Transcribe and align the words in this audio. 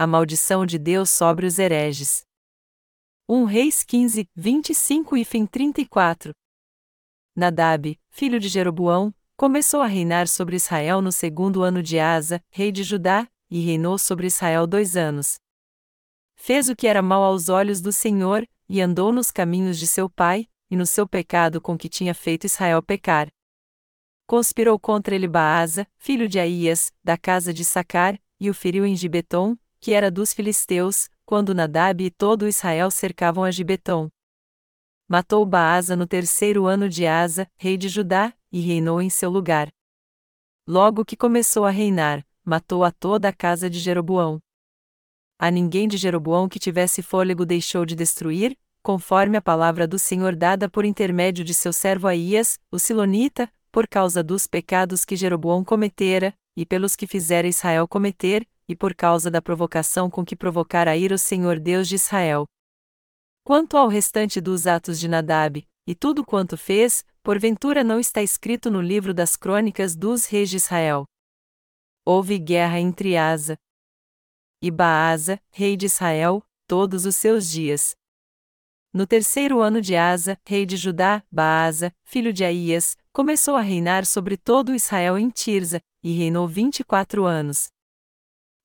a 0.00 0.06
maldição 0.06 0.64
de 0.64 0.78
Deus 0.78 1.10
sobre 1.10 1.44
os 1.44 1.58
hereges. 1.58 2.22
1 3.28 3.44
Reis 3.44 3.82
15, 3.82 4.26
25 4.34 5.14
e 5.14 5.26
fim 5.26 5.44
34. 5.44 6.32
Nadab, 7.36 8.00
filho 8.08 8.40
de 8.40 8.48
Jeroboão, 8.48 9.14
começou 9.36 9.82
a 9.82 9.86
reinar 9.86 10.26
sobre 10.26 10.56
Israel 10.56 11.02
no 11.02 11.12
segundo 11.12 11.62
ano 11.62 11.82
de 11.82 11.98
Asa, 11.98 12.42
rei 12.48 12.72
de 12.72 12.82
Judá, 12.82 13.28
e 13.50 13.60
reinou 13.60 13.98
sobre 13.98 14.26
Israel 14.26 14.66
dois 14.66 14.96
anos. 14.96 15.34
Fez 16.34 16.70
o 16.70 16.74
que 16.74 16.86
era 16.86 17.02
mal 17.02 17.22
aos 17.22 17.50
olhos 17.50 17.82
do 17.82 17.92
Senhor, 17.92 18.48
e 18.70 18.80
andou 18.80 19.12
nos 19.12 19.30
caminhos 19.30 19.78
de 19.78 19.86
seu 19.86 20.08
pai, 20.08 20.46
e 20.70 20.76
no 20.76 20.86
seu 20.86 21.06
pecado 21.06 21.60
com 21.60 21.76
que 21.76 21.90
tinha 21.90 22.14
feito 22.14 22.46
Israel 22.46 22.82
pecar. 22.82 23.28
Conspirou 24.26 24.78
contra 24.78 25.14
ele 25.14 25.28
Baasa, 25.28 25.86
filho 25.98 26.26
de 26.26 26.40
Aías, 26.40 26.90
da 27.04 27.18
casa 27.18 27.52
de 27.52 27.66
Sacar, 27.66 28.18
e 28.40 28.48
o 28.48 28.54
feriu 28.54 28.86
em 28.86 28.96
Gibeton, 28.96 29.58
que 29.80 29.92
era 29.92 30.10
dos 30.10 30.32
filisteus, 30.32 31.08
quando 31.24 31.54
Nadab 31.54 32.04
e 32.04 32.10
todo 32.10 32.46
Israel 32.46 32.90
cercavam 32.90 33.42
a 33.42 33.50
Gibeton. 33.50 34.10
Matou 35.08 35.44
Baasa 35.44 35.96
no 35.96 36.06
terceiro 36.06 36.66
ano 36.66 36.88
de 36.88 37.06
Asa, 37.06 37.50
rei 37.56 37.76
de 37.76 37.88
Judá, 37.88 38.32
e 38.52 38.60
reinou 38.60 39.00
em 39.00 39.08
seu 39.08 39.30
lugar. 39.30 39.68
Logo 40.66 41.04
que 41.04 41.16
começou 41.16 41.64
a 41.64 41.70
reinar, 41.70 42.24
matou 42.44 42.84
a 42.84 42.92
toda 42.92 43.28
a 43.28 43.32
casa 43.32 43.68
de 43.68 43.78
Jeroboão. 43.78 44.40
A 45.38 45.50
ninguém 45.50 45.88
de 45.88 45.96
Jeroboão 45.96 46.48
que 46.48 46.58
tivesse 46.58 47.02
fôlego 47.02 47.46
deixou 47.46 47.86
de 47.86 47.96
destruir, 47.96 48.56
conforme 48.82 49.36
a 49.36 49.42
palavra 49.42 49.86
do 49.88 49.98
Senhor 49.98 50.36
dada 50.36 50.68
por 50.68 50.84
intermédio 50.84 51.44
de 51.44 51.54
seu 51.54 51.72
servo 51.72 52.06
Aías, 52.06 52.58
o 52.70 52.78
Silonita, 52.78 53.50
por 53.72 53.88
causa 53.88 54.22
dos 54.22 54.46
pecados 54.46 55.04
que 55.04 55.16
Jeroboão 55.16 55.64
cometera, 55.64 56.34
e 56.56 56.66
pelos 56.66 56.94
que 56.94 57.06
fizera 57.06 57.48
Israel 57.48 57.88
cometer, 57.88 58.46
e 58.70 58.76
por 58.76 58.94
causa 58.94 59.28
da 59.28 59.42
provocação 59.42 60.08
com 60.08 60.24
que 60.24 60.36
provocara 60.36 60.92
a 60.92 60.96
ira 60.96 61.16
o 61.16 61.18
Senhor 61.18 61.58
Deus 61.58 61.88
de 61.88 61.96
Israel. 61.96 62.46
Quanto 63.44 63.76
ao 63.76 63.88
restante 63.88 64.40
dos 64.40 64.64
atos 64.64 65.00
de 65.00 65.08
Nadab, 65.08 65.66
e 65.84 65.92
tudo 65.92 66.24
quanto 66.24 66.56
fez, 66.56 67.04
porventura 67.20 67.82
não 67.82 67.98
está 67.98 68.22
escrito 68.22 68.70
no 68.70 68.80
livro 68.80 69.12
das 69.12 69.34
crônicas 69.34 69.96
dos 69.96 70.24
reis 70.26 70.48
de 70.48 70.58
Israel. 70.58 71.04
Houve 72.06 72.38
guerra 72.38 72.78
entre 72.78 73.16
Asa 73.16 73.58
e 74.62 74.70
Baasa, 74.70 75.40
rei 75.50 75.76
de 75.76 75.86
Israel, 75.86 76.40
todos 76.68 77.06
os 77.06 77.16
seus 77.16 77.50
dias. 77.50 77.96
No 78.92 79.04
terceiro 79.04 79.60
ano 79.60 79.80
de 79.80 79.96
Asa, 79.96 80.38
rei 80.46 80.64
de 80.64 80.76
Judá, 80.76 81.24
Baasa, 81.28 81.92
filho 82.04 82.32
de 82.32 82.44
Aías, 82.44 82.96
começou 83.12 83.56
a 83.56 83.62
reinar 83.62 84.06
sobre 84.06 84.36
todo 84.36 84.76
Israel 84.76 85.18
em 85.18 85.28
Tirza, 85.28 85.80
e 86.04 86.12
reinou 86.12 86.46
vinte 86.46 86.80
e 86.80 86.84
quatro 86.84 87.24
anos. 87.24 87.68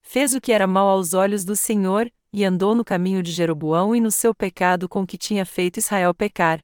Fez 0.08 0.36
o 0.36 0.40
que 0.40 0.52
era 0.52 0.68
mal 0.68 0.88
aos 0.88 1.14
olhos 1.14 1.44
do 1.44 1.56
Senhor, 1.56 2.10
e 2.32 2.46
andou 2.46 2.76
no 2.76 2.86
caminho 2.86 3.24
de 3.24 3.32
Jeroboão 3.32 3.96
e 3.96 4.00
no 4.00 4.12
seu 4.12 4.36
pecado 4.36 4.88
com 4.88 5.06
que 5.06 5.18
tinha 5.18 5.46
feito 5.46 5.78
Israel 5.80 6.14
pecar. 6.14 6.60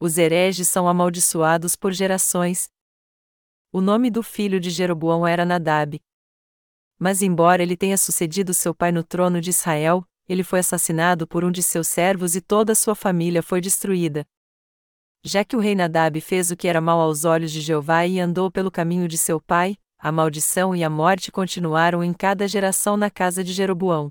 Os 0.00 0.16
hereges 0.16 0.68
são 0.68 0.88
amaldiçoados 0.88 1.76
por 1.76 1.92
gerações. 1.92 2.68
O 3.70 3.80
nome 3.80 4.10
do 4.10 4.22
filho 4.22 4.58
de 4.58 4.70
Jeroboão 4.70 5.26
era 5.26 5.44
Nadab. 5.44 6.00
Mas, 6.98 7.20
embora 7.20 7.62
ele 7.62 7.76
tenha 7.76 7.98
sucedido 7.98 8.54
seu 8.54 8.74
pai 8.74 8.90
no 8.90 9.04
trono 9.04 9.40
de 9.40 9.50
Israel, 9.50 10.02
ele 10.26 10.42
foi 10.42 10.60
assassinado 10.60 11.26
por 11.26 11.44
um 11.44 11.52
de 11.52 11.62
seus 11.62 11.88
servos 11.88 12.34
e 12.34 12.40
toda 12.40 12.74
sua 12.74 12.94
família 12.94 13.42
foi 13.42 13.60
destruída. 13.60 14.26
Já 15.22 15.44
que 15.44 15.54
o 15.56 15.60
rei 15.60 15.74
Nadab 15.74 16.18
fez 16.20 16.50
o 16.50 16.56
que 16.56 16.66
era 16.66 16.80
mal 16.80 17.00
aos 17.00 17.24
olhos 17.24 17.52
de 17.52 17.60
Jeová 17.60 18.06
e 18.06 18.18
andou 18.18 18.50
pelo 18.50 18.70
caminho 18.70 19.06
de 19.06 19.18
seu 19.18 19.40
pai, 19.40 19.76
a 20.00 20.10
maldição 20.10 20.74
e 20.74 20.82
a 20.82 20.88
morte 20.88 21.30
continuaram 21.30 22.02
em 22.02 22.12
cada 22.12 22.48
geração 22.48 22.96
na 22.96 23.10
casa 23.10 23.44
de 23.44 23.52
Jeroboão. 23.52 24.10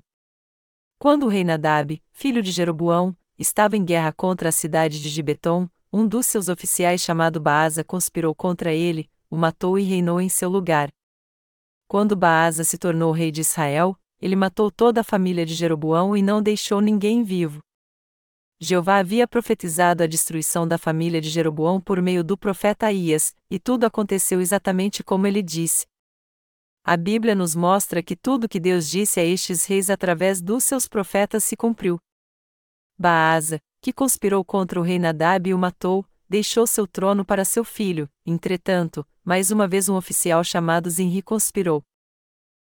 Quando 0.98 1.24
o 1.24 1.28
rei 1.28 1.42
Nadab, 1.42 2.00
filho 2.12 2.42
de 2.42 2.52
Jeroboão, 2.52 3.16
estava 3.38 3.76
em 3.76 3.84
guerra 3.84 4.12
contra 4.12 4.50
a 4.50 4.52
cidade 4.52 5.02
de 5.02 5.08
Gibeton, 5.08 5.68
um 5.92 6.06
dos 6.06 6.26
seus 6.26 6.48
oficiais 6.48 7.00
chamado 7.00 7.40
Baasa 7.40 7.82
conspirou 7.82 8.34
contra 8.34 8.72
ele, 8.72 9.10
o 9.28 9.36
matou 9.36 9.78
e 9.78 9.82
reinou 9.82 10.20
em 10.20 10.28
seu 10.28 10.48
lugar. 10.48 10.90
Quando 11.88 12.14
Baasa 12.14 12.62
se 12.62 12.78
tornou 12.78 13.10
rei 13.10 13.32
de 13.32 13.40
Israel, 13.40 13.96
ele 14.20 14.36
matou 14.36 14.70
toda 14.70 15.00
a 15.00 15.04
família 15.04 15.44
de 15.44 15.54
Jeroboão 15.54 16.16
e 16.16 16.22
não 16.22 16.40
deixou 16.40 16.80
ninguém 16.80 17.24
vivo. 17.24 17.60
Jeová 18.62 18.98
havia 18.98 19.26
profetizado 19.26 20.02
a 20.02 20.06
destruição 20.06 20.68
da 20.68 20.76
família 20.76 21.18
de 21.18 21.30
Jeroboão 21.30 21.80
por 21.80 22.02
meio 22.02 22.22
do 22.22 22.36
profeta 22.36 22.86
Aías, 22.86 23.34
e 23.50 23.58
tudo 23.58 23.86
aconteceu 23.86 24.38
exatamente 24.38 25.02
como 25.02 25.26
ele 25.26 25.42
disse. 25.42 25.86
A 26.84 26.94
Bíblia 26.94 27.34
nos 27.34 27.54
mostra 27.54 28.02
que 28.02 28.14
tudo 28.14 28.48
que 28.48 28.60
Deus 28.60 28.90
disse 28.90 29.18
a 29.18 29.24
estes 29.24 29.64
reis 29.64 29.88
através 29.88 30.42
dos 30.42 30.62
seus 30.64 30.86
profetas 30.86 31.42
se 31.42 31.56
cumpriu. 31.56 31.98
Baasa, 32.98 33.58
que 33.80 33.94
conspirou 33.94 34.44
contra 34.44 34.78
o 34.78 34.82
rei 34.82 34.98
Nadab 34.98 35.48
e 35.48 35.54
o 35.54 35.58
matou, 35.58 36.04
deixou 36.28 36.66
seu 36.66 36.86
trono 36.86 37.24
para 37.24 37.46
seu 37.46 37.64
filho, 37.64 38.06
entretanto, 38.26 39.06
mais 39.24 39.50
uma 39.50 39.66
vez 39.66 39.88
um 39.88 39.96
oficial 39.96 40.44
chamado 40.44 40.90
Zinri 40.90 41.22
conspirou 41.22 41.82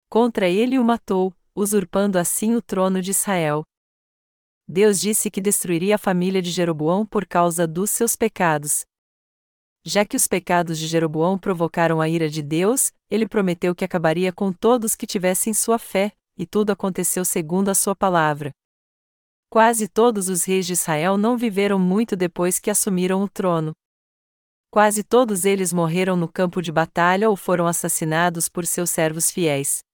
contra 0.10 0.48
ele 0.48 0.80
o 0.80 0.84
matou, 0.84 1.34
usurpando 1.54 2.18
assim 2.18 2.56
o 2.56 2.62
trono 2.62 3.02
de 3.02 3.12
Israel. 3.12 3.64
Deus 4.68 5.00
disse 5.00 5.30
que 5.30 5.40
destruiria 5.40 5.96
a 5.96 6.00
família 6.00 6.42
de 6.42 6.50
Jeroboão 6.50 7.06
por 7.06 7.26
causa 7.26 7.68
dos 7.68 7.92
seus 7.92 8.16
pecados. 8.16 8.84
Já 9.86 10.04
que 10.04 10.18
os 10.18 10.28
pecados 10.28 10.80
de 10.80 10.88
Jeroboão 10.88 11.38
provocaram 11.38 12.02
a 12.02 12.10
ira 12.10 12.28
de 12.28 12.42
Deus, 12.42 12.92
ele 13.10 13.28
prometeu 13.28 13.76
que 13.76 13.86
acabaria 13.86 14.34
com 14.34 14.52
todos 14.52 14.96
que 14.96 15.06
tivessem 15.06 15.54
sua 15.54 15.78
fé, 15.78 16.12
e 16.36 16.48
tudo 16.48 16.72
aconteceu 16.72 17.24
segundo 17.24 17.70
a 17.70 17.76
sua 17.76 17.96
palavra. 17.96 18.52
Quase 19.48 19.88
todos 19.88 20.28
os 20.28 20.44
reis 20.44 20.66
de 20.66 20.74
Israel 20.74 21.16
não 21.16 21.38
viveram 21.38 21.78
muito 21.78 22.16
depois 22.16 22.58
que 22.58 22.72
assumiram 22.72 23.22
o 23.22 23.30
trono. 23.30 23.74
Quase 24.72 25.04
todos 25.04 25.46
eles 25.46 25.72
morreram 25.72 26.18
no 26.18 26.28
campo 26.28 26.62
de 26.62 26.72
batalha 26.72 27.30
ou 27.30 27.38
foram 27.38 27.68
assassinados 27.68 28.50
por 28.50 28.66
seus 28.66 28.90
servos 28.90 29.30
fiéis. 29.30 29.85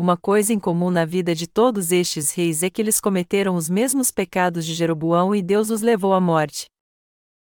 Uma 0.00 0.16
coisa 0.16 0.52
em 0.52 0.60
comum 0.60 0.92
na 0.92 1.04
vida 1.04 1.34
de 1.34 1.48
todos 1.48 1.90
estes 1.90 2.30
reis 2.30 2.62
é 2.62 2.70
que 2.70 2.80
eles 2.80 3.00
cometeram 3.00 3.56
os 3.56 3.68
mesmos 3.68 4.12
pecados 4.12 4.64
de 4.64 4.72
Jeroboão 4.72 5.34
e 5.34 5.42
Deus 5.42 5.70
os 5.70 5.82
levou 5.82 6.12
à 6.14 6.20
morte. 6.20 6.66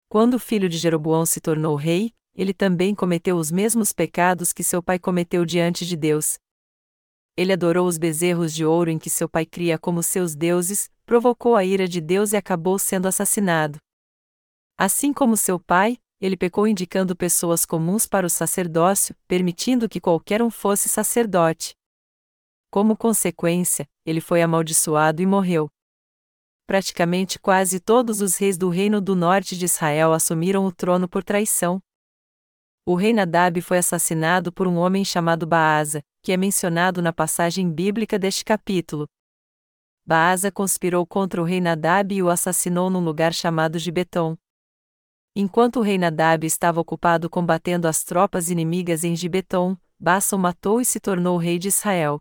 Quando 0.09 0.33
o 0.33 0.39
filho 0.39 0.67
de 0.67 0.77
Jeroboão 0.77 1.25
se 1.25 1.39
tornou 1.39 1.77
rei, 1.77 2.11
ele 2.35 2.53
também 2.53 2.93
cometeu 2.93 3.37
os 3.37 3.49
mesmos 3.49 3.93
pecados 3.93 4.51
que 4.51 4.61
seu 4.61 4.83
pai 4.83 4.99
cometeu 4.99 5.45
diante 5.45 5.85
de 5.85 5.95
Deus. 5.95 6.37
Ele 7.37 7.53
adorou 7.53 7.87
os 7.87 7.97
bezerros 7.97 8.53
de 8.53 8.65
ouro 8.65 8.91
em 8.91 8.99
que 8.99 9.09
seu 9.09 9.29
pai 9.29 9.45
cria 9.45 9.79
como 9.79 10.03
seus 10.03 10.35
deuses, 10.35 10.91
provocou 11.05 11.55
a 11.55 11.63
ira 11.63 11.87
de 11.87 12.01
Deus 12.01 12.33
e 12.33 12.35
acabou 12.35 12.77
sendo 12.77 13.07
assassinado. 13.07 13.77
Assim 14.77 15.13
como 15.13 15.37
seu 15.37 15.57
pai, 15.57 15.97
ele 16.19 16.35
pecou 16.35 16.67
indicando 16.67 17.15
pessoas 17.15 17.65
comuns 17.65 18.05
para 18.05 18.27
o 18.27 18.29
sacerdócio, 18.29 19.15
permitindo 19.29 19.87
que 19.87 20.01
qualquer 20.01 20.41
um 20.41 20.49
fosse 20.49 20.89
sacerdote. 20.89 21.73
Como 22.73 22.97
consequência, 22.97 23.87
ele 24.03 24.19
foi 24.19 24.41
amaldiçoado 24.41 25.21
e 25.21 25.27
morreu. 25.27 25.69
Praticamente 26.65 27.37
quase 27.37 27.79
todos 27.79 28.19
os 28.19 28.35
reis 28.37 28.57
do 28.57 28.67
reino 28.67 28.99
do 28.99 29.15
norte 29.15 29.55
de 29.55 29.65
Israel 29.65 30.11
assumiram 30.11 30.65
o 30.65 30.71
trono 30.71 31.07
por 31.07 31.23
traição. 31.23 31.79
O 32.83 32.95
rei 32.95 33.13
Nadab 33.13 33.61
foi 33.61 33.77
assassinado 33.77 34.51
por 34.51 34.65
um 34.65 34.77
homem 34.77 35.05
chamado 35.05 35.45
Baasa, 35.45 36.01
que 36.23 36.31
é 36.31 36.35
mencionado 36.35 36.99
na 36.99 37.13
passagem 37.13 37.71
bíblica 37.71 38.17
deste 38.17 38.43
capítulo. 38.43 39.07
Baasa 40.03 40.51
conspirou 40.51 41.05
contra 41.05 41.39
o 41.39 41.45
rei 41.45 41.61
Nadab 41.61 42.15
e 42.15 42.23
o 42.23 42.29
assassinou 42.29 42.89
num 42.89 43.05
lugar 43.05 43.35
chamado 43.35 43.77
Gibeton. 43.77 44.35
Enquanto 45.35 45.77
o 45.77 45.83
rei 45.83 45.99
Nadab 45.99 46.43
estava 46.43 46.81
ocupado 46.81 47.29
combatendo 47.29 47.87
as 47.87 48.03
tropas 48.03 48.49
inimigas 48.49 49.03
em 49.03 49.15
Gibeton, 49.15 49.77
Baasa 49.99 50.35
o 50.35 50.39
matou 50.39 50.81
e 50.81 50.85
se 50.85 50.99
tornou 50.99 51.37
rei 51.37 51.59
de 51.59 51.67
Israel. 51.67 52.19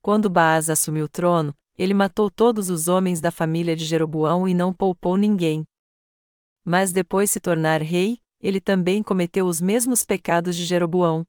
Quando 0.00 0.30
Baasa 0.30 0.72
assumiu 0.72 1.06
o 1.06 1.08
trono, 1.08 1.54
ele 1.76 1.94
matou 1.94 2.30
todos 2.30 2.70
os 2.70 2.88
homens 2.88 3.20
da 3.20 3.30
família 3.30 3.76
de 3.76 3.84
Jeroboão 3.84 4.48
e 4.48 4.54
não 4.54 4.72
poupou 4.72 5.16
ninguém. 5.16 5.64
Mas 6.64 6.92
depois 6.92 7.30
se 7.30 7.40
tornar 7.40 7.82
rei, 7.82 8.18
ele 8.40 8.60
também 8.60 9.02
cometeu 9.02 9.46
os 9.46 9.60
mesmos 9.60 10.04
pecados 10.04 10.56
de 10.56 10.64
Jeroboão. 10.64 11.24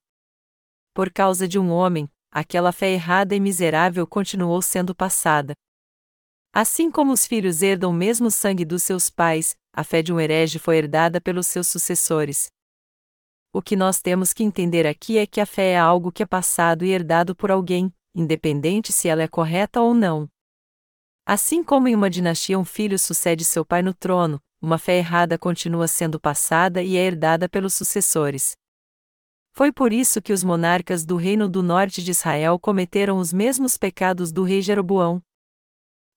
Por 0.94 1.12
causa 1.12 1.48
de 1.48 1.58
um 1.58 1.72
homem, 1.72 2.10
aquela 2.32 2.72
fé 2.72 2.92
errada 2.92 3.36
e 3.36 3.40
miserável 3.40 4.06
continuou 4.06 4.62
sendo 4.62 4.96
passada. 4.96 5.54
Assim 6.52 6.90
como 6.90 7.12
os 7.12 7.26
filhos 7.26 7.62
herdam 7.62 7.92
o 7.92 7.94
mesmo 7.94 8.32
sangue 8.32 8.66
dos 8.66 8.84
seus 8.84 9.10
pais, 9.10 9.56
a 9.72 9.84
fé 9.84 10.02
de 10.02 10.12
um 10.12 10.20
herege 10.20 10.58
foi 10.58 10.78
herdada 10.78 11.22
pelos 11.22 11.48
seus 11.48 11.68
sucessores. 11.68 12.50
O 13.54 13.62
que 13.62 13.76
nós 13.76 14.02
temos 14.02 14.34
que 14.34 14.44
entender 14.44 14.86
aqui 14.86 15.18
é 15.18 15.26
que 15.26 15.40
a 15.40 15.46
fé 15.46 15.72
é 15.72 15.80
algo 15.80 16.12
que 16.12 16.24
é 16.24 16.26
passado 16.26 16.84
e 16.84 16.90
herdado 16.90 17.36
por 17.36 17.50
alguém, 17.50 17.94
independente 18.20 18.92
se 18.92 19.08
ela 19.08 19.24
é 19.24 19.28
correta 19.28 19.82
ou 19.82 19.94
não. 19.94 20.30
Assim 21.26 21.64
como 21.64 21.88
em 21.88 21.96
uma 21.96 22.10
dinastia 22.10 22.58
um 22.58 22.66
filho 22.66 22.98
sucede 22.98 23.46
seu 23.46 23.64
pai 23.64 23.82
no 23.82 23.94
trono, 23.94 24.42
uma 24.62 24.78
fé 24.78 24.98
errada 24.98 25.38
continua 25.38 25.88
sendo 25.88 26.20
passada 26.20 26.82
e 26.82 26.98
é 26.98 27.06
herdada 27.06 27.48
pelos 27.48 27.74
sucessores. 27.74 28.58
Foi 29.52 29.72
por 29.72 29.94
isso 29.94 30.22
que 30.22 30.34
os 30.34 30.44
monarcas 30.44 31.06
do 31.06 31.16
reino 31.16 31.50
do 31.50 31.62
norte 31.64 32.04
de 32.04 32.12
Israel 32.12 32.60
cometeram 32.60 33.18
os 33.18 33.32
mesmos 33.32 33.78
pecados 33.78 34.32
do 34.32 34.44
rei 34.44 34.62
Jeroboão. 34.62 35.22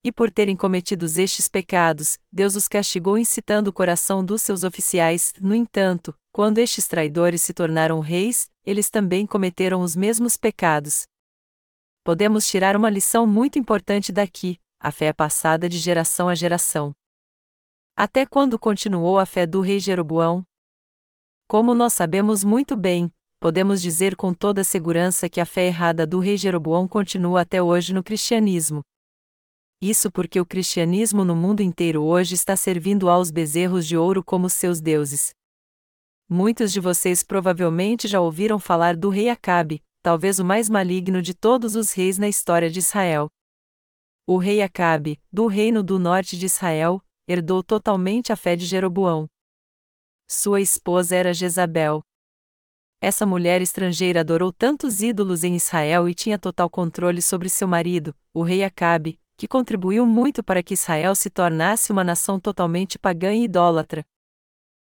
E 0.05 0.11
por 0.11 0.31
terem 0.31 0.57
cometido 0.57 1.07
estes 1.07 1.47
pecados, 1.47 2.19
Deus 2.31 2.57
os 2.57 2.67
castigou 2.67 3.17
incitando 3.17 3.69
o 3.69 3.73
coração 3.73 4.25
dos 4.25 4.43
seus 4.43 4.65
oficiais. 4.65 5.33
No 5.41 5.55
entanto, 5.55 6.15
quando 6.33 6.59
estes 6.59 6.89
traidores 6.89 7.43
se 7.43 7.53
tornaram 7.53 8.01
reis, 8.01 8.51
eles 8.65 8.91
também 8.91 9.27
cometeram 9.27 9.81
os 9.81 9.95
mesmos 9.95 10.37
pecados. 10.37 11.07
Podemos 12.05 12.49
tirar 12.49 12.77
uma 12.77 12.91
lição 12.91 13.29
muito 13.29 13.61
importante 13.61 14.11
daqui: 14.11 14.59
a 14.81 14.91
fé 14.91 15.07
é 15.07 15.13
passada 15.13 15.69
de 15.69 15.79
geração 15.79 16.29
a 16.29 16.35
geração. 16.35 16.93
Até 17.97 18.27
quando 18.27 18.59
continuou 18.59 19.21
a 19.21 19.27
fé 19.27 19.47
do 19.47 19.61
rei 19.61 19.79
Jeroboão? 19.79 20.45
Como 21.47 21.75
nós 21.75 21.93
sabemos 21.93 22.43
muito 22.43 22.77
bem, 22.77 23.13
podemos 23.39 23.81
dizer 23.81 24.17
com 24.17 24.35
toda 24.35 24.65
segurança 24.65 25.29
que 25.29 25.41
a 25.41 25.47
fé 25.47 25.67
errada 25.67 26.05
do 26.05 26.19
rei 26.19 26.37
Jeroboão 26.37 26.89
continua 26.89 27.43
até 27.43 27.63
hoje 27.63 27.95
no 27.95 28.03
cristianismo. 28.03 28.83
Isso 29.81 30.11
porque 30.11 30.41
o 30.41 30.47
cristianismo 30.47 31.25
no 31.25 31.37
mundo 31.37 31.61
inteiro 31.61 32.03
hoje 32.03 32.35
está 32.35 32.57
servindo 32.57 33.09
aos 33.09 33.31
bezerros 33.31 33.87
de 33.87 33.97
ouro 33.97 34.25
como 34.25 34.49
seus 34.49 34.81
deuses. 34.81 35.31
Muitos 36.29 36.73
de 36.73 36.81
vocês 36.81 37.23
provavelmente 37.23 38.09
já 38.09 38.21
ouviram 38.21 38.59
falar 38.59 38.97
do 38.97 39.09
rei 39.09 39.29
Acabe, 39.29 39.83
talvez 40.03 40.39
o 40.41 40.45
mais 40.45 40.69
maligno 40.69 41.23
de 41.23 41.33
todos 41.33 41.77
os 41.77 41.93
reis 41.93 42.19
na 42.19 42.29
história 42.29 42.69
de 42.69 42.81
Israel. 42.81 43.29
O 44.27 44.37
rei 44.37 44.61
Acabe, 44.61 45.21
do 45.33 45.47
reino 45.47 45.83
do 45.83 45.99
norte 45.99 46.37
de 46.37 46.47
Israel, 46.47 47.01
herdou 47.27 47.63
totalmente 47.63 48.33
a 48.33 48.37
fé 48.37 48.57
de 48.57 48.67
Jeroboão. 48.67 49.29
Sua 50.29 50.61
esposa 50.61 51.15
era 51.15 51.33
Jezabel. 51.33 52.03
Essa 53.01 53.27
mulher 53.27 53.61
estrangeira 53.63 54.21
adorou 54.21 54.53
tantos 54.53 55.03
ídolos 55.03 55.45
em 55.45 55.57
Israel 55.57 56.09
e 56.09 56.15
tinha 56.15 56.39
total 56.39 56.71
controle 56.71 57.21
sobre 57.21 57.49
seu 57.49 57.67
marido, 57.67 58.15
o 58.33 58.43
rei 58.43 58.63
Acabe, 58.63 59.21
que 59.37 59.49
contribuiu 59.49 60.07
muito 60.07 60.43
para 60.43 60.63
que 60.63 60.75
Israel 60.75 61.15
se 61.15 61.29
tornasse 61.29 61.91
uma 61.91 62.05
nação 62.05 62.39
totalmente 62.39 62.99
pagã 62.99 63.35
e 63.35 63.45
idólatra. 63.45 64.05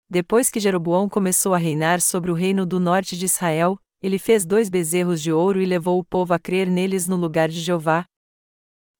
Depois 0.08 0.52
que 0.52 0.60
Jeroboão 0.60 1.10
começou 1.10 1.54
a 1.54 1.58
reinar 1.58 2.00
sobre 2.00 2.30
o 2.30 2.36
reino 2.36 2.64
do 2.64 2.80
norte 2.80 3.18
de 3.18 3.26
Israel, 3.26 3.80
ele 4.06 4.20
fez 4.20 4.46
dois 4.46 4.70
bezerros 4.70 5.20
de 5.20 5.32
ouro 5.32 5.60
e 5.60 5.66
levou 5.66 6.00
o 6.00 6.04
povo 6.04 6.32
a 6.32 6.38
crer 6.38 6.70
neles 6.70 7.08
no 7.08 7.16
lugar 7.16 7.50
de 7.50 7.60
Jeová. 7.60 8.06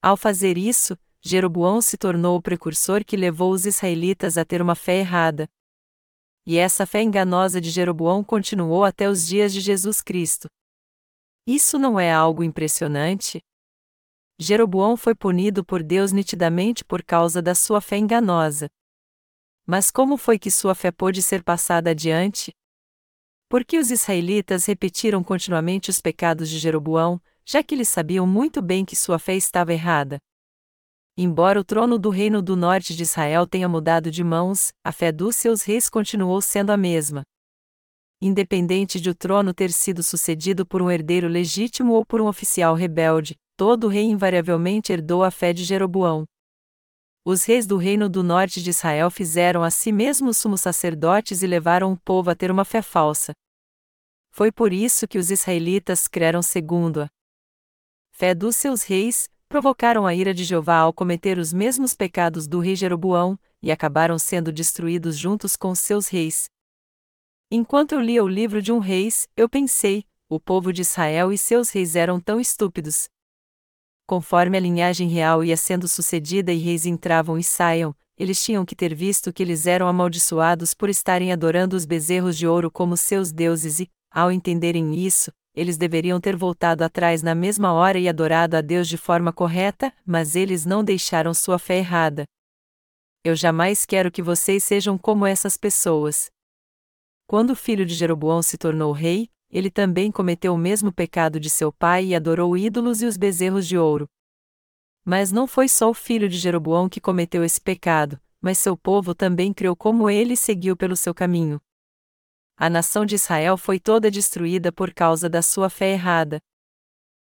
Ao 0.02 0.18
fazer 0.18 0.58
isso, 0.58 0.98
Jeroboão 1.22 1.80
se 1.80 1.96
tornou 1.96 2.36
o 2.36 2.42
precursor 2.42 3.06
que 3.06 3.16
levou 3.16 3.52
os 3.52 3.68
israelitas 3.68 4.36
a 4.36 4.44
ter 4.44 4.64
uma 4.64 4.74
fé 4.74 4.98
errada. 4.98 5.48
E 6.44 6.58
essa 6.58 6.88
fé 6.88 7.04
enganosa 7.04 7.62
de 7.62 7.70
Jeroboão 7.70 8.24
continuou 8.24 8.84
até 8.84 9.08
os 9.08 9.28
dias 9.28 9.54
de 9.54 9.62
Jesus 9.62 10.02
Cristo. 10.02 10.48
Isso 11.46 11.78
não 11.78 12.00
é 12.00 12.12
algo 12.12 12.44
impressionante? 12.44 13.40
Jeroboão 14.40 14.98
foi 14.98 15.14
punido 15.14 15.64
por 15.64 15.84
Deus 15.84 16.12
nitidamente 16.12 16.84
por 16.84 17.04
causa 17.04 17.44
da 17.44 17.54
sua 17.54 17.80
fé 17.80 17.98
enganosa. 17.98 18.68
Mas 19.68 19.92
como 19.92 20.18
foi 20.18 20.40
que 20.40 20.50
sua 20.50 20.74
fé 20.74 20.92
pôde 20.92 21.22
ser 21.22 21.44
passada 21.44 21.92
adiante? 21.92 22.52
Porque 23.50 23.78
os 23.78 23.92
israelitas 23.92 24.66
repetiram 24.66 25.24
continuamente 25.24 25.90
os 25.90 26.02
pecados 26.02 26.50
de 26.50 26.58
Jeroboão, 26.58 27.22
já 27.46 27.62
que 27.62 27.76
eles 27.76 27.90
sabiam 27.90 28.26
muito 28.26 28.62
bem 28.62 28.84
que 28.84 28.96
sua 28.96 29.20
fé 29.20 29.36
estava 29.36 29.72
errada. 29.72 30.18
Embora 31.18 31.60
o 31.60 31.64
trono 31.64 31.98
do 31.98 32.10
reino 32.10 32.42
do 32.42 32.58
norte 32.58 32.96
de 32.96 33.04
Israel 33.04 33.48
tenha 33.48 33.70
mudado 33.70 34.12
de 34.12 34.24
mãos, 34.24 34.74
a 34.84 34.92
fé 34.92 35.12
dos 35.12 35.36
seus 35.36 35.62
reis 35.62 35.90
continuou 35.90 36.42
sendo 36.42 36.72
a 36.72 36.78
mesma. 36.78 37.24
Independente 38.22 39.00
de 39.00 39.10
o 39.10 39.16
trono 39.16 39.54
ter 39.54 39.72
sido 39.72 40.02
sucedido 40.02 40.66
por 40.66 40.82
um 40.82 40.90
herdeiro 40.90 41.28
legítimo 41.28 41.94
ou 41.94 42.06
por 42.06 42.20
um 42.20 42.28
oficial 42.28 42.76
rebelde, 42.76 43.36
todo 43.56 43.88
rei 43.88 44.04
invariavelmente 44.04 44.92
herdou 44.92 45.24
a 45.24 45.32
fé 45.32 45.54
de 45.54 45.64
Jeroboão. 45.64 46.26
Os 47.28 47.44
reis 47.44 47.66
do 47.66 47.76
reino 47.76 48.08
do 48.08 48.22
norte 48.22 48.62
de 48.62 48.70
Israel 48.70 49.10
fizeram 49.10 49.64
a 49.64 49.72
si 49.72 49.92
mesmos 49.92 50.38
sumos 50.38 50.62
sacerdotes 50.62 51.42
e 51.42 51.48
levaram 51.48 51.92
o 51.92 51.98
povo 51.98 52.30
a 52.30 52.36
ter 52.36 52.52
uma 52.52 52.64
fé 52.64 52.84
falsa. 52.84 53.34
Foi 54.30 54.52
por 54.52 54.72
isso 54.72 55.08
que 55.08 55.18
os 55.18 55.32
israelitas 55.32 56.08
creram 56.08 56.44
segundo 56.44 57.02
a 57.02 57.08
fé 58.12 58.36
dos 58.36 58.56
seus 58.56 58.84
reis, 58.84 59.28
provocaram 59.50 60.06
a 60.06 60.14
ira 60.14 60.36
de 60.36 60.44
Jeová 60.44 60.78
ao 60.78 60.94
cometer 60.94 61.40
os 61.40 61.52
mesmos 61.52 61.96
pecados 61.96 62.48
do 62.48 62.60
rei 62.60 62.76
Jeroboão, 62.76 63.40
e 63.60 63.72
acabaram 63.72 64.20
sendo 64.20 64.52
destruídos 64.52 65.18
juntos 65.18 65.56
com 65.56 65.74
seus 65.74 66.08
reis. 66.08 66.46
Enquanto 67.50 67.94
eu 67.94 68.02
lia 68.02 68.24
o 68.24 68.28
livro 68.28 68.62
de 68.62 68.72
um 68.72 68.78
reis, 68.78 69.28
eu 69.36 69.50
pensei: 69.50 70.06
o 70.30 70.40
povo 70.40 70.72
de 70.72 70.84
Israel 70.84 71.34
e 71.34 71.40
seus 71.40 71.72
reis 71.72 71.96
eram 71.96 72.20
tão 72.20 72.40
estúpidos, 72.40 73.10
Conforme 74.08 74.58
a 74.58 74.60
linhagem 74.60 75.08
real 75.08 75.44
ia 75.44 75.58
sendo 75.58 75.88
sucedida 75.88 76.54
e 76.54 76.58
reis 76.58 76.86
entravam 76.86 77.38
e 77.40 77.44
saiam, 77.44 77.96
eles 78.18 78.44
tinham 78.44 78.64
que 78.64 78.76
ter 78.76 78.94
visto 78.94 79.34
que 79.34 79.42
eles 79.42 79.66
eram 79.66 79.88
amaldiçoados 79.88 80.74
por 80.74 80.90
estarem 80.90 81.34
adorando 81.34 81.76
os 81.76 81.86
bezerros 81.86 82.38
de 82.38 82.48
ouro 82.48 82.70
como 82.70 82.96
seus 82.96 83.32
deuses 83.32 83.80
e, 83.80 83.90
ao 84.12 84.32
entenderem 84.32 84.94
isso, 84.96 85.32
eles 85.56 85.78
deveriam 85.78 86.20
ter 86.22 86.36
voltado 86.36 86.84
atrás 86.84 87.24
na 87.24 87.34
mesma 87.34 87.74
hora 87.74 87.98
e 87.98 88.08
adorado 88.08 88.56
a 88.56 88.62
Deus 88.62 88.88
de 88.88 88.98
forma 88.98 89.34
correta, 89.34 89.92
mas 90.06 90.36
eles 90.36 90.66
não 90.66 90.84
deixaram 90.84 91.34
sua 91.34 91.58
fé 91.58 91.78
errada. 91.78 92.26
Eu 93.24 93.36
jamais 93.36 93.86
quero 93.86 94.12
que 94.12 94.22
vocês 94.22 94.64
sejam 94.64 94.98
como 94.98 95.26
essas 95.26 95.58
pessoas. 95.58 96.30
Quando 97.28 97.52
o 97.52 97.56
filho 97.56 97.86
de 97.86 97.96
Jeroboão 97.96 98.42
se 98.44 98.58
tornou 98.58 98.92
rei, 98.92 99.30
ele 99.50 99.70
também 99.70 100.12
cometeu 100.12 100.54
o 100.54 100.58
mesmo 100.58 100.92
pecado 100.92 101.40
de 101.40 101.50
seu 101.50 101.72
pai 101.72 102.08
e 102.08 102.16
adorou 102.16 102.58
ídolos 102.58 103.02
e 103.02 103.06
os 103.06 103.18
bezerros 103.18 103.68
de 103.68 103.78
ouro. 103.78 104.10
Mas 105.04 105.32
não 105.32 105.46
foi 105.46 105.68
só 105.68 105.90
o 105.90 105.94
filho 105.94 106.28
de 106.28 106.38
Jeroboão 106.38 106.90
que 106.90 107.00
cometeu 107.00 107.44
esse 107.44 107.62
pecado, 107.62 108.20
mas 108.42 108.58
seu 108.58 108.76
povo 108.76 109.14
também 109.14 109.54
creu 109.54 109.76
como 109.76 110.10
ele 110.10 110.34
e 110.34 110.38
seguiu 110.38 110.76
pelo 110.76 110.96
seu 110.96 111.14
caminho. 111.14 111.62
A 112.58 112.70
nação 112.70 113.06
de 113.06 113.16
Israel 113.16 113.58
foi 113.58 113.80
toda 113.80 114.10
destruída 114.10 114.72
por 114.72 114.94
causa 114.94 115.30
da 115.30 115.42
sua 115.42 115.70
fé 115.70 115.92
errada. 115.92 116.40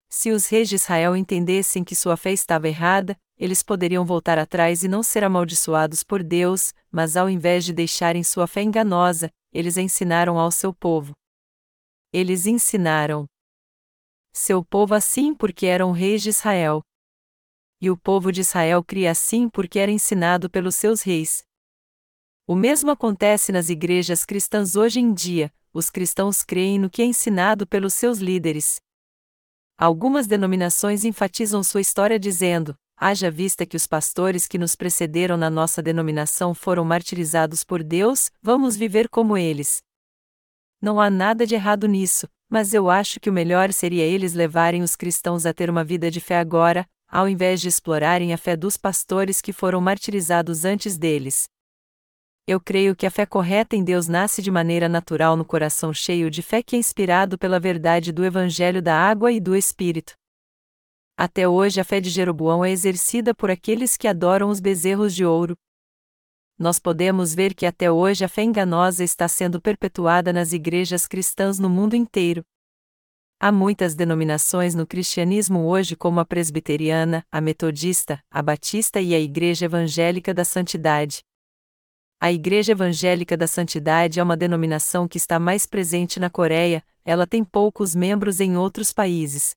Se 0.08 0.32
os 0.32 0.48
reis 0.48 0.70
de 0.70 0.76
Israel 0.76 1.16
entendessem 1.16 1.84
que 1.84 1.96
sua 1.96 2.16
fé 2.16 2.32
estava 2.32 2.68
errada, 2.68 3.18
eles 3.38 3.62
poderiam 3.62 4.06
voltar 4.06 4.38
atrás 4.38 4.84
e 4.84 4.88
não 4.88 5.04
ser 5.04 5.24
amaldiçoados 5.24 6.04
por 6.04 6.24
Deus, 6.24 6.74
mas 6.90 7.18
ao 7.18 7.30
invés 7.30 7.66
de 7.66 7.74
deixarem 7.74 8.24
sua 8.24 8.48
fé 8.48 8.62
enganosa, 8.62 9.30
eles 9.52 9.76
ensinaram 9.78 10.40
ao 10.40 10.52
seu 10.52 10.74
povo 10.74 11.14
eles 12.16 12.46
ensinaram 12.46 13.28
seu 14.34 14.64
povo 14.64 14.94
assim 14.96 15.36
porque 15.36 15.66
eram 15.66 15.92
reis 15.92 16.22
de 16.24 16.30
Israel. 16.30 16.82
E 17.82 17.92
o 17.92 17.98
povo 17.98 18.32
de 18.32 18.39
Israel 18.39 18.82
cria 18.82 19.12
assim 19.12 19.50
porque 19.50 19.80
era 19.80 19.92
ensinado 19.92 20.50
pelos 20.50 20.75
seus 20.75 21.01
reis. 21.01 21.44
O 22.48 22.56
mesmo 22.56 22.89
acontece 22.89 23.51
nas 23.51 23.70
igrejas 23.70 24.24
cristãs 24.24 24.78
hoje 24.78 25.01
em 25.01 25.13
dia, 25.13 25.54
os 25.74 25.89
cristãos 25.89 26.42
creem 26.42 26.80
no 26.80 26.89
que 26.89 27.01
é 27.01 27.06
ensinado 27.06 27.68
pelos 27.68 27.94
seus 27.94 28.20
líderes. 28.20 28.80
Algumas 29.78 30.25
denominações 30.25 31.04
enfatizam 31.04 31.62
sua 31.63 31.82
história 31.82 32.18
dizendo: 32.18 32.78
haja 32.96 33.30
vista 33.30 33.66
que 33.66 33.75
os 33.75 33.86
pastores 33.86 34.48
que 34.48 34.58
nos 34.58 34.74
precederam 34.74 35.36
na 35.36 35.50
nossa 35.50 35.82
denominação 35.82 36.54
foram 36.54 36.86
martirizados 36.86 37.62
por 37.62 37.84
Deus, 37.84 38.32
vamos 38.42 38.78
viver 38.78 39.10
como 39.10 39.36
eles. 39.36 39.85
Não 40.86 41.01
há 41.01 41.10
nada 41.10 41.48
de 41.48 41.56
errado 41.56 41.88
nisso, 41.88 42.30
mas 42.48 42.72
eu 42.72 42.92
acho 42.92 43.20
que 43.20 43.27
o 43.27 43.34
melhor 43.34 43.74
seria 43.74 44.04
eles 44.04 44.36
levarem 44.36 44.84
os 44.84 44.96
cristãos 44.96 45.44
a 45.44 45.51
ter 45.51 45.68
uma 45.68 45.84
vida 45.84 46.12
de 46.12 46.22
fé 46.22 46.38
agora, 46.38 46.88
ao 47.10 47.27
invés 47.27 47.60
de 47.60 47.68
explorarem 47.68 48.32
a 48.32 48.38
fé 48.38 48.56
dos 48.56 48.77
pastores 48.77 49.42
que 49.42 49.51
foram 49.51 49.82
martirizados 49.82 50.63
antes 50.63 50.96
deles. 50.96 51.50
Eu 52.46 52.62
creio 52.62 52.96
que 52.96 53.08
a 53.08 53.10
fé 53.10 53.25
correta 53.25 53.75
em 53.75 53.84
Deus 53.84 54.08
nasce 54.08 54.44
de 54.44 54.51
maneira 54.51 54.88
natural 54.88 55.36
no 55.36 55.44
coração 55.44 55.92
cheio 55.92 56.30
de 56.30 56.44
fé 56.44 56.62
que 56.62 56.75
é 56.75 56.80
inspirado 56.80 57.36
pela 57.36 57.60
verdade 57.60 58.12
do 58.12 58.24
Evangelho 58.24 58.80
da 58.80 58.96
água 58.96 59.32
e 59.32 59.39
do 59.39 59.56
Espírito. 59.56 60.13
Até 61.18 61.50
hoje 61.50 61.82
a 61.82 61.84
fé 61.84 62.00
de 62.00 62.12
Jeroboão 62.12 62.63
é 62.63 62.70
exercida 62.70 63.34
por 63.34 63.50
aqueles 63.50 63.98
que 63.98 64.08
adoram 64.08 64.50
os 64.50 64.60
bezerros 64.60 65.15
de 65.15 65.25
ouro, 65.25 65.58
nós 66.58 66.80
podemos 66.80 67.36
ver 67.36 67.54
que 67.54 67.66
até 67.66 67.92
hoje 67.92 68.24
a 68.24 68.30
fé 68.30 68.44
enganosa 68.44 69.04
está 69.04 69.28
sendo 69.28 69.62
perpetuada 69.62 70.32
nas 70.32 70.54
igrejas 70.54 71.06
cristãs 71.06 71.60
no 71.60 71.70
mundo 71.70 71.96
inteiro. 71.96 72.44
Há 73.40 73.52
muitas 73.52 73.94
denominações 73.96 74.74
no 74.74 74.88
cristianismo 74.88 75.66
hoje, 75.66 75.96
como 75.96 76.22
a 76.22 76.26
presbiteriana, 76.26 77.26
a 77.30 77.42
metodista, 77.42 78.24
a 78.32 78.42
batista 78.42 79.02
e 79.02 79.14
a 79.14 79.20
Igreja 79.20 79.66
Evangélica 79.66 80.34
da 80.34 80.46
Santidade. 80.46 81.22
A 82.20 82.32
Igreja 82.32 82.72
Evangélica 82.72 83.36
da 83.36 83.46
Santidade 83.46 84.22
é 84.22 84.24
uma 84.24 84.38
denominação 84.38 85.06
que 85.08 85.18
está 85.18 85.38
mais 85.38 85.66
presente 85.66 86.20
na 86.20 86.30
Coreia, 86.30 86.82
ela 87.04 87.28
tem 87.28 87.44
poucos 87.44 87.94
membros 87.94 88.40
em 88.40 88.56
outros 88.56 88.94
países. 88.94 89.54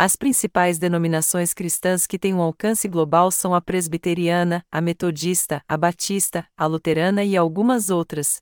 As 0.00 0.14
principais 0.14 0.78
denominações 0.78 1.52
cristãs 1.52 2.06
que 2.06 2.20
têm 2.20 2.32
um 2.32 2.40
alcance 2.40 2.86
global 2.86 3.32
são 3.32 3.52
a 3.52 3.60
presbiteriana, 3.60 4.64
a 4.70 4.80
metodista, 4.80 5.60
a 5.66 5.76
batista, 5.76 6.46
a 6.56 6.66
luterana 6.66 7.24
e 7.24 7.36
algumas 7.36 7.90
outras. 7.90 8.36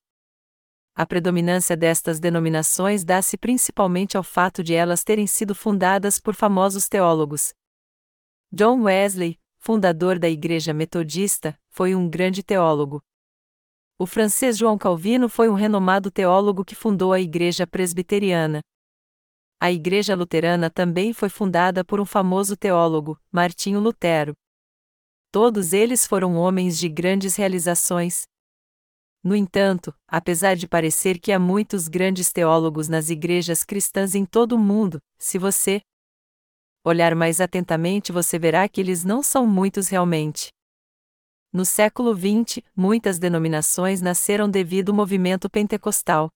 A 0.94 1.06
predominância 1.06 1.74
destas 1.74 2.20
denominações 2.20 3.06
dá-se 3.06 3.38
principalmente 3.38 4.18
ao 4.18 4.22
fato 4.22 4.62
de 4.62 4.74
elas 4.74 5.02
terem 5.02 5.26
sido 5.26 5.54
fundadas 5.54 6.20
por 6.20 6.34
famosos 6.34 6.90
teólogos. 6.90 7.54
John 8.52 8.82
Wesley, 8.82 9.40
fundador 9.56 10.18
da 10.18 10.28
Igreja 10.28 10.74
Metodista, 10.74 11.58
foi 11.70 11.94
um 11.94 12.06
grande 12.06 12.42
teólogo. 12.42 13.02
O 13.98 14.04
francês 14.04 14.58
João 14.58 14.76
Calvino 14.76 15.26
foi 15.26 15.48
um 15.48 15.54
renomado 15.54 16.10
teólogo 16.10 16.66
que 16.66 16.74
fundou 16.74 17.14
a 17.14 17.20
Igreja 17.20 17.66
Presbiteriana. 17.66 18.60
A 19.60 19.72
Igreja 19.72 20.14
Luterana 20.14 20.70
também 20.70 21.12
foi 21.12 21.28
fundada 21.28 21.84
por 21.84 22.00
um 22.00 22.04
famoso 22.04 22.56
teólogo, 22.56 23.18
Martinho 23.32 23.80
Lutero. 23.80 24.34
Todos 25.32 25.72
eles 25.72 26.06
foram 26.06 26.36
homens 26.36 26.78
de 26.78 26.88
grandes 26.88 27.36
realizações, 27.36 28.24
no 29.26 29.34
entanto, 29.34 29.92
apesar 30.06 30.54
de 30.54 30.68
parecer 30.68 31.18
que 31.18 31.32
há 31.32 31.38
muitos 31.40 31.88
grandes 31.88 32.30
teólogos 32.32 32.86
nas 32.86 33.10
igrejas 33.10 33.64
cristãs 33.64 34.14
em 34.14 34.24
todo 34.24 34.52
o 34.52 34.58
mundo, 34.58 35.00
se 35.18 35.36
você 35.36 35.80
olhar 36.84 37.12
mais 37.16 37.40
atentamente 37.40 38.12
você 38.12 38.38
verá 38.38 38.68
que 38.68 38.80
eles 38.80 39.02
não 39.02 39.24
são 39.24 39.44
muitos 39.44 39.88
realmente. 39.88 40.50
No 41.52 41.64
século 41.64 42.14
XX, 42.14 42.62
muitas 42.76 43.18
denominações 43.18 44.00
nasceram 44.00 44.48
devido 44.48 44.90
ao 44.90 44.94
movimento 44.94 45.50
pentecostal. 45.50 46.28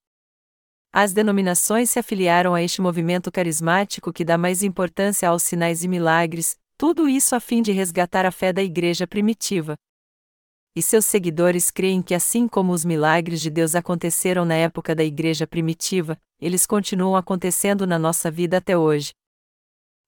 As 0.92 1.12
denominações 1.12 1.90
se 1.90 1.98
afiliaram 1.98 2.54
a 2.54 2.62
este 2.62 2.80
movimento 2.80 3.30
carismático 3.30 4.12
que 4.12 4.24
dá 4.24 4.36
mais 4.36 4.62
importância 4.62 5.28
aos 5.28 5.42
sinais 5.42 5.84
e 5.84 5.88
milagres, 5.88 6.56
tudo 6.76 7.08
isso 7.08 7.34
a 7.34 7.40
fim 7.40 7.62
de 7.62 7.72
resgatar 7.72 8.26
a 8.26 8.32
fé 8.32 8.52
da 8.52 8.62
igreja 8.62 9.06
primitiva 9.06 9.76
e 10.74 10.82
seus 10.82 11.04
seguidores 11.04 11.70
creem 11.70 12.00
que, 12.00 12.14
assim 12.14 12.46
como 12.46 12.72
os 12.72 12.84
milagres 12.84 13.40
de 13.40 13.50
Deus 13.50 13.74
aconteceram 13.74 14.44
na 14.44 14.54
época 14.54 14.94
da 14.94 15.02
igreja 15.02 15.46
primitiva, 15.46 16.16
eles 16.40 16.64
continuam 16.64 17.16
acontecendo 17.16 17.86
na 17.86 17.98
nossa 17.98 18.30
vida 18.30 18.58
até 18.58 18.78
hoje. 18.78 19.10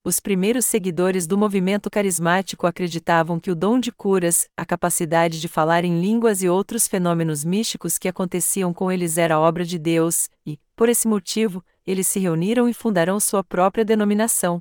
Os 0.04 0.18
primeiros 0.18 0.66
seguidores 0.66 1.26
do 1.26 1.38
movimento 1.38 1.88
carismático 1.88 2.66
acreditavam 2.66 3.38
que 3.38 3.50
o 3.50 3.54
dom 3.54 3.78
de 3.78 3.92
curas, 3.92 4.48
a 4.56 4.64
capacidade 4.64 5.40
de 5.40 5.46
falar 5.46 5.84
em 5.84 6.00
línguas 6.00 6.42
e 6.42 6.48
outros 6.48 6.88
fenômenos 6.88 7.44
místicos 7.44 7.98
que 7.98 8.08
aconteciam 8.08 8.72
com 8.72 8.90
eles 8.90 9.16
era 9.16 9.38
obra 9.38 9.64
de 9.64 9.78
Deus, 9.78 10.28
e, 10.44 10.58
por 10.82 10.88
esse 10.88 11.06
motivo, 11.06 11.64
eles 11.86 12.08
se 12.08 12.18
reuniram 12.18 12.68
e 12.68 12.74
fundarão 12.74 13.20
sua 13.20 13.44
própria 13.44 13.84
denominação. 13.84 14.60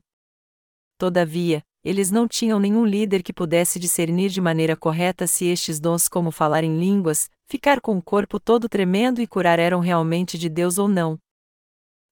Todavia, 0.95 1.63
eles 1.83 2.11
não 2.11 2.27
tinham 2.27 2.59
nenhum 2.59 2.85
líder 2.85 3.23
que 3.23 3.33
pudesse 3.33 3.79
discernir 3.79 4.29
de 4.29 4.39
maneira 4.39 4.77
correta 4.77 5.25
se 5.25 5.47
estes 5.47 5.79
dons, 5.79 6.07
como 6.07 6.29
falar 6.29 6.63
em 6.63 6.79
línguas, 6.79 7.27
ficar 7.47 7.81
com 7.81 7.97
o 7.97 8.03
corpo 8.03 8.39
todo 8.39 8.69
tremendo 8.69 9.19
e 9.19 9.25
curar 9.25 9.57
eram 9.57 9.79
realmente 9.79 10.37
de 10.37 10.47
Deus 10.47 10.77
ou 10.77 10.87
não. 10.87 11.17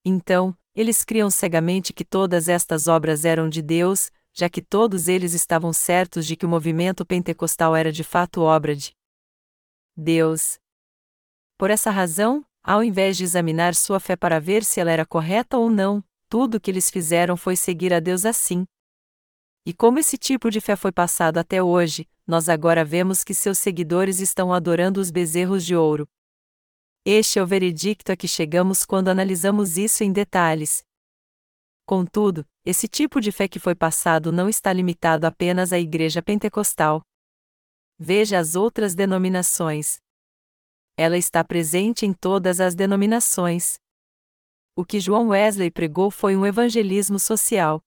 Então, 0.03 0.57
eles 0.73 1.03
criam 1.03 1.29
cegamente 1.29 1.93
que 1.93 2.03
todas 2.03 2.49
estas 2.49 2.87
obras 2.87 3.25
eram 3.25 3.47
de 3.47 3.61
Deus, 3.61 4.09
já 4.33 4.49
que 4.49 4.63
todos 4.63 5.07
eles 5.07 5.35
estavam 5.35 5.71
certos 5.71 6.25
de 6.25 6.35
que 6.35 6.47
o 6.47 6.49
movimento 6.49 7.05
pentecostal 7.05 7.75
era 7.75 7.91
de 7.91 8.03
fato 8.03 8.41
obra 8.41 8.75
de 8.75 8.91
Deus. 9.95 10.57
Por 11.59 11.69
essa 11.69 11.91
razão, 11.91 12.43
ao 12.63 12.83
invés 12.83 13.17
de 13.17 13.23
examinar 13.23 13.75
sua 13.75 13.99
fé 13.99 14.15
para 14.15 14.39
ver 14.39 14.63
se 14.63 14.79
ela 14.79 14.91
era 14.91 15.05
correta 15.05 15.57
ou 15.57 15.69
não, 15.69 16.03
tudo 16.27 16.55
o 16.55 16.59
que 16.59 16.69
eles 16.69 16.89
fizeram 16.89 17.35
foi 17.35 17.55
seguir 17.55 17.93
a 17.93 17.99
Deus 17.99 18.25
assim, 18.25 18.65
e 19.69 19.73
como 19.73 19.99
esse 19.99 20.17
tipo 20.17 20.49
de 20.49 20.59
fé 20.59 20.75
foi 20.75 20.91
passado 20.91 21.37
até 21.37 21.61
hoje, 21.61 22.07
nós 22.25 22.49
agora 22.49 22.85
vemos 22.85 23.23
que 23.23 23.35
seus 23.35 23.59
seguidores 23.59 24.19
estão 24.19 24.51
adorando 24.51 24.99
os 24.99 25.11
bezerros 25.11 25.63
de 25.63 25.75
ouro. 25.75 26.07
Este 27.05 27.37
é 27.39 27.43
o 27.43 27.45
veredicto 27.45 28.11
a 28.11 28.15
que 28.15 28.27
chegamos 28.27 28.83
quando 28.85 29.09
analisamos 29.09 29.77
isso 29.77 30.03
em 30.03 30.11
detalhes. 30.11 30.83
Contudo, 31.85 32.45
esse 32.65 32.87
tipo 32.87 33.21
de 33.21 33.31
fé 33.31 33.47
que 33.47 33.59
foi 33.59 33.75
passado 33.75 34.31
não 34.31 34.49
está 34.49 34.73
limitado 34.73 35.27
apenas 35.27 35.71
à 35.71 35.79
Igreja 35.79 36.19
Pentecostal. 36.21 37.03
Veja 37.97 38.39
as 38.39 38.55
outras 38.55 38.95
denominações. 38.95 39.99
Ela 40.99 41.17
está 41.17 41.43
presente 41.43 42.05
em 42.05 42.11
todas 42.11 42.59
as 42.59 42.75
denominações. 42.75 43.79
O 44.75 44.83
que 44.83 44.99
João 44.99 45.29
Wesley 45.29 45.71
pregou 45.71 46.11
foi 46.11 46.35
um 46.35 46.45
evangelismo 46.45 47.17
social 47.17 47.81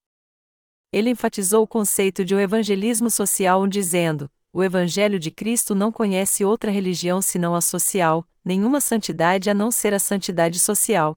ele 0.92 1.08
enfatizou 1.08 1.62
o 1.62 1.66
conceito 1.66 2.22
de 2.22 2.34
um 2.34 2.38
evangelismo 2.38 3.10
social 3.10 3.66
dizendo: 3.66 4.30
o 4.52 4.62
Evangelho 4.62 5.18
de 5.18 5.30
Cristo 5.30 5.74
não 5.74 5.90
conhece 5.90 6.44
outra 6.44 6.70
religião 6.70 7.22
senão 7.22 7.54
a 7.54 7.62
social, 7.62 8.28
nenhuma 8.44 8.80
santidade 8.80 9.48
a 9.48 9.54
não 9.54 9.70
ser 9.70 9.94
a 9.94 9.98
santidade 9.98 10.60
social. 10.60 11.16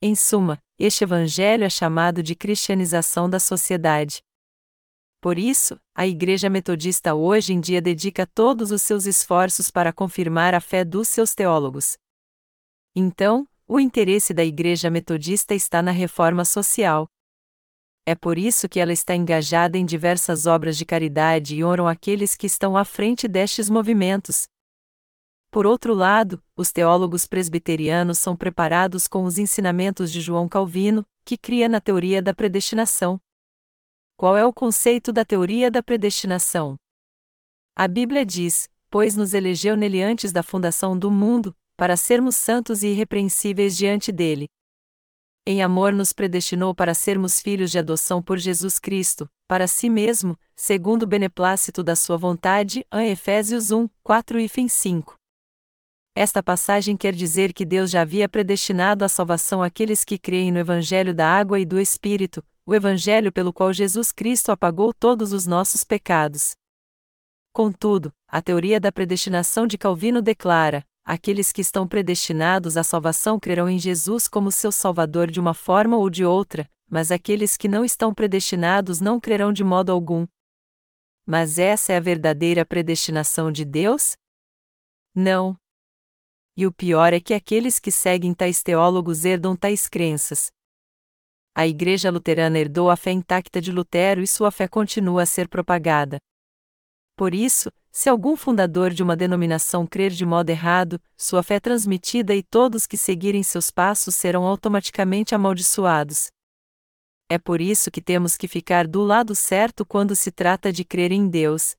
Em 0.00 0.14
suma, 0.14 0.58
este 0.78 1.04
Evangelho 1.04 1.64
é 1.64 1.68
chamado 1.68 2.22
de 2.22 2.34
cristianização 2.34 3.28
da 3.28 3.38
sociedade. 3.38 4.22
Por 5.20 5.38
isso, 5.38 5.78
a 5.94 6.06
Igreja 6.06 6.48
Metodista 6.48 7.14
hoje 7.14 7.52
em 7.52 7.60
dia 7.60 7.82
dedica 7.82 8.26
todos 8.26 8.70
os 8.70 8.80
seus 8.80 9.04
esforços 9.04 9.70
para 9.70 9.92
confirmar 9.92 10.54
a 10.54 10.60
fé 10.60 10.82
dos 10.82 11.08
seus 11.08 11.34
teólogos. 11.34 11.98
Então, 12.96 13.46
o 13.68 13.78
interesse 13.78 14.32
da 14.32 14.42
Igreja 14.42 14.88
Metodista 14.88 15.54
está 15.54 15.82
na 15.82 15.90
reforma 15.90 16.44
social. 16.44 17.06
É 18.06 18.14
por 18.14 18.38
isso 18.38 18.66
que 18.66 18.80
ela 18.80 18.94
está 18.94 19.14
engajada 19.14 19.76
em 19.76 19.84
diversas 19.84 20.46
obras 20.46 20.76
de 20.76 20.86
caridade 20.86 21.54
e 21.54 21.62
honram 21.62 21.86
aqueles 21.86 22.34
que 22.34 22.46
estão 22.46 22.74
à 22.74 22.84
frente 22.84 23.28
destes 23.28 23.68
movimentos. 23.68 24.48
Por 25.50 25.66
outro 25.66 25.92
lado, 25.92 26.42
os 26.56 26.72
teólogos 26.72 27.26
presbiterianos 27.26 28.18
são 28.18 28.34
preparados 28.34 29.06
com 29.06 29.24
os 29.24 29.36
ensinamentos 29.36 30.10
de 30.10 30.20
João 30.20 30.48
Calvino, 30.48 31.04
que 31.24 31.36
cria 31.36 31.68
na 31.68 31.80
teoria 31.80 32.22
da 32.22 32.32
predestinação. 32.32 33.20
Qual 34.20 34.36
é 34.36 34.44
o 34.44 34.52
conceito 34.52 35.14
da 35.14 35.24
teoria 35.24 35.70
da 35.70 35.82
predestinação? 35.82 36.76
A 37.74 37.88
Bíblia 37.88 38.26
diz: 38.26 38.68
Pois 38.90 39.16
nos 39.16 39.32
elegeu 39.32 39.74
nele 39.74 40.02
antes 40.02 40.30
da 40.30 40.42
fundação 40.42 40.98
do 40.98 41.10
mundo, 41.10 41.56
para 41.74 41.96
sermos 41.96 42.36
santos 42.36 42.82
e 42.82 42.88
irrepreensíveis 42.88 43.74
diante 43.74 44.12
dele 44.12 44.46
em 45.46 45.62
amor 45.62 45.92
nos 45.92 46.12
predestinou 46.12 46.74
para 46.74 46.94
sermos 46.94 47.40
filhos 47.40 47.72
de 47.72 47.78
adoção 47.78 48.22
por 48.22 48.38
Jesus 48.38 48.78
Cristo, 48.78 49.28
para 49.48 49.66
si 49.66 49.90
mesmo, 49.90 50.38
segundo 50.54 51.02
o 51.02 51.06
beneplácito 51.06 51.82
da 51.82 51.96
sua 51.96 52.16
vontade. 52.16 52.86
Em 52.92 53.10
Efésios 53.10 53.72
1, 53.72 53.88
4 54.02 54.38
e 54.38 54.48
fim 54.48 54.68
5. 54.68 55.16
Esta 56.14 56.42
passagem 56.42 56.96
quer 56.96 57.14
dizer 57.14 57.52
que 57.52 57.64
Deus 57.64 57.90
já 57.90 58.02
havia 58.02 58.28
predestinado 58.28 59.04
a 59.04 59.08
salvação 59.08 59.62
àqueles 59.62 60.04
que 60.04 60.18
creem 60.18 60.52
no 60.52 60.58
Evangelho 60.58 61.14
da 61.14 61.26
Água 61.26 61.58
e 61.58 61.64
do 61.64 61.80
Espírito, 61.80 62.44
o 62.70 62.74
Evangelho 62.74 63.32
pelo 63.32 63.52
qual 63.52 63.72
Jesus 63.72 64.12
Cristo 64.12 64.52
apagou 64.52 64.94
todos 64.94 65.32
os 65.32 65.44
nossos 65.44 65.82
pecados. 65.82 66.54
Contudo, 67.52 68.12
a 68.28 68.40
teoria 68.40 68.78
da 68.78 68.92
predestinação 68.92 69.66
de 69.66 69.76
Calvino 69.76 70.22
declara: 70.22 70.86
aqueles 71.04 71.50
que 71.50 71.60
estão 71.60 71.88
predestinados 71.88 72.76
à 72.76 72.84
salvação 72.84 73.40
crerão 73.40 73.68
em 73.68 73.76
Jesus 73.76 74.28
como 74.28 74.52
seu 74.52 74.70
Salvador 74.70 75.32
de 75.32 75.40
uma 75.40 75.52
forma 75.52 75.96
ou 75.96 76.08
de 76.08 76.24
outra, 76.24 76.70
mas 76.88 77.10
aqueles 77.10 77.56
que 77.56 77.66
não 77.66 77.84
estão 77.84 78.14
predestinados 78.14 79.00
não 79.00 79.18
crerão 79.18 79.52
de 79.52 79.64
modo 79.64 79.90
algum. 79.90 80.24
Mas 81.26 81.58
essa 81.58 81.92
é 81.92 81.96
a 81.96 82.00
verdadeira 82.00 82.64
predestinação 82.64 83.50
de 83.50 83.64
Deus? 83.64 84.16
Não. 85.12 85.56
E 86.56 86.68
o 86.68 86.72
pior 86.72 87.12
é 87.12 87.18
que 87.18 87.34
aqueles 87.34 87.80
que 87.80 87.90
seguem 87.90 88.32
tais 88.32 88.62
teólogos 88.62 89.24
herdam 89.24 89.56
tais 89.56 89.88
crenças. 89.88 90.52
A 91.54 91.66
Igreja 91.66 92.10
Luterana 92.10 92.58
herdou 92.58 92.90
a 92.90 92.96
fé 92.96 93.10
intacta 93.10 93.60
de 93.60 93.72
Lutero 93.72 94.22
e 94.22 94.26
sua 94.26 94.50
fé 94.50 94.68
continua 94.68 95.22
a 95.22 95.26
ser 95.26 95.48
propagada. 95.48 96.18
Por 97.16 97.34
isso, 97.34 97.70
se 97.90 98.08
algum 98.08 98.36
fundador 98.36 98.92
de 98.92 99.02
uma 99.02 99.16
denominação 99.16 99.86
crer 99.86 100.10
de 100.10 100.24
modo 100.24 100.48
errado, 100.48 101.00
sua 101.16 101.42
fé 101.42 101.56
é 101.56 101.60
transmitida 101.60 102.34
e 102.34 102.42
todos 102.42 102.86
que 102.86 102.96
seguirem 102.96 103.42
seus 103.42 103.70
passos 103.70 104.14
serão 104.14 104.44
automaticamente 104.44 105.34
amaldiçoados. 105.34 106.30
É 107.28 107.38
por 107.38 107.60
isso 107.60 107.90
que 107.90 108.00
temos 108.00 108.36
que 108.36 108.48
ficar 108.48 108.86
do 108.86 109.02
lado 109.02 109.34
certo 109.34 109.84
quando 109.84 110.16
se 110.16 110.30
trata 110.30 110.72
de 110.72 110.84
crer 110.84 111.12
em 111.12 111.28
Deus. 111.28 111.74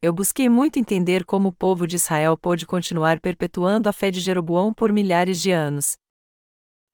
Eu 0.00 0.12
busquei 0.12 0.48
muito 0.48 0.78
entender 0.78 1.24
como 1.24 1.50
o 1.50 1.52
povo 1.52 1.86
de 1.86 1.96
Israel 1.96 2.36
pôde 2.36 2.66
continuar 2.66 3.20
perpetuando 3.20 3.88
a 3.88 3.92
fé 3.92 4.10
de 4.10 4.18
Jeroboão 4.18 4.74
por 4.74 4.92
milhares 4.92 5.40
de 5.40 5.52
anos. 5.52 5.96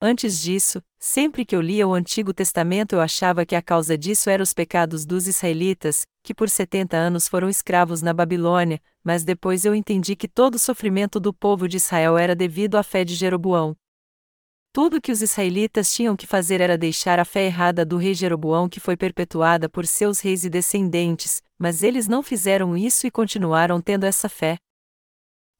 Antes 0.00 0.40
disso, 0.40 0.82
sempre 0.98 1.44
que 1.44 1.54
eu 1.54 1.60
lia 1.60 1.86
o 1.86 1.94
Antigo 1.94 2.34
Testamento 2.34 2.94
eu 2.94 3.00
achava 3.00 3.46
que 3.46 3.54
a 3.54 3.62
causa 3.62 3.96
disso 3.96 4.28
eram 4.28 4.42
os 4.42 4.52
pecados 4.52 5.06
dos 5.06 5.26
israelitas, 5.26 6.06
que 6.22 6.34
por 6.34 6.48
70 6.48 6.96
anos 6.96 7.28
foram 7.28 7.48
escravos 7.48 8.02
na 8.02 8.12
Babilônia, 8.12 8.80
mas 9.02 9.24
depois 9.24 9.64
eu 9.64 9.74
entendi 9.74 10.16
que 10.16 10.28
todo 10.28 10.56
o 10.56 10.58
sofrimento 10.58 11.18
do 11.18 11.32
povo 11.32 11.68
de 11.68 11.76
Israel 11.76 12.18
era 12.18 12.34
devido 12.34 12.76
à 12.76 12.82
fé 12.82 13.04
de 13.04 13.14
Jeroboão. 13.14 13.76
Tudo 14.72 15.00
que 15.00 15.10
os 15.10 15.22
israelitas 15.22 15.92
tinham 15.92 16.14
que 16.14 16.26
fazer 16.26 16.60
era 16.60 16.76
deixar 16.76 17.18
a 17.18 17.24
fé 17.24 17.46
errada 17.46 17.84
do 17.84 17.96
rei 17.96 18.14
Jeroboão 18.14 18.68
que 18.68 18.78
foi 18.78 18.96
perpetuada 18.96 19.68
por 19.68 19.86
seus 19.86 20.20
reis 20.20 20.44
e 20.44 20.50
descendentes, 20.50 21.42
mas 21.58 21.82
eles 21.82 22.06
não 22.06 22.22
fizeram 22.22 22.76
isso 22.76 23.06
e 23.06 23.10
continuaram 23.10 23.80
tendo 23.80 24.04
essa 24.04 24.28
fé. 24.28 24.58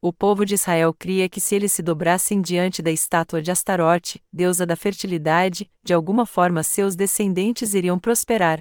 O 0.01 0.13
povo 0.13 0.45
de 0.47 0.55
Israel 0.55 0.95
cria 0.95 1.29
que 1.29 1.41
se 1.41 1.57
eles 1.57 1.73
se 1.73 1.83
dobrassem 1.83 2.41
diante 2.41 2.81
da 2.81 2.89
estátua 2.89 3.43
de 3.43 3.51
Astarote, 3.51 4.23
deusa 4.33 4.65
da 4.65 4.77
fertilidade, 4.77 5.69
de 5.83 5.93
alguma 5.93 6.25
forma 6.25 6.63
seus 6.63 6.95
descendentes 6.95 7.75
iriam 7.75 7.99
prosperar. 7.99 8.61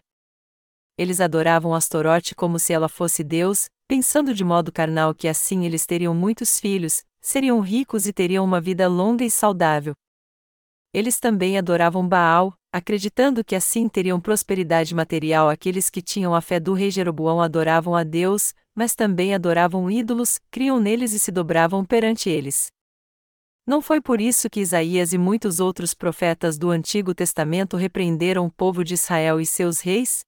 Eles 0.97 1.21
adoravam 1.21 1.75
Astarote 1.75 2.33
como 2.33 2.57
se 2.57 2.73
ela 2.73 2.89
fosse 2.89 3.23
Deus, 3.23 3.65
pensando 3.87 4.33
de 4.33 4.43
modo 4.43 4.71
carnal 4.71 5.13
que 5.13 5.27
assim 5.27 5.63
eles 5.63 5.85
teriam 5.85 6.15
muitos 6.15 6.59
filhos, 6.59 7.03
seriam 7.21 7.59
ricos 7.59 8.07
e 8.07 8.13
teriam 8.13 8.43
uma 8.43 8.59
vida 8.59 8.87
longa 8.87 9.23
e 9.23 9.29
saudável. 9.29 9.93
Eles 10.91 11.19
também 11.19 11.55
adoravam 11.55 12.07
Baal, 12.07 12.51
acreditando 12.77 13.43
que 13.43 13.55
assim 13.55 13.89
teriam 13.89 14.19
prosperidade 14.19 14.95
material. 14.95 15.49
Aqueles 15.49 15.89
que 15.89 16.01
tinham 16.01 16.33
a 16.33 16.41
fé 16.41 16.59
do 16.59 16.73
rei 16.73 16.89
Jeroboão 16.89 17.41
adoravam 17.41 17.95
a 17.95 18.03
Deus, 18.03 18.53
mas 18.73 18.95
também 18.95 19.33
adoravam 19.33 19.89
ídolos, 19.91 20.39
criam 20.49 20.79
neles 20.79 21.11
e 21.11 21.19
se 21.19 21.31
dobravam 21.31 21.83
perante 21.83 22.29
eles. 22.29 22.67
Não 23.65 23.81
foi 23.81 23.99
por 23.99 24.21
isso 24.21 24.49
que 24.49 24.61
Isaías 24.61 25.11
e 25.11 25.17
muitos 25.17 25.59
outros 25.59 25.93
profetas 25.93 26.57
do 26.57 26.69
Antigo 26.69 27.13
Testamento 27.13 27.75
repreenderam 27.75 28.45
o 28.45 28.51
povo 28.51 28.83
de 28.83 28.93
Israel 28.93 29.41
e 29.41 29.45
seus 29.45 29.81
reis? 29.81 30.23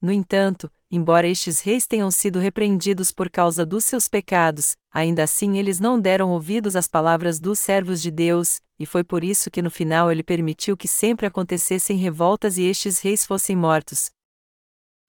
No 0.00 0.10
entanto, 0.10 0.72
embora 0.90 1.26
estes 1.26 1.60
reis 1.60 1.86
tenham 1.86 2.10
sido 2.10 2.38
repreendidos 2.38 3.10
por 3.10 3.30
causa 3.30 3.64
dos 3.64 3.84
seus 3.84 4.08
pecados, 4.08 4.76
ainda 4.90 5.24
assim 5.24 5.58
eles 5.58 5.80
não 5.80 6.00
deram 6.00 6.30
ouvidos 6.30 6.76
às 6.76 6.88
palavras 6.88 7.38
dos 7.38 7.58
servos 7.58 8.00
de 8.00 8.10
Deus, 8.10 8.60
e 8.78 8.86
foi 8.86 9.04
por 9.04 9.24
isso 9.24 9.50
que 9.50 9.62
no 9.62 9.70
final 9.70 10.10
ele 10.10 10.22
permitiu 10.22 10.76
que 10.76 10.88
sempre 10.88 11.26
acontecessem 11.26 11.96
revoltas 11.96 12.58
e 12.58 12.62
estes 12.62 13.00
reis 13.00 13.26
fossem 13.26 13.56
mortos, 13.56 14.10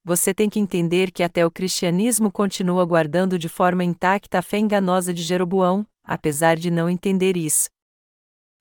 você 0.03 0.33
tem 0.33 0.49
que 0.49 0.59
entender 0.59 1.11
que 1.11 1.21
até 1.21 1.45
o 1.45 1.51
cristianismo 1.51 2.31
continua 2.31 2.85
guardando 2.85 3.37
de 3.37 3.49
forma 3.49 3.83
intacta 3.83 4.39
a 4.39 4.41
fé 4.41 4.57
enganosa 4.57 5.13
de 5.13 5.21
Jeroboão, 5.21 5.85
apesar 6.03 6.57
de 6.57 6.71
não 6.71 6.89
entender 6.89 7.35
isso. 7.37 7.69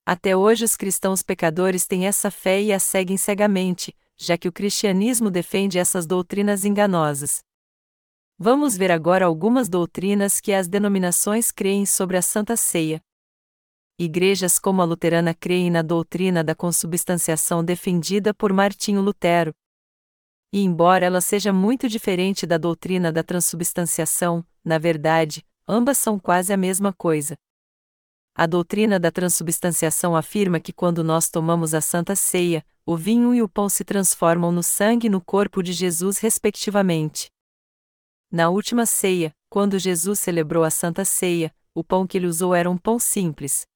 Até 0.04 0.36
hoje 0.36 0.64
os 0.64 0.76
cristãos 0.76 1.22
pecadores 1.22 1.86
têm 1.86 2.06
essa 2.06 2.30
fé 2.30 2.60
e 2.60 2.72
a 2.72 2.78
seguem 2.78 3.16
cegamente, 3.16 3.94
já 4.18 4.36
que 4.36 4.48
o 4.48 4.52
cristianismo 4.52 5.30
defende 5.30 5.78
essas 5.78 6.06
doutrinas 6.06 6.64
enganosas. 6.64 7.38
Vamos 8.38 8.76
ver 8.76 8.90
agora 8.90 9.26
algumas 9.26 9.68
doutrinas 9.68 10.40
que 10.40 10.52
as 10.52 10.68
denominações 10.68 11.50
creem 11.50 11.86
sobre 11.86 12.16
a 12.16 12.22
Santa 12.22 12.56
Ceia. 12.56 13.00
Igrejas 13.98 14.58
como 14.58 14.82
a 14.82 14.84
luterana 14.84 15.34
creem 15.34 15.70
na 15.70 15.82
doutrina 15.82 16.44
da 16.44 16.54
consubstanciação 16.54 17.64
defendida 17.64 18.34
por 18.34 18.52
Martinho 18.52 19.00
Lutero, 19.00 19.52
e 20.52 20.62
embora 20.62 21.04
ela 21.04 21.20
seja 21.20 21.52
muito 21.52 21.88
diferente 21.88 22.46
da 22.46 22.56
doutrina 22.56 23.12
da 23.12 23.22
transubstanciação, 23.22 24.44
na 24.64 24.78
verdade, 24.78 25.44
ambas 25.66 25.98
são 25.98 26.18
quase 26.18 26.52
a 26.52 26.56
mesma 26.56 26.92
coisa. 26.92 27.36
A 28.40 28.46
doutrina 28.46 29.00
da 29.00 29.10
transubstanciação 29.10 30.14
afirma 30.14 30.60
que 30.60 30.72
quando 30.72 31.02
nós 31.02 31.28
tomamos 31.28 31.74
a 31.74 31.80
Santa 31.80 32.14
Ceia, 32.14 32.64
o 32.86 32.96
vinho 32.96 33.34
e 33.34 33.42
o 33.42 33.48
pão 33.48 33.68
se 33.68 33.82
transformam 33.82 34.52
no 34.52 34.62
sangue 34.62 35.08
e 35.08 35.10
no 35.10 35.20
corpo 35.20 35.60
de 35.60 35.72
Jesus, 35.72 36.18
respectivamente. 36.18 37.32
Na 38.30 38.48
última 38.48 38.86
ceia, 38.86 39.34
quando 39.50 39.76
Jesus 39.76 40.20
celebrou 40.20 40.62
a 40.62 40.70
Santa 40.70 41.04
Ceia, 41.04 41.52
o 41.74 41.82
pão 41.82 42.06
que 42.06 42.16
ele 42.16 42.28
usou 42.28 42.54
era 42.54 42.70
um 42.70 42.78
pão 42.78 42.96
simples. 43.00 43.66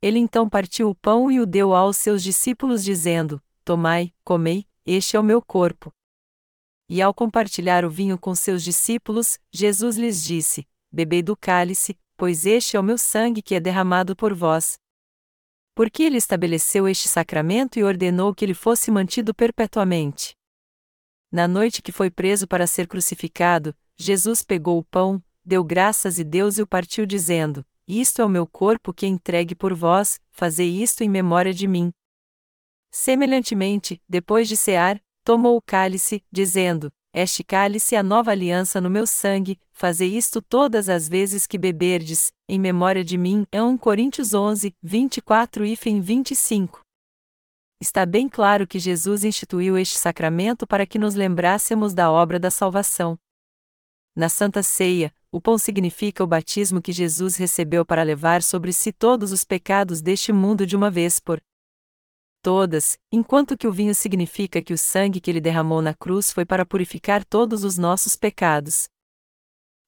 Ele 0.00 0.18
então 0.18 0.48
partiu 0.48 0.88
o 0.88 0.94
pão 0.94 1.30
e 1.30 1.38
o 1.38 1.44
deu 1.44 1.74
aos 1.74 1.98
seus 1.98 2.22
discípulos, 2.22 2.82
dizendo: 2.82 3.42
Tomai, 3.62 4.10
comei, 4.24 4.64
este 4.86 5.18
é 5.18 5.20
o 5.20 5.22
meu 5.22 5.42
corpo. 5.42 5.92
E 6.88 7.02
ao 7.02 7.12
compartilhar 7.12 7.84
o 7.84 7.90
vinho 7.90 8.16
com 8.16 8.34
seus 8.34 8.64
discípulos, 8.64 9.38
Jesus 9.52 9.98
lhes 9.98 10.24
disse: 10.24 10.66
Bebei 10.90 11.22
do 11.22 11.36
cálice, 11.36 11.94
pois 12.16 12.46
este 12.46 12.76
é 12.76 12.80
o 12.80 12.82
meu 12.82 12.96
sangue 12.96 13.42
que 13.42 13.54
é 13.54 13.60
derramado 13.60 14.16
por 14.16 14.34
vós. 14.34 14.78
Porque 15.74 16.02
ele 16.02 16.16
estabeleceu 16.16 16.88
este 16.88 17.08
sacramento 17.08 17.78
e 17.78 17.84
ordenou 17.84 18.34
que 18.34 18.44
ele 18.44 18.54
fosse 18.54 18.90
mantido 18.90 19.34
perpetuamente. 19.34 20.34
Na 21.30 21.46
noite 21.46 21.82
que 21.82 21.92
foi 21.92 22.10
preso 22.10 22.48
para 22.48 22.66
ser 22.66 22.86
crucificado, 22.86 23.76
Jesus 23.96 24.42
pegou 24.42 24.78
o 24.78 24.84
pão, 24.84 25.22
deu 25.44 25.62
graças 25.62 26.18
e 26.18 26.24
Deus 26.24 26.56
e 26.56 26.62
o 26.62 26.66
partiu, 26.66 27.04
dizendo: 27.04 27.64
Isto 27.86 28.22
é 28.22 28.24
o 28.24 28.28
meu 28.28 28.46
corpo 28.46 28.92
que 28.92 29.04
é 29.04 29.08
entregue 29.08 29.54
por 29.54 29.74
vós, 29.74 30.18
fazei 30.30 30.82
isto 30.82 31.02
em 31.02 31.08
memória 31.08 31.52
de 31.52 31.66
mim. 31.66 31.92
Semelhantemente, 32.90 34.00
depois 34.08 34.48
de 34.48 34.56
cear, 34.56 34.98
tomou 35.22 35.56
o 35.56 35.62
cálice, 35.62 36.24
dizendo: 36.32 36.90
Este 37.18 37.42
cálice 37.42 37.94
é 37.94 37.98
a 37.98 38.02
nova 38.02 38.30
aliança 38.30 38.78
no 38.78 38.90
meu 38.90 39.06
sangue, 39.06 39.58
fazei 39.72 40.14
isto 40.18 40.42
todas 40.42 40.86
as 40.86 41.08
vezes 41.08 41.46
que 41.46 41.56
beberdes, 41.56 42.30
em 42.46 42.60
memória 42.60 43.02
de 43.02 43.16
mim. 43.16 43.46
É 43.50 43.62
1 43.62 43.78
Coríntios 43.78 44.34
11, 44.34 44.74
24 44.82 45.64
e 45.64 45.74
25. 45.74 46.82
Está 47.80 48.04
bem 48.04 48.28
claro 48.28 48.66
que 48.66 48.78
Jesus 48.78 49.24
instituiu 49.24 49.78
este 49.78 49.96
sacramento 49.96 50.66
para 50.66 50.86
que 50.86 50.98
nos 50.98 51.14
lembrássemos 51.14 51.94
da 51.94 52.10
obra 52.10 52.38
da 52.38 52.50
salvação. 52.50 53.16
Na 54.14 54.28
Santa 54.28 54.62
Ceia, 54.62 55.10
o 55.32 55.40
pão 55.40 55.56
significa 55.56 56.22
o 56.22 56.26
batismo 56.26 56.82
que 56.82 56.92
Jesus 56.92 57.36
recebeu 57.36 57.82
para 57.82 58.02
levar 58.02 58.42
sobre 58.42 58.74
si 58.74 58.92
todos 58.92 59.32
os 59.32 59.42
pecados 59.42 60.02
deste 60.02 60.34
mundo 60.34 60.66
de 60.66 60.76
uma 60.76 60.90
vez 60.90 61.18
por 61.18 61.40
todas, 62.46 62.96
enquanto 63.10 63.58
que 63.58 63.66
o 63.66 63.72
vinho 63.72 63.92
significa 63.92 64.62
que 64.62 64.72
o 64.72 64.78
sangue 64.78 65.20
que 65.20 65.28
ele 65.28 65.40
derramou 65.40 65.82
na 65.82 65.92
cruz 65.92 66.30
foi 66.30 66.44
para 66.44 66.64
purificar 66.64 67.24
todos 67.24 67.64
os 67.64 67.76
nossos 67.76 68.14
pecados. 68.14 68.88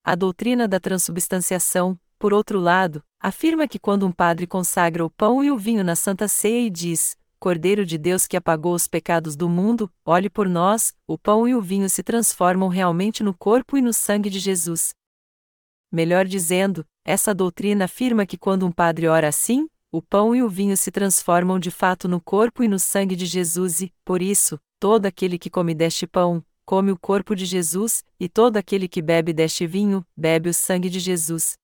A 0.05 0.17
doutrina 0.17 0.67
da 0.67 0.81
transubstanciação, 0.81 1.97
por 2.19 2.35
outro 2.35 2.59
lado, 2.59 3.01
afirma 3.21 3.69
que 3.69 3.79
quando 3.79 4.05
um 4.05 4.11
padre 4.11 4.45
consagra 4.45 5.07
o 5.07 5.09
pão 5.09 5.45
e 5.45 5.53
o 5.53 5.57
vinho 5.57 5.85
na 5.85 5.95
Santa 5.95 6.27
Ceia 6.27 6.67
e 6.67 6.69
diz: 6.69 7.17
Cordeiro 7.39 7.87
de 7.87 7.97
Deus 7.97 8.27
que 8.27 8.37
apagou 8.37 8.75
os 8.75 8.89
pecados 8.89 9.37
do 9.37 9.49
mundo, 9.49 9.89
olhe 10.05 10.29
por 10.29 10.49
nós, 10.49 10.93
o 11.07 11.17
pão 11.17 11.47
e 11.47 11.55
o 11.55 11.63
vinho 11.63 11.89
se 11.89 12.03
transformam 12.03 12.69
realmente 12.69 13.23
no 13.23 13.33
corpo 13.33 13.79
e 13.79 13.81
no 13.81 13.93
sangue 13.93 14.29
de 14.29 14.41
Jesus. 14.41 14.93
Melhor 15.93 16.25
dizendo, 16.25 16.85
essa 17.05 17.33
doutrina 17.33 17.85
afirma 17.85 18.27
que 18.27 18.37
quando 18.37 18.67
um 18.67 18.73
padre 18.73 19.07
ora 19.07 19.29
assim, 19.29 19.69
o 19.91 20.03
pão 20.03 20.37
e 20.37 20.43
o 20.43 20.49
vinho 20.49 20.77
se 20.77 20.91
transformam 20.91 21.59
de 21.59 21.71
fato 21.71 22.07
no 22.07 22.21
corpo 22.21 22.63
e 22.63 22.69
no 22.69 22.79
sangue 22.79 23.17
de 23.17 23.25
Jesus 23.25 23.81
e, 23.81 23.93
por 24.05 24.21
isso, 24.21 24.61
todo 24.79 25.07
aquele 25.07 25.39
que 25.39 25.49
come 25.49 25.75
deste 25.75 26.07
pão, 26.07 26.45
come 26.67 26.93
o 26.93 26.99
corpo 26.99 27.35
de 27.35 27.47
Jesus, 27.47 28.05
e 28.21 28.29
todo 28.29 28.59
aquele 28.59 28.87
que 28.87 29.01
bebe 29.01 29.33
deste 29.33 29.67
vinho, 29.67 30.07
bebe 30.15 30.51
o 30.51 30.55
sangue 30.55 30.91
de 30.91 31.01
Jesus. 31.01 31.55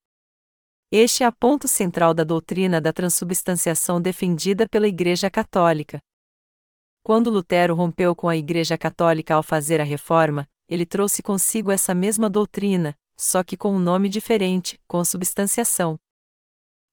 Este 0.91 1.23
é 1.23 1.27
a 1.27 1.33
ponto 1.33 1.69
central 1.69 2.15
da 2.15 2.25
doutrina 2.25 2.81
da 2.81 2.93
transubstanciação 2.95 4.01
defendida 4.01 4.67
pela 4.67 4.89
Igreja 4.89 5.29
Católica. 5.29 6.01
Quando 7.03 7.29
Lutero 7.29 7.75
rompeu 7.75 8.17
com 8.17 8.29
a 8.29 8.37
Igreja 8.37 8.79
Católica 8.79 9.35
ao 9.35 9.43
fazer 9.43 9.83
a 9.83 9.85
reforma, 9.85 10.49
ele 10.67 10.87
trouxe 10.87 11.23
consigo 11.23 11.71
essa 11.71 11.95
mesma 11.95 12.31
doutrina, 12.31 12.97
só 13.19 13.45
que 13.45 13.59
com 13.59 13.77
um 13.77 13.79
nome 13.79 14.09
diferente, 14.09 14.81
consubstanciação. 14.89 15.99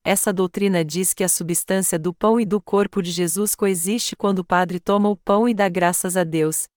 Essa 0.04 0.34
doutrina 0.34 0.84
diz 0.84 1.14
que 1.14 1.24
a 1.24 1.30
substância 1.30 2.00
do 2.00 2.12
pão 2.12 2.40
e 2.40 2.46
do 2.46 2.60
corpo 2.60 3.04
de 3.04 3.12
Jesus 3.12 3.54
coexiste 3.54 4.16
quando 4.16 4.40
o 4.40 4.46
padre 4.46 4.80
toma 4.80 5.10
o 5.10 5.16
pão 5.16 5.48
e 5.48 5.54
dá 5.54 5.70
graças 5.70 6.18
a 6.18 6.24
Deus. 6.24 6.68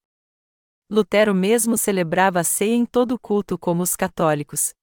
Lutero 0.91 1.33
mesmo 1.33 1.75
celebrava 1.75 2.39
a 2.39 2.43
ceia 2.43 2.75
em 2.75 2.85
todo 2.85 3.17
culto 3.17 3.57
como 3.57 3.81
os 3.81 3.95
católicos. 3.95 4.73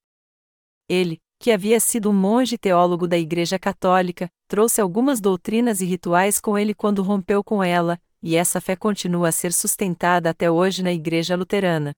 Ele, 0.88 1.20
que 1.38 1.52
havia 1.52 1.78
sido 1.78 2.10
um 2.10 2.12
monge 2.12 2.58
teólogo 2.58 3.06
da 3.06 3.16
Igreja 3.16 3.60
Católica, 3.60 4.28
trouxe 4.48 4.80
algumas 4.80 5.20
doutrinas 5.20 5.80
e 5.80 5.84
rituais 5.84 6.40
com 6.40 6.58
ele 6.58 6.74
quando 6.74 7.02
rompeu 7.02 7.44
com 7.44 7.62
ela, 7.62 8.00
e 8.20 8.34
essa 8.34 8.60
fé 8.60 8.74
continua 8.74 9.28
a 9.28 9.32
ser 9.32 9.52
sustentada 9.52 10.30
até 10.30 10.50
hoje 10.50 10.82
na 10.82 10.92
Igreja 10.92 11.36
Luterana. 11.36 11.92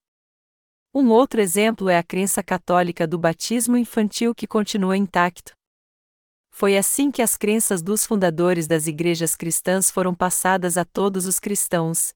Um 0.94 1.08
outro 1.08 1.40
exemplo 1.40 1.88
é 1.88 1.96
a 1.96 2.02
crença 2.02 2.42
católica 2.42 3.06
do 3.06 3.18
batismo 3.18 3.78
infantil 3.78 4.34
que 4.34 4.46
continua 4.46 4.96
intacto. 4.96 5.54
Foi 6.56 6.78
assim 6.78 7.10
que 7.10 7.20
as 7.20 7.36
crenças 7.36 7.82
dos 7.82 8.06
fundadores 8.06 8.68
das 8.68 8.86
igrejas 8.86 9.34
cristãs 9.34 9.90
foram 9.90 10.14
passadas 10.14 10.78
a 10.78 10.84
todos 10.84 11.26
os 11.26 11.40
cristãos. 11.40 12.14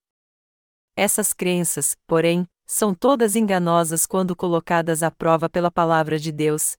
Essas 0.96 1.32
crenças, 1.32 1.96
porém, 2.06 2.46
são 2.64 2.94
todas 2.94 3.34
enganosas 3.34 4.06
quando 4.06 4.36
colocadas 4.36 5.02
à 5.02 5.10
prova 5.10 5.50
pela 5.50 5.72
palavra 5.72 6.20
de 6.20 6.30
Deus. 6.30 6.76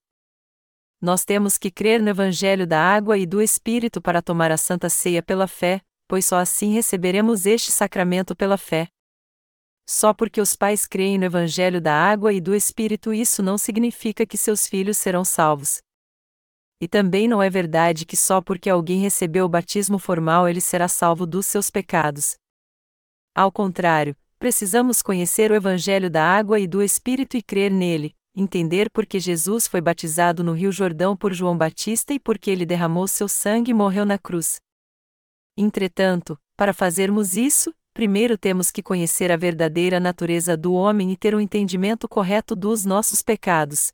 Nós 1.01 1.25
temos 1.25 1.57
que 1.57 1.69
crer 1.69 2.01
no 2.01 2.07
Evangelho 2.07 2.65
da 2.65 2.79
água 2.79 3.17
e 3.17 3.25
do 3.25 3.41
Espírito 3.41 4.01
para 4.01 4.21
tomar 4.21 4.53
a 4.53 4.57
Santa 4.57 4.89
Ceia 4.89 5.21
pela 5.21 5.45
fé, 5.45 5.81
pois 6.07 6.25
só 6.25 6.37
assim 6.37 6.71
receberemos 6.71 7.45
este 7.45 7.73
sacramento 7.73 8.33
pela 8.37 8.57
fé. 8.57 8.87
Só 9.85 10.13
porque 10.13 10.39
os 10.39 10.55
pais 10.55 10.87
creem 10.87 11.17
no 11.17 11.25
Evangelho 11.25 11.81
da 11.81 11.93
água 11.93 12.31
e 12.31 12.39
do 12.39 12.55
Espírito, 12.55 13.13
isso 13.13 13.43
não 13.43 13.57
significa 13.57 14.25
que 14.25 14.37
seus 14.37 14.65
filhos 14.65 14.97
serão 14.97 15.25
salvos. 15.25 15.81
E 16.81 16.87
também 16.87 17.27
não 17.27 17.41
é 17.43 17.49
verdade 17.49 18.05
que 18.05 18.15
só 18.15 18.41
porque 18.41 18.69
alguém 18.69 19.01
recebeu 19.01 19.45
o 19.45 19.49
batismo 19.49 19.99
formal 19.99 20.47
ele 20.47 20.61
será 20.61 20.87
salvo 20.87 21.25
dos 21.25 21.45
seus 21.45 21.69
pecados. 21.69 22.37
Ao 23.35 23.51
contrário, 23.51 24.15
precisamos 24.37 25.01
conhecer 25.01 25.51
o 25.51 25.55
Evangelho 25.55 26.09
da 26.09 26.23
água 26.23 26.59
e 26.59 26.65
do 26.65 26.81
Espírito 26.81 27.35
e 27.35 27.41
crer 27.41 27.69
nele, 27.69 28.15
entender 28.33 28.89
por 28.89 29.05
que 29.05 29.19
Jesus 29.19 29.67
foi 29.67 29.81
batizado 29.81 30.43
no 30.43 30.53
Rio 30.53 30.71
Jordão 30.71 31.15
por 31.15 31.33
João 31.33 31.57
Batista 31.57 32.13
e 32.13 32.19
por 32.19 32.39
que 32.39 32.49
ele 32.49 32.65
derramou 32.65 33.07
seu 33.07 33.27
sangue 33.27 33.71
e 33.71 33.73
morreu 33.73 34.05
na 34.05 34.17
cruz. 34.17 34.61
Entretanto, 35.57 36.39
para 36.55 36.73
fazermos 36.73 37.35
isso, 37.35 37.73
primeiro 37.93 38.37
temos 38.37 38.71
que 38.71 38.81
conhecer 38.81 39.31
a 39.31 39.37
verdadeira 39.37 39.99
natureza 39.99 40.55
do 40.55 40.73
homem 40.73 41.11
e 41.11 41.17
ter 41.17 41.35
um 41.35 41.39
entendimento 41.39 42.07
correto 42.07 42.55
dos 42.55 42.85
nossos 42.85 43.21
pecados. 43.21 43.91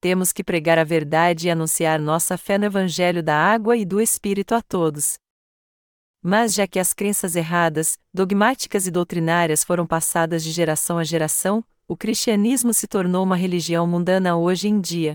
Temos 0.00 0.32
que 0.32 0.42
pregar 0.42 0.78
a 0.78 0.84
verdade 0.84 1.46
e 1.46 1.50
anunciar 1.50 2.00
nossa 2.00 2.38
fé 2.38 2.56
no 2.56 2.64
Evangelho 2.64 3.22
da 3.22 3.36
água 3.36 3.76
e 3.76 3.84
do 3.84 4.00
Espírito 4.00 4.54
a 4.54 4.62
todos. 4.62 5.18
Mas 6.22 6.54
já 6.54 6.66
que 6.66 6.78
as 6.78 6.94
crenças 6.94 7.36
erradas, 7.36 7.98
dogmáticas 8.12 8.86
e 8.86 8.90
doutrinárias 8.90 9.62
foram 9.62 9.86
passadas 9.86 10.42
de 10.42 10.52
geração 10.52 10.96
a 10.96 11.04
geração, 11.04 11.62
o 11.86 11.94
cristianismo 11.96 12.72
se 12.72 12.86
tornou 12.86 13.22
uma 13.22 13.36
religião 13.36 13.86
mundana 13.86 14.38
hoje 14.38 14.68
em 14.68 14.80
dia. 14.80 15.14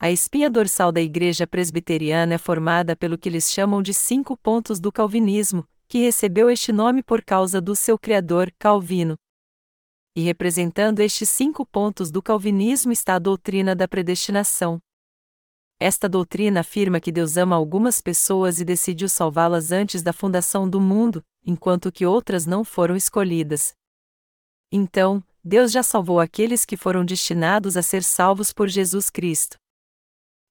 A 0.00 0.10
espinha 0.10 0.50
dorsal 0.50 0.90
da 0.90 1.00
Igreja 1.00 1.46
Presbiteriana 1.46 2.34
é 2.34 2.38
formada 2.38 2.96
pelo 2.96 3.16
que 3.16 3.28
eles 3.28 3.52
chamam 3.52 3.80
de 3.80 3.94
cinco 3.94 4.36
pontos 4.36 4.80
do 4.80 4.90
Calvinismo, 4.90 5.64
que 5.86 5.98
recebeu 5.98 6.50
este 6.50 6.72
nome 6.72 7.04
por 7.04 7.22
causa 7.22 7.60
do 7.60 7.76
seu 7.76 7.96
criador, 7.96 8.52
Calvino. 8.58 9.16
E 10.16 10.22
representando 10.22 11.00
estes 11.00 11.28
cinco 11.28 11.66
pontos 11.66 12.10
do 12.10 12.22
Calvinismo 12.22 12.90
está 12.90 13.16
a 13.16 13.18
doutrina 13.18 13.76
da 13.76 13.86
predestinação. 13.86 14.80
Esta 15.78 16.08
doutrina 16.08 16.60
afirma 16.60 16.98
que 16.98 17.12
Deus 17.12 17.36
ama 17.36 17.54
algumas 17.54 18.00
pessoas 18.00 18.58
e 18.58 18.64
decidiu 18.64 19.10
salvá-las 19.10 19.72
antes 19.72 20.02
da 20.02 20.14
fundação 20.14 20.66
do 20.66 20.80
mundo, 20.80 21.22
enquanto 21.44 21.92
que 21.92 22.06
outras 22.06 22.46
não 22.46 22.64
foram 22.64 22.96
escolhidas. 22.96 23.74
Então, 24.72 25.22
Deus 25.44 25.70
já 25.70 25.82
salvou 25.82 26.18
aqueles 26.18 26.64
que 26.64 26.78
foram 26.78 27.04
destinados 27.04 27.76
a 27.76 27.82
ser 27.82 28.02
salvos 28.02 28.54
por 28.54 28.68
Jesus 28.68 29.10
Cristo. 29.10 29.58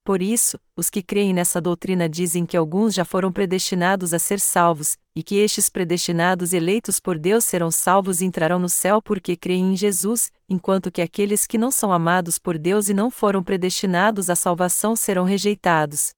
Por 0.05 0.21
isso, 0.21 0.59
os 0.77 0.87
que 0.87 1.01
creem 1.01 1.33
nessa 1.33 1.59
doutrina 1.59 2.07
dizem 2.07 2.45
que 2.45 2.55
alguns 2.55 2.93
já 2.93 3.03
foram 3.03 3.31
predestinados 3.31 4.13
a 4.13 4.19
ser 4.19 4.39
salvos, 4.39 4.95
e 5.15 5.23
que 5.23 5.35
estes 5.37 5.67
predestinados 5.67 6.53
eleitos 6.53 6.99
por 6.99 7.17
Deus 7.17 7.43
serão 7.43 7.71
salvos 7.71 8.21
e 8.21 8.25
entrarão 8.25 8.59
no 8.59 8.69
céu 8.69 9.01
porque 9.01 9.35
creem 9.35 9.73
em 9.73 9.75
Jesus, 9.75 10.31
enquanto 10.47 10.91
que 10.91 11.01
aqueles 11.01 11.47
que 11.47 11.57
não 11.57 11.71
são 11.71 11.91
amados 11.91 12.37
por 12.37 12.55
Deus 12.59 12.87
e 12.87 12.93
não 12.93 13.09
foram 13.09 13.43
predestinados 13.43 14.29
à 14.29 14.35
salvação 14.35 14.95
serão 14.95 15.23
rejeitados. 15.23 16.13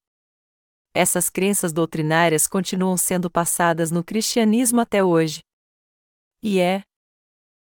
Essas 0.94 1.30
crenças 1.30 1.72
doutrinárias 1.72 2.46
continuam 2.46 2.98
sendo 2.98 3.32
passadas 3.32 3.90
no 3.90 4.04
cristianismo 4.04 4.82
até 4.82 5.02
hoje. 5.02 5.40
E 6.44 6.60
é, 6.60 6.84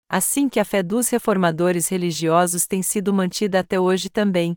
assim 0.08 0.48
que 0.48 0.58
a 0.58 0.64
fé 0.64 0.82
dos 0.82 1.08
reformadores 1.08 1.86
religiosos 1.88 2.66
tem 2.66 2.82
sido 2.82 3.14
mantida 3.14 3.60
até 3.60 3.78
hoje 3.78 4.10
também. 4.10 4.56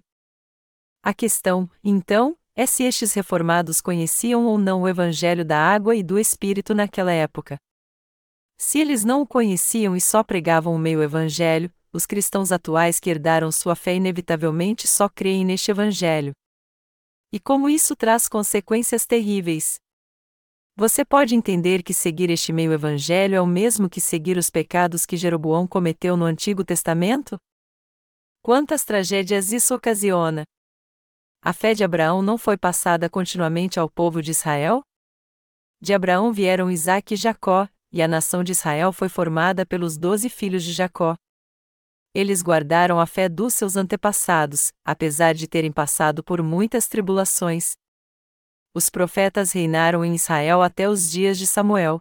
A 1.05 1.13
questão, 1.13 1.69
então, 1.83 2.37
é 2.55 2.65
se 2.65 2.83
estes 2.85 3.11
reformados 3.11 3.81
conheciam 3.81 4.45
ou 4.45 4.57
não 4.57 4.83
o 4.83 4.87
Evangelho 4.87 5.43
da 5.43 5.59
água 5.59 5.93
e 5.97 6.01
do 6.01 6.17
Espírito 6.17 6.73
naquela 6.73 7.11
época. 7.11 7.57
Se 8.57 8.79
eles 8.79 9.03
não 9.03 9.21
o 9.21 9.27
conheciam 9.27 9.97
e 9.97 9.99
só 10.01 10.23
pregavam 10.23 10.73
o 10.73 10.79
meio 10.79 11.03
Evangelho, 11.03 11.69
os 11.91 12.05
cristãos 12.05 12.53
atuais 12.53 13.01
que 13.01 13.09
herdaram 13.09 13.51
sua 13.51 13.75
fé 13.75 13.95
inevitavelmente 13.95 14.87
só 14.87 15.09
creem 15.09 15.43
neste 15.43 15.69
Evangelho. 15.71 16.31
E 17.33 17.39
como 17.39 17.67
isso 17.67 17.97
traz 17.97 18.29
consequências 18.29 19.05
terríveis. 19.05 19.75
Você 20.73 21.03
pode 21.03 21.35
entender 21.35 21.83
que 21.83 21.93
seguir 21.93 22.29
este 22.29 22.53
meio 22.53 22.71
evangelho 22.71 23.35
é 23.35 23.41
o 23.41 23.45
mesmo 23.45 23.89
que 23.89 24.01
seguir 24.01 24.37
os 24.37 24.49
pecados 24.49 25.05
que 25.05 25.17
Jeroboão 25.17 25.67
cometeu 25.67 26.17
no 26.17 26.25
Antigo 26.25 26.63
Testamento? 26.63 27.37
Quantas 28.41 28.83
tragédias 28.83 29.51
isso 29.51 29.75
ocasiona! 29.75 30.43
A 31.43 31.51
fé 31.51 31.73
de 31.73 31.84
Abraão 31.84 32.21
não 32.21 32.38
foi 32.38 32.58
passada 32.58 33.10
continuamente 33.10 33.79
ao 33.79 33.89
povo 33.89 34.21
de 34.21 34.32
Israel? 34.32 34.82
De 35.82 35.93
Abraão 35.93 36.32
vieram 36.32 36.71
Isaque 36.71 37.15
e 37.15 37.17
Jacó, 37.17 37.67
e 37.91 38.01
a 38.01 38.08
nação 38.08 38.43
de 38.43 38.53
Israel 38.53 38.93
foi 38.93 39.10
formada 39.10 39.65
pelos 39.65 39.97
doze 39.97 40.29
filhos 40.29 40.63
de 40.63 40.71
Jacó. 40.71 41.15
Eles 42.15 42.41
guardaram 42.41 42.99
a 42.99 43.06
fé 43.06 43.27
dos 43.27 43.53
seus 43.53 43.75
antepassados, 43.75 44.71
apesar 44.86 45.34
de 45.34 45.47
terem 45.47 45.71
passado 45.71 46.23
por 46.23 46.41
muitas 46.41 46.88
tribulações, 46.88 47.75
os 48.75 48.89
profetas 48.89 49.51
reinaram 49.51 50.03
em 50.03 50.15
Israel 50.15 50.63
até 50.63 50.89
os 50.89 51.12
dias 51.12 51.38
de 51.38 51.45
Samuel. 51.45 51.99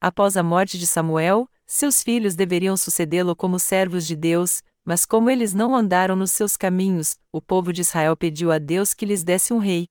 Após 0.00 0.36
a 0.36 0.42
morte 0.42 0.78
de 0.78 0.86
Samuel, 0.86 1.46
seus 1.66 2.02
filhos 2.02 2.34
deveriam 2.34 2.76
sucedê-lo 2.78 3.36
como 3.36 3.58
servos 3.58 4.06
de 4.06 4.16
Deus, 4.16 4.62
mas 4.86 5.04
como 5.04 5.28
eles 5.28 5.52
não 5.52 5.74
andaram 5.74 6.14
nos 6.14 6.30
seus 6.30 6.56
caminhos, 6.56 7.18
o 7.32 7.42
povo 7.42 7.72
de 7.72 7.80
Israel 7.80 8.16
pediu 8.16 8.52
a 8.52 8.58
Deus 8.58 8.94
que 8.94 9.04
lhes 9.04 9.24
desse 9.24 9.52
um 9.52 9.58
rei. 9.58 9.88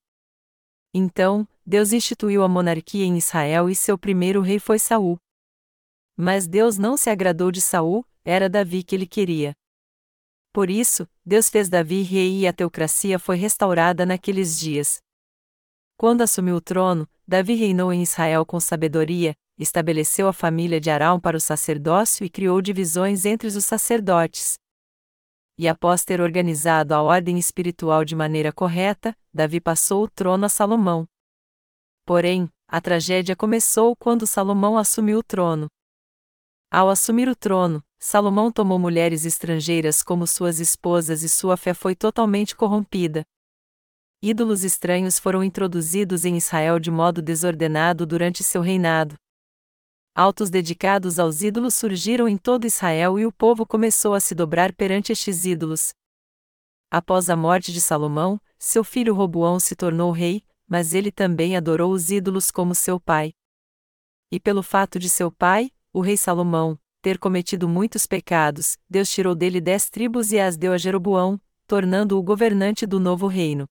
Então, 0.94 1.46
Deus 1.66 1.92
instituiu 1.92 2.42
a 2.44 2.48
monarquia 2.48 3.04
em 3.04 3.18
Israel 3.18 3.70
e 3.70 3.76
seu 3.76 3.98
primeiro 3.98 4.40
rei 4.40 4.58
foi 4.58 4.80
Saul. 4.80 5.18
Mas 6.16 6.48
Deus 6.48 6.78
não 6.78 6.96
se 6.96 7.10
agradou 7.10 7.52
de 7.52 7.60
Saul, 7.60 8.06
era 8.24 8.48
Davi 8.48 8.84
que 8.84 8.96
ele 8.96 9.06
queria. 9.06 9.54
Por 10.54 10.70
isso, 10.70 11.06
Deus 11.26 11.50
fez 11.50 11.68
Davi 11.68 12.02
rei 12.02 12.40
e 12.40 12.48
a 12.48 12.54
teocracia 12.54 13.20
foi 13.20 13.36
restaurada 13.36 14.06
naqueles 14.06 14.58
dias. 14.58 15.00
Quando 15.98 16.22
assumiu 16.22 16.56
o 16.56 16.62
trono, 16.62 17.06
Davi 17.28 17.56
reinou 17.56 17.92
em 17.92 18.02
Israel 18.02 18.46
com 18.46 18.62
sabedoria, 18.62 19.34
estabeleceu 19.60 20.30
a 20.30 20.34
família 20.34 20.80
de 20.80 20.90
Arão 20.90 21.20
para 21.20 21.36
o 21.36 21.42
sacerdócio 21.42 22.26
e 22.26 22.30
criou 22.30 22.62
divisões 22.62 23.26
entre 23.26 23.50
os 23.50 23.66
sacerdotes. 23.66 24.58
E 25.58 25.68
após 25.68 26.04
ter 26.04 26.20
organizado 26.20 26.94
a 26.94 27.02
ordem 27.02 27.38
espiritual 27.38 28.04
de 28.04 28.16
maneira 28.16 28.52
correta, 28.52 29.16
Davi 29.34 29.60
passou 29.62 30.04
o 30.04 30.10
trono 30.10 30.46
a 30.46 30.50
Salomão. 30.50 31.08
Porém, 32.06 32.50
a 32.68 32.82
tragédia 32.82 33.36
começou 33.36 33.96
quando 33.96 34.28
Salomão 34.28 34.78
assumiu 34.78 35.20
o 35.20 35.24
trono. 35.24 35.68
Ao 36.72 36.90
assumir 36.90 37.30
o 37.30 37.36
trono, 37.36 37.84
Salomão 37.98 38.52
tomou 38.52 38.78
mulheres 38.78 39.26
estrangeiras 39.26 40.04
como 40.04 40.28
suas 40.28 40.60
esposas 40.60 41.24
e 41.24 41.30
sua 41.30 41.56
fé 41.56 41.74
foi 41.74 41.96
totalmente 41.96 42.56
corrompida 42.56 43.26
ídolos 44.26 44.64
estranhos 44.64 45.20
foram 45.20 45.44
introduzidos 45.44 46.26
em 46.26 46.36
Israel 46.36 46.80
de 46.80 46.90
modo 46.90 47.22
desordenado 47.22 48.08
durante 48.08 48.44
seu 48.44 48.60
reinado. 48.60 49.16
Altos 50.18 50.50
dedicados 50.50 51.20
aos 51.20 51.42
ídolos 51.42 51.76
surgiram 51.76 52.26
em 52.26 52.38
todo 52.38 52.66
Israel 52.66 53.20
e 53.20 53.26
o 53.26 53.34
povo 53.34 53.66
começou 53.66 54.14
a 54.14 54.22
se 54.22 54.34
dobrar 54.34 54.72
perante 54.72 55.12
estes 55.12 55.44
ídolos. 55.44 55.94
Após 56.90 57.30
a 57.30 57.36
morte 57.36 57.74
de 57.74 57.82
Salomão, 57.82 58.40
seu 58.58 58.82
filho 58.82 59.14
Roboão 59.14 59.60
se 59.60 59.76
tornou 59.76 60.12
rei, 60.12 60.42
mas 60.66 60.94
ele 60.94 61.12
também 61.12 61.58
adorou 61.58 61.92
os 61.92 62.12
ídolos 62.12 62.50
como 62.50 62.74
seu 62.74 62.98
pai. 62.98 63.34
E 64.32 64.40
pelo 64.40 64.64
fato 64.64 64.98
de 64.98 65.10
seu 65.10 65.30
pai, 65.30 65.70
o 65.92 66.00
rei 66.00 66.16
Salomão, 66.16 66.80
ter 67.02 67.20
cometido 67.20 67.68
muitos 67.68 68.08
pecados, 68.08 68.78
Deus 68.90 69.10
tirou 69.10 69.36
dele 69.36 69.60
dez 69.60 69.90
tribos 69.90 70.32
e 70.32 70.40
as 70.40 70.56
deu 70.56 70.72
a 70.72 70.78
Jeroboão, 70.78 71.38
tornando-o 71.68 72.24
governante 72.24 72.86
do 72.86 73.02
novo 73.02 73.28
reino. 73.28 73.66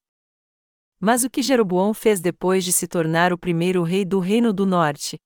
Mas 1.00 1.24
o 1.24 1.30
que 1.30 1.40
Jeroboão 1.40 1.94
fez 1.94 2.20
depois 2.20 2.66
de 2.66 2.72
se 2.72 2.86
tornar 2.86 3.32
o 3.32 3.38
primeiro 3.38 3.82
rei 3.82 4.04
do 4.04 4.18
Reino 4.18 4.52
do 4.52 4.66
Norte? 4.66 5.18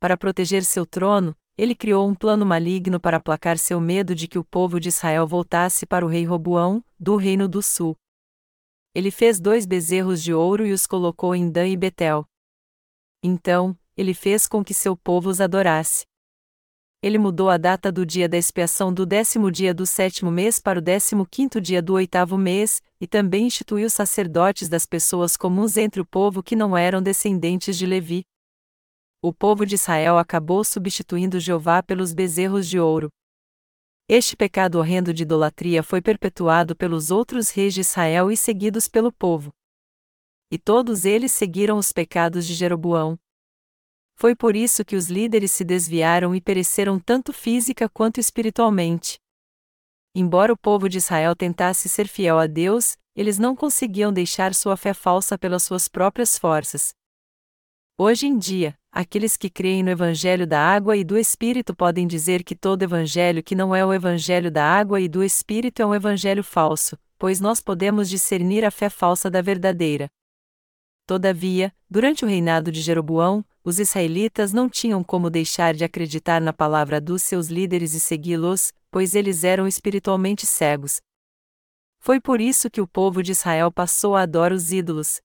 Para 0.00 0.16
proteger 0.16 0.64
seu 0.64 0.86
trono, 0.86 1.36
ele 1.56 1.74
criou 1.74 2.08
um 2.08 2.14
plano 2.14 2.46
maligno 2.46 3.00
para 3.00 3.16
aplacar 3.16 3.58
seu 3.58 3.80
medo 3.80 4.14
de 4.14 4.28
que 4.28 4.38
o 4.38 4.44
povo 4.44 4.78
de 4.78 4.88
Israel 4.88 5.26
voltasse 5.26 5.84
para 5.84 6.04
o 6.04 6.08
rei 6.08 6.24
Roboão, 6.24 6.84
do 6.98 7.16
Reino 7.16 7.48
do 7.48 7.62
Sul. 7.62 7.96
Ele 8.94 9.10
fez 9.10 9.40
dois 9.40 9.66
bezerros 9.66 10.22
de 10.22 10.32
ouro 10.32 10.66
e 10.66 10.72
os 10.72 10.86
colocou 10.86 11.34
em 11.34 11.50
Dan 11.50 11.68
e 11.68 11.76
Betel. 11.76 12.24
Então, 13.22 13.76
ele 13.96 14.14
fez 14.14 14.46
com 14.46 14.64
que 14.64 14.72
seu 14.72 14.96
povo 14.96 15.28
os 15.28 15.40
adorasse 15.40 16.08
ele 17.00 17.16
mudou 17.16 17.48
a 17.48 17.56
data 17.56 17.92
do 17.92 18.04
dia 18.04 18.28
da 18.28 18.36
expiação 18.36 18.92
do 18.92 19.06
décimo 19.06 19.52
dia 19.52 19.72
do 19.72 19.86
sétimo 19.86 20.32
mês 20.32 20.58
para 20.58 20.80
o 20.80 20.82
décimo 20.82 21.24
quinto 21.24 21.60
dia 21.60 21.80
do 21.80 21.94
oitavo 21.94 22.36
mês, 22.36 22.82
e 23.00 23.06
também 23.06 23.46
instituiu 23.46 23.88
sacerdotes 23.88 24.68
das 24.68 24.84
pessoas 24.84 25.36
comuns 25.36 25.76
entre 25.76 26.00
o 26.00 26.04
povo 26.04 26.42
que 26.42 26.56
não 26.56 26.76
eram 26.76 27.00
descendentes 27.00 27.78
de 27.78 27.86
Levi. 27.86 28.24
O 29.20 29.32
povo 29.32 29.66
de 29.66 29.74
Israel 29.74 30.16
acabou 30.16 30.62
substituindo 30.62 31.40
Jeová 31.40 31.82
pelos 31.82 32.12
bezerros 32.12 32.68
de 32.68 32.78
ouro. 32.78 33.10
Este 34.08 34.36
pecado 34.36 34.78
horrendo 34.78 35.12
de 35.12 35.24
idolatria 35.24 35.82
foi 35.82 36.00
perpetuado 36.00 36.76
pelos 36.76 37.10
outros 37.10 37.50
reis 37.50 37.74
de 37.74 37.80
Israel 37.80 38.30
e 38.30 38.36
seguidos 38.36 38.86
pelo 38.86 39.10
povo. 39.10 39.52
E 40.52 40.56
todos 40.56 41.04
eles 41.04 41.32
seguiram 41.32 41.78
os 41.78 41.92
pecados 41.92 42.46
de 42.46 42.54
Jeroboão. 42.54 43.18
Foi 44.14 44.36
por 44.36 44.54
isso 44.54 44.84
que 44.84 44.94
os 44.94 45.08
líderes 45.08 45.50
se 45.50 45.64
desviaram 45.64 46.32
e 46.32 46.40
pereceram 46.40 47.00
tanto 47.00 47.32
física 47.32 47.88
quanto 47.88 48.20
espiritualmente. 48.20 49.18
Embora 50.14 50.52
o 50.52 50.56
povo 50.56 50.88
de 50.88 50.98
Israel 50.98 51.34
tentasse 51.34 51.88
ser 51.88 52.06
fiel 52.06 52.38
a 52.38 52.46
Deus, 52.46 52.96
eles 53.16 53.36
não 53.36 53.56
conseguiam 53.56 54.12
deixar 54.12 54.54
sua 54.54 54.76
fé 54.76 54.94
falsa 54.94 55.36
pelas 55.36 55.64
suas 55.64 55.88
próprias 55.88 56.38
forças. 56.38 56.94
Hoje 58.00 58.26
em 58.28 58.38
dia, 58.38 58.78
aqueles 58.98 59.36
que 59.36 59.48
creem 59.48 59.84
no 59.84 59.90
Evangelho 59.90 60.44
da 60.44 60.60
água 60.60 60.96
e 60.96 61.04
do 61.04 61.16
Espírito 61.16 61.72
podem 61.72 62.04
dizer 62.04 62.42
que 62.42 62.56
todo 62.56 62.82
evangelho 62.82 63.44
que 63.44 63.54
não 63.54 63.72
é 63.72 63.86
o 63.86 63.94
Evangelho 63.94 64.50
da 64.50 64.64
água 64.64 65.00
e 65.00 65.08
do 65.08 65.22
Espírito 65.22 65.80
é 65.80 65.86
um 65.86 65.94
evangelho 65.94 66.42
falso, 66.42 66.98
pois 67.16 67.38
nós 67.38 67.60
podemos 67.60 68.10
discernir 68.10 68.64
a 68.64 68.72
fé 68.72 68.90
falsa 68.90 69.30
da 69.30 69.40
verdadeira. 69.40 70.08
Todavia, 71.06 71.72
durante 71.88 72.24
o 72.24 72.28
reinado 72.28 72.72
de 72.72 72.80
Jeroboão, 72.80 73.44
os 73.62 73.78
israelitas 73.78 74.52
não 74.52 74.68
tinham 74.68 75.04
como 75.04 75.30
deixar 75.30 75.74
de 75.74 75.84
acreditar 75.84 76.40
na 76.40 76.52
palavra 76.52 77.00
dos 77.00 77.22
seus 77.22 77.46
líderes 77.46 77.94
e 77.94 78.00
segui-los, 78.00 78.72
pois 78.90 79.14
eles 79.14 79.44
eram 79.44 79.68
espiritualmente 79.68 80.44
cegos. 80.44 81.00
Foi 82.00 82.20
por 82.20 82.40
isso 82.40 82.68
que 82.68 82.80
o 82.80 82.86
povo 82.88 83.22
de 83.22 83.30
Israel 83.30 83.70
passou 83.70 84.16
a 84.16 84.22
adorar 84.22 84.52
os 84.52 84.72
ídolos. 84.72 85.20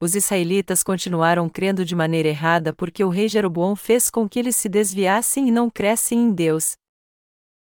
Os 0.00 0.14
israelitas 0.14 0.84
continuaram 0.84 1.48
crendo 1.48 1.84
de 1.84 1.96
maneira 1.96 2.28
errada 2.28 2.72
porque 2.72 3.02
o 3.02 3.08
rei 3.08 3.28
Jeroboão 3.28 3.74
fez 3.74 4.08
com 4.08 4.28
que 4.28 4.38
eles 4.38 4.54
se 4.54 4.68
desviassem 4.68 5.48
e 5.48 5.50
não 5.50 5.68
crescem 5.68 6.20
em 6.20 6.32
Deus. 6.32 6.76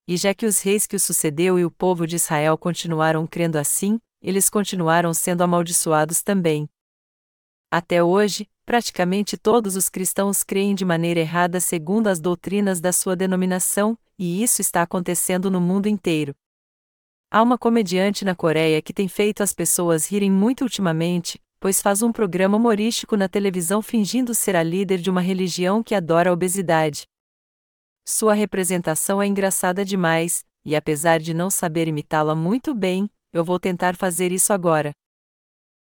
E 0.08 0.16
já 0.16 0.34
que 0.34 0.46
os 0.46 0.62
reis 0.62 0.88
que 0.88 0.96
o 0.96 1.00
sucedeu 1.00 1.60
e 1.60 1.66
o 1.66 1.72
povo 1.72 2.08
de 2.08 2.16
Israel 2.16 2.58
continuaram 2.58 3.28
crendo 3.28 3.58
assim, 3.58 4.00
eles 4.22 4.50
continuaram 4.50 5.14
sendo 5.14 5.42
amaldiçoados 5.42 6.22
também. 6.22 6.70
Até 7.70 8.02
hoje, 8.02 8.50
praticamente 8.66 9.38
todos 9.38 9.76
os 9.76 9.90
cristãos 9.90 10.42
creem 10.42 10.74
de 10.74 10.86
maneira 10.86 11.20
errada 11.20 11.60
segundo 11.60 12.08
as 12.08 12.22
doutrinas 12.22 12.80
da 12.80 12.94
sua 12.94 13.16
denominação, 13.16 13.98
e 14.18 14.42
isso 14.42 14.62
está 14.62 14.82
acontecendo 14.82 15.52
no 15.52 15.60
mundo 15.60 15.88
inteiro. 15.88 16.34
Há 17.30 17.42
uma 17.42 17.58
comediante 17.58 18.24
na 18.24 18.36
Coreia 18.36 18.82
que 18.82 18.94
tem 18.94 19.08
feito 19.08 19.42
as 19.44 19.54
pessoas 19.54 20.06
rirem 20.06 20.32
muito 20.32 20.62
ultimamente, 20.62 21.42
pois 21.62 21.80
faz 21.80 22.02
um 22.02 22.12
programa 22.12 22.58
humorístico 22.58 23.16
na 23.16 23.30
televisão 23.30 23.84
fingindo 23.84 24.34
ser 24.34 24.56
a 24.56 24.64
líder 24.64 24.98
de 24.98 25.12
uma 25.12 25.22
religião 25.22 25.84
que 25.84 25.94
adora 25.94 26.32
a 26.32 26.34
obesidade. 26.34 27.04
Sua 28.04 28.34
representação 28.34 29.22
é 29.22 29.28
engraçada 29.28 29.86
demais, 29.86 30.44
e 30.66 30.76
apesar 30.76 31.20
de 31.20 31.36
não 31.36 31.52
saber 31.52 31.88
imitá-la 31.88 32.34
muito 32.34 32.74
bem, 32.74 33.08
eu 33.32 33.46
vou 33.46 33.60
tentar 33.60 33.96
fazer 33.96 34.32
isso 34.32 34.52
agora. 34.52 34.92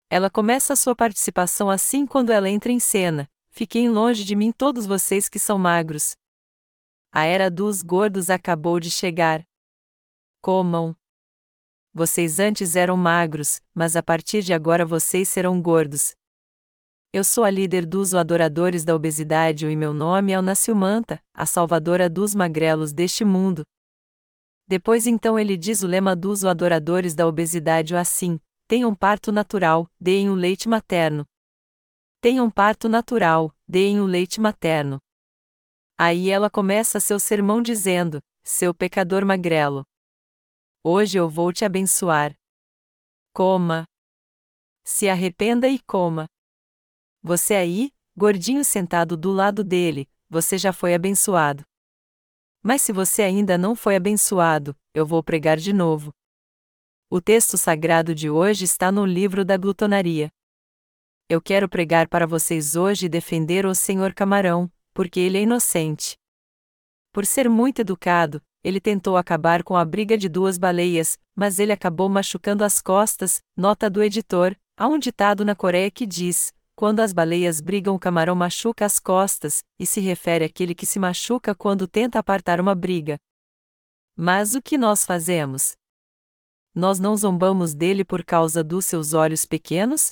Ela 0.10 0.30
começa 0.30 0.76
sua 0.76 0.94
participação 0.94 1.70
assim 1.70 2.06
quando 2.06 2.32
ela 2.32 2.50
entra 2.50 2.74
em 2.74 2.80
cena. 2.80 3.26
Fiquem 3.50 3.88
longe 3.89 4.26
de 4.26 4.36
mim 4.36 4.52
todos 4.52 4.86
vocês 4.86 5.30
que 5.30 5.39
são 5.39 5.58
magros. 5.58 6.12
A 7.10 7.24
era 7.24 7.50
dos 7.50 7.82
gordos 7.82 8.30
acabou 8.30 8.82
de 8.82 8.92
chegar. 8.92 9.44
Comam. 10.42 10.94
Vocês 11.93 12.39
antes 12.39 12.75
eram 12.75 12.95
magros, 12.95 13.62
mas 13.73 13.95
a 13.95 14.04
partir 14.04 14.43
de 14.43 14.54
agora 14.54 14.86
vocês 14.86 15.28
serão 15.28 15.62
gordos. 15.62 16.13
Eu 17.12 17.23
sou 17.23 17.43
a 17.43 17.49
líder 17.49 17.88
dos 17.88 18.13
adoradores 18.13 18.86
da 18.86 18.95
obesidade 18.95 19.65
e 19.65 19.75
meu 19.75 19.91
nome 19.93 20.32
é 20.32 20.38
Onacilmanta, 20.38 21.19
a 21.34 21.45
salvadora 21.45 22.08
dos 22.08 22.36
magrelos 22.36 22.93
deste 22.93 23.25
mundo. 23.25 23.63
Depois 24.67 25.08
então 25.08 25.39
ele 25.39 25.58
diz 25.58 25.82
o 25.82 25.88
lema 25.88 26.15
dos 26.15 26.45
adoradores 26.45 27.15
da 27.15 27.25
obesidade 27.25 27.95
assim: 27.95 28.39
Tenham 28.67 28.93
parto 28.93 29.32
natural, 29.32 29.89
deem 29.99 30.30
o 30.30 30.36
leite 30.36 30.69
materno. 30.69 31.25
Tenham 32.21 32.52
parto 32.52 32.88
natural, 32.88 33.52
deem 33.67 33.99
o 33.99 34.06
leite 34.06 34.39
materno. 34.39 34.99
Aí 35.97 36.30
ela 36.30 36.52
começa 36.52 36.99
seu 36.99 37.19
sermão 37.19 37.63
dizendo: 37.63 38.21
Seu 38.43 38.71
pecador 38.71 39.25
magrelo. 39.25 39.84
Hoje 40.82 41.18
eu 41.20 41.30
vou 41.30 41.52
te 41.52 41.65
abençoar. 41.65 42.34
Coma. 43.34 43.84
Se 44.86 45.10
arrependa 45.10 45.68
e 45.68 45.78
coma. 45.80 46.26
Você 47.22 47.54
aí, 47.54 47.92
gordinho 48.15 48.63
sentado 48.63 49.18
do 49.18 49.30
lado 49.30 49.62
dele, 49.62 50.08
você 50.30 50.58
já 50.58 50.72
foi 50.72 50.94
abençoado. 50.94 51.63
Mas 52.63 52.82
se 52.82 52.94
você 52.94 53.24
ainda 53.24 53.58
não 53.58 53.76
foi 53.76 53.98
abençoado, 53.98 54.74
eu 54.94 55.06
vou 55.06 55.22
pregar 55.22 55.58
de 55.58 55.74
novo. 55.74 56.13
O 57.10 57.20
texto 57.20 57.58
sagrado 57.58 58.15
de 58.15 58.30
hoje 58.30 58.63
está 58.63 58.89
no 58.89 59.06
livro 59.06 59.44
da 59.44 59.58
glutonaria. 59.58 60.30
Eu 61.28 61.42
quero 61.42 61.68
pregar 61.68 62.08
para 62.08 62.26
vocês 62.26 62.78
hoje 62.78 63.08
e 63.08 63.10
defender 63.10 63.65
o 63.65 63.76
Senhor 63.76 64.13
Camarão, 64.13 64.72
porque 64.94 65.20
ele 65.20 65.38
é 65.39 65.42
inocente. 65.42 66.15
Por 67.12 67.26
ser 67.26 67.50
muito 67.50 67.82
educado, 67.82 68.42
ele 68.63 68.80
tentou 68.80 69.17
acabar 69.17 69.63
com 69.63 69.76
a 69.76 69.86
briga 69.86 70.17
de 70.17 70.28
duas 70.28 70.58
baleias, 70.58 71.17
mas 71.36 71.60
ele 71.60 71.72
acabou 71.72 72.10
machucando 72.10 72.63
as 72.63 72.82
costas. 72.82 73.41
Nota 73.56 73.89
do 73.89 74.04
editor: 74.04 74.56
há 74.78 74.88
um 74.88 75.00
ditado 75.00 75.45
na 75.45 75.56
Coreia 75.56 75.89
que 75.89 76.06
diz: 76.06 76.54
quando 76.76 77.00
as 77.00 77.13
baleias 77.13 77.62
brigam, 77.62 77.95
o 77.95 78.00
camarão 78.00 78.36
machuca 78.36 78.86
as 78.86 79.00
costas, 79.00 79.63
e 79.80 79.86
se 79.86 80.00
refere 80.00 80.45
àquele 80.45 80.74
que 80.74 80.86
se 80.86 81.00
machuca 81.00 81.54
quando 81.54 81.88
tenta 81.88 82.19
apartar 82.19 82.60
uma 82.60 82.76
briga. 82.76 83.17
Mas 84.15 84.56
o 84.56 84.62
que 84.62 84.78
nós 84.78 85.06
fazemos? 85.06 85.78
nós 86.80 87.00
não 87.00 87.15
zombamos 87.15 87.74
dele 87.74 88.06
por 88.06 88.24
causa 88.24 88.63
dos 88.63 88.86
seus 88.86 89.13
olhos 89.13 89.45
pequenos? 89.45 90.12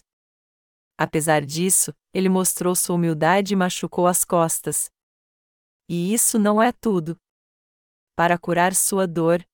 Apesar 0.98 1.46
disso, 1.46 1.94
ele 2.14 2.28
mostrou 2.28 2.76
sua 2.76 2.96
humildade 2.96 3.54
e 3.54 3.56
machucou 3.56 4.08
as 4.08 4.26
costas. 4.26 4.90
E 5.88 6.14
isso 6.14 6.38
não 6.40 6.62
é 6.62 6.72
tudo. 6.72 7.18
Para 8.18 8.36
curar 8.36 8.74
sua 8.74 9.06
dor, 9.06 9.46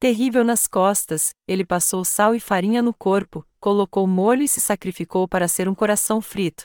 terrível 0.00 0.42
nas 0.42 0.66
costas, 0.66 1.34
ele 1.46 1.66
passou 1.66 2.02
sal 2.02 2.34
e 2.34 2.40
farinha 2.40 2.80
no 2.80 2.94
corpo, 2.94 3.46
colocou 3.60 4.06
molho 4.06 4.42
e 4.42 4.48
se 4.48 4.58
sacrificou 4.58 5.28
para 5.28 5.46
ser 5.46 5.68
um 5.68 5.74
coração 5.74 6.22
frito. 6.22 6.64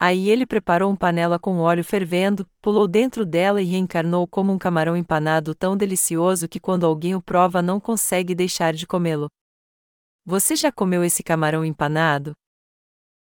Aí 0.00 0.28
ele 0.28 0.44
preparou 0.44 0.90
uma 0.90 0.96
panela 0.96 1.38
com 1.38 1.60
óleo 1.60 1.84
fervendo, 1.84 2.44
pulou 2.60 2.88
dentro 2.88 3.24
dela 3.24 3.62
e 3.62 3.64
reencarnou 3.64 4.26
como 4.26 4.52
um 4.52 4.58
camarão 4.58 4.96
empanado 4.96 5.54
tão 5.54 5.76
delicioso 5.76 6.48
que 6.48 6.58
quando 6.58 6.84
alguém 6.84 7.14
o 7.14 7.22
prova 7.22 7.62
não 7.62 7.78
consegue 7.78 8.34
deixar 8.34 8.74
de 8.74 8.88
comê-lo. 8.88 9.28
Você 10.24 10.56
já 10.56 10.72
comeu 10.72 11.04
esse 11.04 11.22
camarão 11.22 11.64
empanado? 11.64 12.32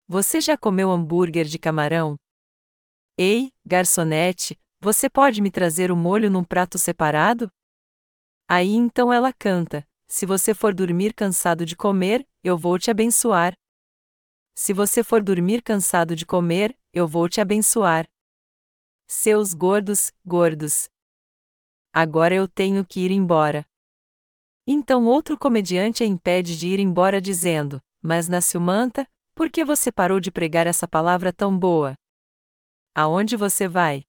Você 0.07 0.39
já 0.39 0.57
comeu 0.57 0.89
hambúrguer 0.89 1.43
de 1.43 1.59
camarão? 1.59 2.15
Ei, 3.17 3.51
garçonete, 3.65 4.57
você 4.81 5.09
pode 5.09 5.41
me 5.41 5.51
trazer 5.51 5.91
o 5.91 5.95
molho 5.95 6.29
num 6.29 6.43
prato 6.43 6.77
separado? 6.77 7.51
Aí 8.47 8.69
então 8.69 9.11
ela 9.11 9.33
canta: 9.33 9.85
Se 10.07 10.25
você 10.25 10.53
for 10.53 10.73
dormir 10.73 11.13
cansado 11.13 11.65
de 11.65 11.75
comer, 11.75 12.25
eu 12.43 12.57
vou 12.57 12.79
te 12.79 12.89
abençoar. 12.89 13.53
Se 14.55 14.73
você 14.73 15.03
for 15.03 15.21
dormir 15.21 15.61
cansado 15.61 16.15
de 16.15 16.25
comer, 16.25 16.77
eu 16.93 17.07
vou 17.07 17.27
te 17.29 17.41
abençoar. 17.41 18.07
Seus 19.07 19.53
gordos, 19.53 20.11
gordos. 20.25 20.89
Agora 21.93 22.33
eu 22.33 22.47
tenho 22.47 22.85
que 22.85 23.01
ir 23.01 23.11
embora. 23.11 23.65
Então 24.65 25.05
outro 25.05 25.37
comediante 25.37 26.03
a 26.03 26.05
impede 26.05 26.57
de 26.57 26.67
ir 26.67 26.79
embora 26.79 27.19
dizendo: 27.19 27.81
Mas 28.01 28.27
Nascimanta, 28.27 29.07
por 29.35 29.49
que 29.49 29.65
você 29.65 29.91
parou 29.91 30.19
de 30.19 30.31
pregar 30.31 30.67
essa 30.67 30.87
palavra 30.87 31.33
tão 31.33 31.57
boa? 31.57 31.95
Aonde 32.95 33.35
você 33.35 33.67
vai? 33.67 34.03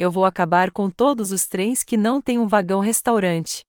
Eu 0.00 0.10
vou 0.10 0.24
acabar 0.24 0.70
com 0.70 0.88
todos 0.88 1.30
os 1.30 1.46
trens 1.46 1.84
que 1.84 1.94
não 1.94 2.22
têm 2.22 2.38
um 2.38 2.48
vagão 2.48 2.80
restaurante. 2.80 3.60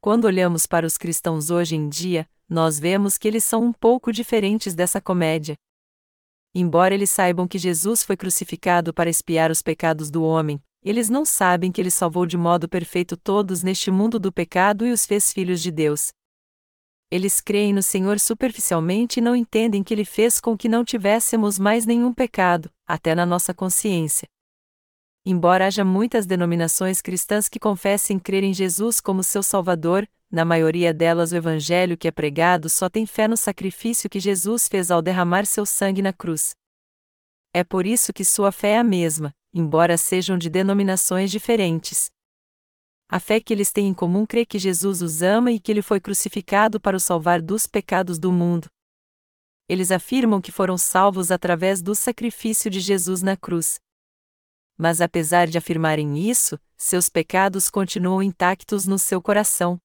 Quando 0.00 0.24
olhamos 0.24 0.64
para 0.64 0.86
os 0.86 0.96
cristãos 0.96 1.50
hoje 1.50 1.76
em 1.76 1.90
dia, 1.90 2.26
nós 2.48 2.80
vemos 2.80 3.18
que 3.18 3.28
eles 3.28 3.44
são 3.44 3.62
um 3.62 3.70
pouco 3.70 4.10
diferentes 4.10 4.74
dessa 4.74 4.98
comédia. 4.98 5.54
Embora 6.54 6.94
eles 6.94 7.10
saibam 7.10 7.46
que 7.46 7.58
Jesus 7.58 8.02
foi 8.02 8.16
crucificado 8.16 8.94
para 8.94 9.10
expiar 9.10 9.50
os 9.50 9.60
pecados 9.60 10.10
do 10.10 10.22
homem, 10.22 10.58
eles 10.82 11.10
não 11.10 11.22
sabem 11.22 11.70
que 11.70 11.82
ele 11.82 11.90
salvou 11.90 12.24
de 12.24 12.38
modo 12.38 12.66
perfeito 12.66 13.14
todos 13.14 13.62
neste 13.62 13.90
mundo 13.90 14.18
do 14.18 14.32
pecado 14.32 14.86
e 14.86 14.90
os 14.90 15.04
fez 15.04 15.34
filhos 15.34 15.60
de 15.60 15.70
Deus. 15.70 16.12
Eles 17.10 17.42
creem 17.42 17.74
no 17.74 17.82
Senhor 17.82 18.18
superficialmente 18.18 19.20
e 19.20 19.22
não 19.22 19.36
entendem 19.36 19.84
que 19.84 19.92
ele 19.92 20.06
fez 20.06 20.40
com 20.40 20.56
que 20.56 20.66
não 20.66 20.82
tivéssemos 20.82 21.58
mais 21.58 21.84
nenhum 21.84 22.14
pecado, 22.14 22.70
até 22.86 23.14
na 23.14 23.26
nossa 23.26 23.52
consciência. 23.52 24.26
Embora 25.28 25.66
haja 25.66 25.84
muitas 25.84 26.24
denominações 26.24 27.02
cristãs 27.02 27.48
que 27.48 27.58
confessem 27.58 28.16
crer 28.16 28.44
em 28.44 28.54
Jesus 28.54 29.00
como 29.00 29.24
seu 29.24 29.42
Salvador, 29.42 30.08
na 30.30 30.44
maioria 30.44 30.94
delas 30.94 31.32
o 31.32 31.36
evangelho 31.36 31.98
que 31.98 32.06
é 32.06 32.12
pregado 32.12 32.70
só 32.70 32.88
tem 32.88 33.04
fé 33.04 33.26
no 33.26 33.36
sacrifício 33.36 34.08
que 34.08 34.20
Jesus 34.20 34.68
fez 34.68 34.88
ao 34.88 35.02
derramar 35.02 35.44
seu 35.44 35.66
sangue 35.66 36.00
na 36.00 36.12
cruz. 36.12 36.54
É 37.52 37.64
por 37.64 37.86
isso 37.86 38.12
que 38.12 38.24
sua 38.24 38.52
fé 38.52 38.74
é 38.74 38.78
a 38.78 38.84
mesma, 38.84 39.34
embora 39.52 39.98
sejam 39.98 40.38
de 40.38 40.48
denominações 40.48 41.28
diferentes. 41.28 42.08
A 43.08 43.18
fé 43.18 43.40
que 43.40 43.52
eles 43.52 43.72
têm 43.72 43.88
em 43.88 43.94
comum 43.94 44.24
crê 44.24 44.46
que 44.46 44.60
Jesus 44.60 45.02
os 45.02 45.22
ama 45.22 45.50
e 45.50 45.58
que 45.58 45.72
ele 45.72 45.82
foi 45.82 45.98
crucificado 45.98 46.80
para 46.80 46.96
o 46.96 47.00
salvar 47.00 47.42
dos 47.42 47.66
pecados 47.66 48.20
do 48.20 48.30
mundo. 48.30 48.68
Eles 49.68 49.90
afirmam 49.90 50.40
que 50.40 50.52
foram 50.52 50.78
salvos 50.78 51.32
através 51.32 51.82
do 51.82 51.96
sacrifício 51.96 52.70
de 52.70 52.78
Jesus 52.78 53.22
na 53.22 53.36
cruz. 53.36 53.80
Mas 54.76 55.00
apesar 55.00 55.46
de 55.46 55.56
afirmarem 55.56 56.18
isso, 56.18 56.58
seus 56.76 57.08
pecados 57.08 57.70
continuam 57.70 58.22
intactos 58.22 58.86
no 58.86 58.98
seu 58.98 59.22
coração. 59.22 59.78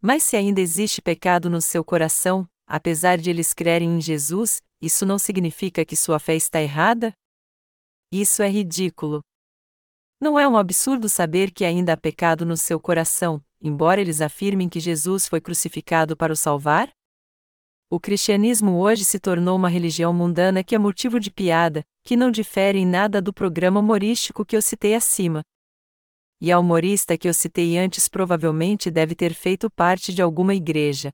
Mas 0.00 0.22
se 0.22 0.36
ainda 0.36 0.60
existe 0.60 1.00
pecado 1.00 1.48
no 1.48 1.60
seu 1.62 1.84
coração, 1.84 2.46
apesar 2.66 3.18
de 3.18 3.30
eles 3.30 3.54
crerem 3.54 3.96
em 3.96 4.00
Jesus, 4.00 4.60
isso 4.80 5.06
não 5.06 5.18
significa 5.18 5.84
que 5.84 5.96
sua 5.96 6.18
fé 6.18 6.34
está 6.34 6.60
errada? 6.60 7.14
Isso 8.12 8.42
é 8.42 8.48
ridículo. 8.50 9.20
Não 10.20 10.38
é 10.38 10.46
um 10.46 10.56
absurdo 10.56 11.08
saber 11.08 11.50
que 11.50 11.64
ainda 11.64 11.92
há 11.92 11.96
pecado 11.96 12.44
no 12.44 12.56
seu 12.56 12.78
coração, 12.80 13.42
embora 13.60 14.00
eles 14.00 14.20
afirmem 14.20 14.68
que 14.68 14.80
Jesus 14.80 15.26
foi 15.26 15.40
crucificado 15.40 16.16
para 16.16 16.32
o 16.32 16.36
salvar? 16.36 16.90
O 17.90 18.00
cristianismo 18.00 18.78
hoje 18.78 19.04
se 19.04 19.18
tornou 19.18 19.56
uma 19.56 19.68
religião 19.68 20.12
mundana 20.12 20.64
que 20.64 20.74
é 20.74 20.78
motivo 20.78 21.20
de 21.20 21.30
piada, 21.30 21.84
que 22.02 22.16
não 22.16 22.30
difere 22.30 22.78
em 22.78 22.86
nada 22.86 23.20
do 23.20 23.32
programa 23.32 23.80
humorístico 23.80 24.44
que 24.44 24.56
eu 24.56 24.62
citei 24.62 24.94
acima. 24.94 25.42
E 26.40 26.50
a 26.50 26.58
humorista 26.58 27.16
que 27.16 27.28
eu 27.28 27.34
citei 27.34 27.78
antes 27.78 28.08
provavelmente 28.08 28.90
deve 28.90 29.14
ter 29.14 29.34
feito 29.34 29.70
parte 29.70 30.12
de 30.12 30.22
alguma 30.22 30.54
igreja. 30.54 31.12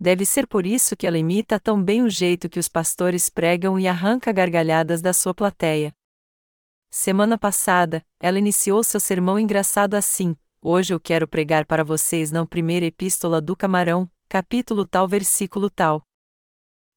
Deve 0.00 0.24
ser 0.24 0.46
por 0.46 0.66
isso 0.66 0.96
que 0.96 1.06
ela 1.06 1.18
imita 1.18 1.60
tão 1.60 1.82
bem 1.82 2.02
o 2.02 2.10
jeito 2.10 2.48
que 2.48 2.58
os 2.58 2.68
pastores 2.68 3.28
pregam 3.28 3.78
e 3.78 3.86
arranca 3.86 4.32
gargalhadas 4.32 5.00
da 5.00 5.12
sua 5.12 5.34
plateia. 5.34 5.94
Semana 6.90 7.36
passada, 7.36 8.04
ela 8.20 8.38
iniciou 8.38 8.82
seu 8.84 9.00
sermão 9.00 9.38
engraçado 9.38 9.94
assim: 9.94 10.36
Hoje 10.62 10.94
eu 10.94 11.00
quero 11.00 11.28
pregar 11.28 11.66
para 11.66 11.84
vocês 11.84 12.30
na 12.30 12.44
primeira 12.46 12.86
epístola 12.86 13.40
do 13.40 13.56
camarão, 13.56 14.10
capítulo 14.34 14.84
tal, 14.84 15.06
versículo 15.06 15.70
tal. 15.70 16.02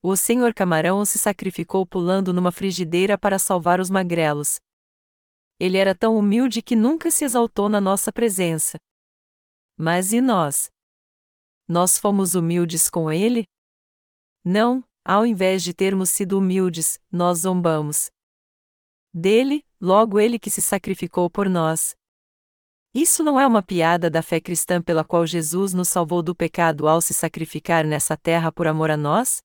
O 0.02 0.15
senhor 0.15 0.56
camarão 0.56 1.06
se 1.06 1.19
sacrificou 1.19 1.86
pulando 1.86 2.34
numa 2.34 2.52
frigideira 2.52 3.15
para 3.15 3.38
salvar 3.38 3.80
os 3.80 3.91
magrelos. 3.91 4.60
Ele 5.60 5.78
era 5.78 5.93
tão 5.93 6.17
humilde 6.17 6.63
que 6.63 6.76
nunca 6.76 7.12
se 7.12 7.23
exaltou 7.23 7.69
na 7.69 7.80
nossa 7.80 8.12
presença. 8.12 8.80
Mas 9.78 10.13
e 10.13 10.19
nós? 10.19 10.71
Nós 11.67 12.00
fomos 12.00 12.34
humildes 12.34 12.89
com 12.89 13.12
ele? 13.12 13.45
Não, 14.43 14.84
ao 15.06 15.23
invés 15.23 15.62
de 15.62 15.76
termos 15.76 16.10
sido 16.10 16.39
humildes, 16.39 17.00
nós 17.12 17.41
zombamos. 17.41 18.10
Dele, 19.13 19.63
logo 19.80 20.19
ele 20.19 20.39
que 20.39 20.50
se 20.50 20.60
sacrificou 20.60 21.30
por 21.30 21.47
nós. 21.47 21.95
Isso 22.99 23.23
não 23.23 23.39
é 23.39 23.45
uma 23.45 23.62
piada 23.62 24.10
da 24.10 24.23
fé 24.23 24.41
cristã 24.41 24.81
pela 24.81 25.03
qual 25.03 25.23
Jesus 25.23 25.71
nos 25.71 25.88
salvou 25.88 26.23
do 26.23 26.33
pecado 26.33 26.88
ao 26.88 26.99
se 26.99 27.13
sacrificar 27.13 27.86
nessa 27.86 28.17
terra 28.17 28.51
por 28.51 28.65
amor 28.65 28.89
a 28.89 28.97
nós? 28.97 29.38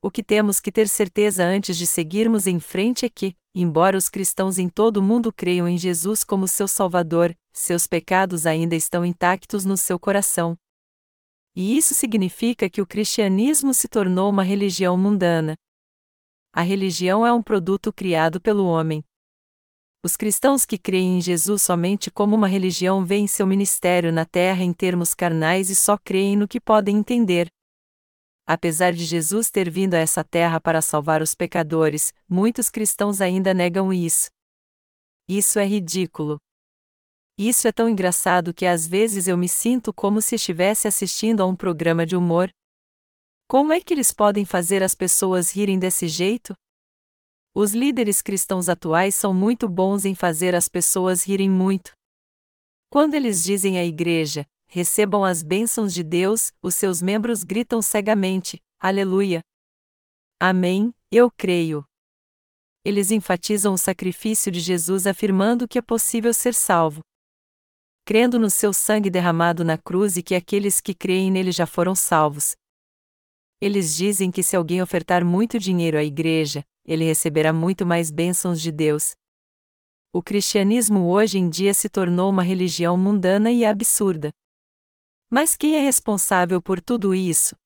O 0.00 0.08
que 0.08 0.22
temos 0.22 0.60
que 0.60 0.70
ter 0.70 0.88
certeza 0.88 1.44
antes 1.44 1.76
de 1.76 1.84
seguirmos 1.84 2.46
em 2.46 2.60
frente 2.60 3.04
é 3.04 3.08
que, 3.08 3.34
embora 3.56 3.98
os 3.98 4.08
cristãos 4.08 4.56
em 4.56 4.68
todo 4.68 4.98
o 4.98 5.02
mundo 5.02 5.32
creiam 5.32 5.66
em 5.66 5.76
Jesus 5.76 6.22
como 6.22 6.46
seu 6.46 6.68
Salvador, 6.68 7.36
seus 7.52 7.88
pecados 7.88 8.46
ainda 8.46 8.76
estão 8.76 9.04
intactos 9.04 9.64
no 9.64 9.76
seu 9.76 9.98
coração. 9.98 10.56
E 11.56 11.76
isso 11.76 11.92
significa 11.92 12.70
que 12.70 12.80
o 12.80 12.86
cristianismo 12.86 13.74
se 13.74 13.88
tornou 13.88 14.30
uma 14.30 14.44
religião 14.44 14.96
mundana. 14.96 15.56
A 16.52 16.62
religião 16.62 17.26
é 17.26 17.32
um 17.32 17.42
produto 17.42 17.92
criado 17.92 18.40
pelo 18.40 18.64
homem, 18.64 19.04
os 20.04 20.18
cristãos 20.18 20.66
que 20.66 20.76
creem 20.76 21.16
em 21.16 21.20
Jesus 21.22 21.62
somente 21.62 22.10
como 22.10 22.36
uma 22.36 22.46
religião 22.46 23.06
veem 23.06 23.26
seu 23.26 23.46
ministério 23.46 24.12
na 24.12 24.26
terra 24.26 24.62
em 24.62 24.70
termos 24.70 25.14
carnais 25.14 25.70
e 25.70 25.74
só 25.74 25.96
creem 25.96 26.36
no 26.36 26.46
que 26.46 26.60
podem 26.60 26.98
entender. 26.98 27.48
Apesar 28.46 28.92
de 28.92 29.02
Jesus 29.02 29.50
ter 29.50 29.70
vindo 29.70 29.94
a 29.94 29.98
essa 29.98 30.22
terra 30.22 30.60
para 30.60 30.82
salvar 30.82 31.22
os 31.22 31.34
pecadores, 31.34 32.12
muitos 32.28 32.68
cristãos 32.68 33.22
ainda 33.22 33.54
negam 33.54 33.90
isso. 33.90 34.28
Isso 35.26 35.58
é 35.58 35.64
ridículo. 35.64 36.36
Isso 37.38 37.66
é 37.66 37.72
tão 37.72 37.88
engraçado 37.88 38.52
que 38.52 38.66
às 38.66 38.86
vezes 38.86 39.26
eu 39.26 39.38
me 39.38 39.48
sinto 39.48 39.90
como 39.90 40.20
se 40.20 40.34
estivesse 40.34 40.86
assistindo 40.86 41.42
a 41.42 41.46
um 41.46 41.56
programa 41.56 42.04
de 42.04 42.14
humor. 42.14 42.50
Como 43.48 43.72
é 43.72 43.80
que 43.80 43.94
eles 43.94 44.12
podem 44.12 44.44
fazer 44.44 44.82
as 44.82 44.94
pessoas 44.94 45.50
rirem 45.50 45.78
desse 45.78 46.08
jeito? 46.08 46.54
Os 47.56 47.72
líderes 47.72 48.20
cristãos 48.20 48.68
atuais 48.68 49.14
são 49.14 49.32
muito 49.32 49.68
bons 49.68 50.04
em 50.04 50.12
fazer 50.12 50.56
as 50.56 50.68
pessoas 50.68 51.22
rirem 51.22 51.48
muito. 51.48 51.92
Quando 52.90 53.14
eles 53.14 53.44
dizem 53.44 53.78
à 53.78 53.84
igreja, 53.84 54.44
recebam 54.66 55.24
as 55.24 55.40
bênçãos 55.40 55.94
de 55.94 56.02
Deus, 56.02 56.50
os 56.60 56.74
seus 56.74 57.00
membros 57.00 57.44
gritam 57.44 57.80
cegamente: 57.80 58.60
Aleluia! 58.80 59.40
Amém, 60.40 60.92
eu 61.12 61.30
creio. 61.30 61.84
Eles 62.84 63.12
enfatizam 63.12 63.72
o 63.72 63.78
sacrifício 63.78 64.50
de 64.50 64.58
Jesus 64.58 65.06
afirmando 65.06 65.68
que 65.68 65.78
é 65.78 65.82
possível 65.82 66.34
ser 66.34 66.54
salvo. 66.54 67.02
Crendo 68.04 68.36
no 68.36 68.50
seu 68.50 68.72
sangue 68.72 69.08
derramado 69.08 69.64
na 69.64 69.78
cruz 69.78 70.16
e 70.16 70.24
que 70.24 70.34
aqueles 70.34 70.80
que 70.80 70.92
creem 70.92 71.30
nele 71.30 71.52
já 71.52 71.66
foram 71.66 71.94
salvos. 71.94 72.56
Eles 73.60 73.94
dizem 73.94 74.32
que 74.32 74.42
se 74.42 74.56
alguém 74.56 74.82
ofertar 74.82 75.24
muito 75.24 75.56
dinheiro 75.56 75.96
à 75.96 76.02
igreja, 76.02 76.64
ele 76.84 77.04
receberá 77.04 77.52
muito 77.52 77.86
mais 77.86 78.10
bênçãos 78.10 78.60
de 78.60 78.70
Deus. 78.70 79.14
O 80.12 80.22
cristianismo 80.22 81.08
hoje 81.08 81.38
em 81.38 81.48
dia 81.48 81.74
se 81.74 81.88
tornou 81.88 82.30
uma 82.30 82.42
religião 82.42 82.96
mundana 82.96 83.50
e 83.50 83.64
absurda. 83.64 84.30
Mas 85.30 85.56
quem 85.56 85.74
é 85.76 85.80
responsável 85.80 86.62
por 86.62 86.80
tudo 86.80 87.14
isso? 87.14 87.56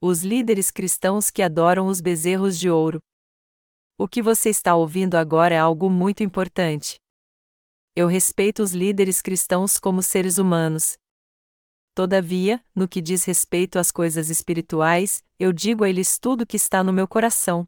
Os 0.00 0.22
líderes 0.22 0.70
cristãos 0.70 1.30
que 1.30 1.42
adoram 1.42 1.86
os 1.86 2.00
bezerros 2.00 2.58
de 2.58 2.70
ouro. 2.70 2.98
O 3.98 4.08
que 4.08 4.22
você 4.22 4.48
está 4.48 4.74
ouvindo 4.74 5.16
agora 5.16 5.54
é 5.54 5.58
algo 5.58 5.90
muito 5.90 6.22
importante. 6.22 6.96
Eu 7.94 8.06
respeito 8.06 8.62
os 8.62 8.72
líderes 8.72 9.20
cristãos 9.20 9.78
como 9.78 10.02
seres 10.02 10.38
humanos. 10.38 10.96
Todavia, 11.94 12.64
no 12.74 12.88
que 12.88 13.02
diz 13.02 13.24
respeito 13.24 13.78
às 13.78 13.90
coisas 13.90 14.30
espirituais, 14.30 15.22
eu 15.38 15.52
digo 15.52 15.84
a 15.84 15.90
eles 15.90 16.18
tudo 16.18 16.42
o 16.42 16.46
que 16.46 16.56
está 16.56 16.82
no 16.82 16.94
meu 16.94 17.06
coração. 17.06 17.66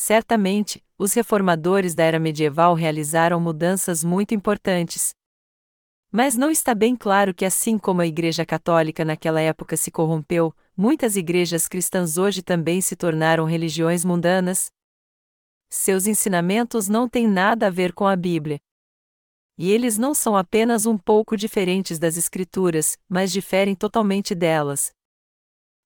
Certamente, 0.00 0.80
os 0.96 1.12
reformadores 1.12 1.92
da 1.92 2.04
era 2.04 2.20
medieval 2.20 2.72
realizaram 2.72 3.40
mudanças 3.40 4.04
muito 4.04 4.32
importantes. 4.32 5.12
Mas 6.10 6.36
não 6.36 6.52
está 6.52 6.72
bem 6.72 6.94
claro 6.94 7.34
que, 7.34 7.44
assim 7.44 7.76
como 7.76 8.00
a 8.00 8.06
Igreja 8.06 8.46
Católica 8.46 9.04
naquela 9.04 9.40
época 9.40 9.76
se 9.76 9.90
corrompeu, 9.90 10.54
muitas 10.76 11.16
igrejas 11.16 11.66
cristãs 11.66 12.16
hoje 12.16 12.42
também 12.42 12.80
se 12.80 12.94
tornaram 12.94 13.44
religiões 13.44 14.04
mundanas. 14.04 14.70
Seus 15.68 16.06
ensinamentos 16.06 16.88
não 16.88 17.08
têm 17.08 17.26
nada 17.26 17.66
a 17.66 17.70
ver 17.70 17.92
com 17.92 18.06
a 18.06 18.14
Bíblia. 18.14 18.60
E 19.58 19.68
eles 19.68 19.98
não 19.98 20.14
são 20.14 20.36
apenas 20.36 20.86
um 20.86 20.96
pouco 20.96 21.36
diferentes 21.36 21.98
das 21.98 22.16
Escrituras, 22.16 22.96
mas 23.08 23.32
diferem 23.32 23.74
totalmente 23.74 24.32
delas 24.32 24.96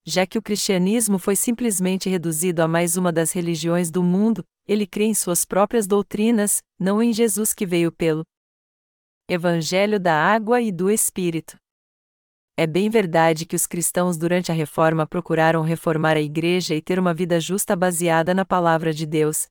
já 0.04 0.26
que 0.26 0.36
o 0.36 0.42
cristianismo 0.42 1.18
foi 1.18 1.36
simplesmente 1.36 2.08
reduzido 2.08 2.60
a 2.62 2.68
mais 2.68 2.96
uma 2.96 3.12
das 3.12 3.32
religiões 3.32 3.90
do 3.90 4.02
mundo, 4.02 4.44
ele 4.66 4.86
crê 4.86 5.04
em 5.04 5.14
suas 5.14 5.44
próprias 5.44 5.86
doutrinas, 5.86 6.60
não 6.78 7.02
em 7.02 7.12
Jesus 7.12 7.54
que 7.54 7.64
veio 7.64 7.92
pelo 7.92 8.24
Evangelho 9.28 10.00
da 10.00 10.14
Água 10.14 10.60
e 10.60 10.72
do 10.72 10.90
Espírito. 10.90 11.56
É 12.56 12.66
bem 12.66 12.90
verdade 12.90 13.46
que 13.46 13.56
os 13.56 13.66
cristãos 13.66 14.18
durante 14.18 14.52
a 14.52 14.54
reforma 14.54 15.06
procuraram 15.06 15.62
reformar 15.62 16.16
a 16.16 16.20
igreja 16.20 16.74
e 16.74 16.82
ter 16.82 16.98
uma 16.98 17.14
vida 17.14 17.40
justa 17.40 17.74
baseada 17.74 18.34
na 18.34 18.44
palavra 18.44 18.92
de 18.92 19.06
Deus. 19.06 19.46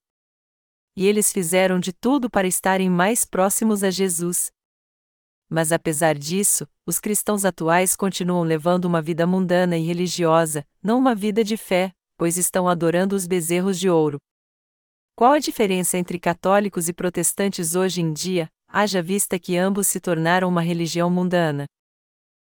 E 0.96 1.08
eles 1.08 1.32
fizeram 1.32 1.80
de 1.80 1.94
tudo 1.94 2.30
para 2.30 2.48
estarem 2.48 2.90
mais 2.90 3.26
próximos 3.26 3.84
a 3.84 3.90
Jesus. 3.90 4.52
Mas 5.54 5.74
apesar 5.74 6.18
disso, 6.18 6.66
os 6.86 6.98
cristãos 6.98 7.44
atuais 7.44 7.94
continuam 7.94 8.42
levando 8.42 8.86
uma 8.86 9.02
vida 9.02 9.28
mundana 9.28 9.78
e 9.78 9.84
religiosa, 9.86 10.66
não 10.82 10.98
uma 10.98 11.14
vida 11.14 11.44
de 11.44 11.58
fé, 11.58 11.92
pois 12.18 12.38
estão 12.38 12.70
adorando 12.70 13.18
os 13.18 13.28
bezerros 13.28 13.78
de 13.78 13.90
ouro. 13.90 14.18
Qual 15.14 15.34
a 15.34 15.40
diferença 15.40 15.98
entre 15.98 16.18
católicos 16.18 16.88
e 16.88 16.94
protestantes 16.94 17.76
hoje 17.76 18.00
em 18.00 18.14
dia, 18.14 18.48
haja 18.66 19.02
vista 19.02 19.38
que 19.38 19.58
ambos 19.58 19.90
se 19.90 20.00
tornaram 20.00 20.48
uma 20.48 20.62
religião 20.62 21.10
mundana? 21.10 21.66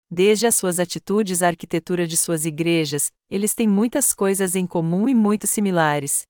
Desde 0.09 0.47
as 0.47 0.55
suas 0.55 0.79
atitudes 0.79 1.43
à 1.43 1.49
arquitetura 1.49 2.07
de 2.07 2.17
suas 2.17 2.45
igrejas, 2.45 3.11
eles 3.29 3.53
têm 3.53 3.67
muitas 3.67 4.11
coisas 4.11 4.55
em 4.55 4.65
comum 4.65 5.07
e 5.07 5.13
muito 5.13 5.45
similares 5.45 6.25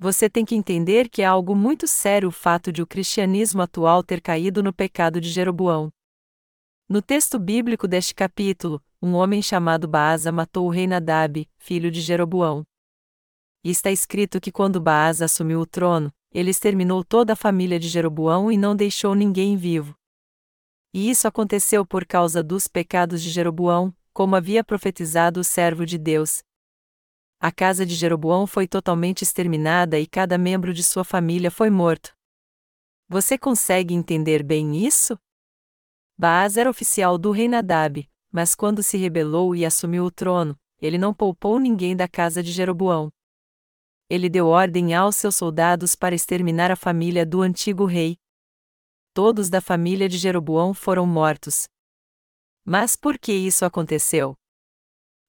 você 0.00 0.30
tem 0.30 0.46
que 0.46 0.54
entender 0.54 1.10
que 1.10 1.20
é 1.20 1.26
algo 1.26 1.54
muito 1.54 1.86
sério 1.86 2.30
o 2.30 2.32
fato 2.32 2.72
de 2.72 2.80
o 2.80 2.86
cristianismo 2.86 3.60
atual 3.60 4.02
ter 4.02 4.22
caído 4.22 4.62
no 4.62 4.72
pecado 4.72 5.20
de 5.20 5.28
Jeroboão. 5.28 5.92
No 6.88 7.02
texto 7.02 7.38
bíblico 7.38 7.86
deste 7.86 8.14
capítulo, 8.14 8.82
um 9.02 9.12
homem 9.12 9.42
chamado 9.42 9.86
Baasa 9.86 10.32
matou 10.32 10.66
o 10.66 10.70
rei 10.70 10.86
Nadab, 10.86 11.46
filho 11.58 11.90
de 11.90 12.00
Jeroboão. 12.00 12.64
E 13.62 13.68
está 13.68 13.90
escrito 13.90 14.40
que 14.40 14.50
quando 14.50 14.80
Baasa 14.80 15.26
assumiu 15.26 15.60
o 15.60 15.66
trono, 15.66 16.10
ele 16.32 16.48
exterminou 16.48 17.04
toda 17.04 17.34
a 17.34 17.36
família 17.36 17.78
de 17.78 17.86
Jeroboão 17.86 18.50
e 18.50 18.56
não 18.56 18.74
deixou 18.74 19.14
ninguém 19.14 19.54
vivo. 19.54 19.94
E 20.94 21.10
isso 21.10 21.28
aconteceu 21.28 21.84
por 21.84 22.06
causa 22.06 22.42
dos 22.42 22.66
pecados 22.66 23.22
de 23.22 23.28
Jeroboão, 23.28 23.94
como 24.14 24.34
havia 24.34 24.64
profetizado 24.64 25.40
o 25.40 25.44
servo 25.44 25.84
de 25.84 25.98
Deus, 25.98 26.42
a 27.42 27.50
casa 27.50 27.86
de 27.86 27.94
Jeroboão 27.94 28.46
foi 28.46 28.68
totalmente 28.68 29.22
exterminada 29.22 29.98
e 29.98 30.06
cada 30.06 30.36
membro 30.36 30.74
de 30.74 30.84
sua 30.84 31.04
família 31.04 31.50
foi 31.50 31.70
morto. 31.70 32.14
Você 33.08 33.38
consegue 33.38 33.94
entender 33.94 34.42
bem 34.42 34.84
isso? 34.84 35.18
Baaz 36.18 36.58
era 36.58 36.68
oficial 36.68 37.16
do 37.16 37.30
rei 37.30 37.48
Nadab, 37.48 38.06
mas 38.30 38.54
quando 38.54 38.82
se 38.82 38.98
rebelou 38.98 39.56
e 39.56 39.64
assumiu 39.64 40.04
o 40.04 40.10
trono, 40.10 40.54
ele 40.82 40.98
não 40.98 41.14
poupou 41.14 41.58
ninguém 41.58 41.96
da 41.96 42.06
casa 42.06 42.42
de 42.42 42.52
Jeroboão. 42.52 43.10
Ele 44.10 44.28
deu 44.28 44.46
ordem 44.46 44.94
aos 44.94 45.16
seus 45.16 45.34
soldados 45.34 45.94
para 45.94 46.14
exterminar 46.14 46.70
a 46.70 46.76
família 46.76 47.24
do 47.24 47.40
antigo 47.40 47.86
rei. 47.86 48.18
Todos 49.14 49.48
da 49.48 49.62
família 49.62 50.10
de 50.10 50.18
Jeroboão 50.18 50.74
foram 50.74 51.06
mortos. 51.06 51.66
Mas 52.66 52.96
por 52.96 53.18
que 53.18 53.32
isso 53.32 53.64
aconteceu? 53.64 54.36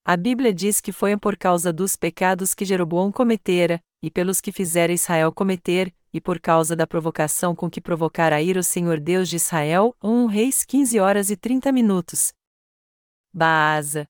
A 0.04 0.18
Bíblia 0.18 0.52
diz 0.52 0.82
que 0.82 0.92
foi 0.92 1.16
por 1.16 1.38
causa 1.38 1.72
dos 1.72 1.96
pecados 1.96 2.56
que 2.56 2.66
Jeroboão 2.66 3.12
cometera, 3.12 3.80
e 4.02 4.10
pelos 4.10 4.42
que 4.42 4.52
fizera 4.52 4.92
Israel 4.92 5.32
cometer, 5.32 5.94
e 6.12 6.20
por 6.20 6.40
causa 6.40 6.76
da 6.76 6.88
provocação 6.88 7.56
com 7.56 7.70
que 7.70 7.80
provocara 7.80 8.38
a 8.38 8.42
ira 8.42 8.60
o 8.60 8.64
Senhor 8.64 9.00
Deus 9.00 9.30
de 9.30 9.36
Israel, 9.36 9.96
1 10.04 10.26
Reis 10.26 10.66
15 10.66 11.00
horas 11.00 11.30
e 11.30 11.38
30 11.38 11.72
minutos. 11.72 12.34
Baasa. 13.32 14.08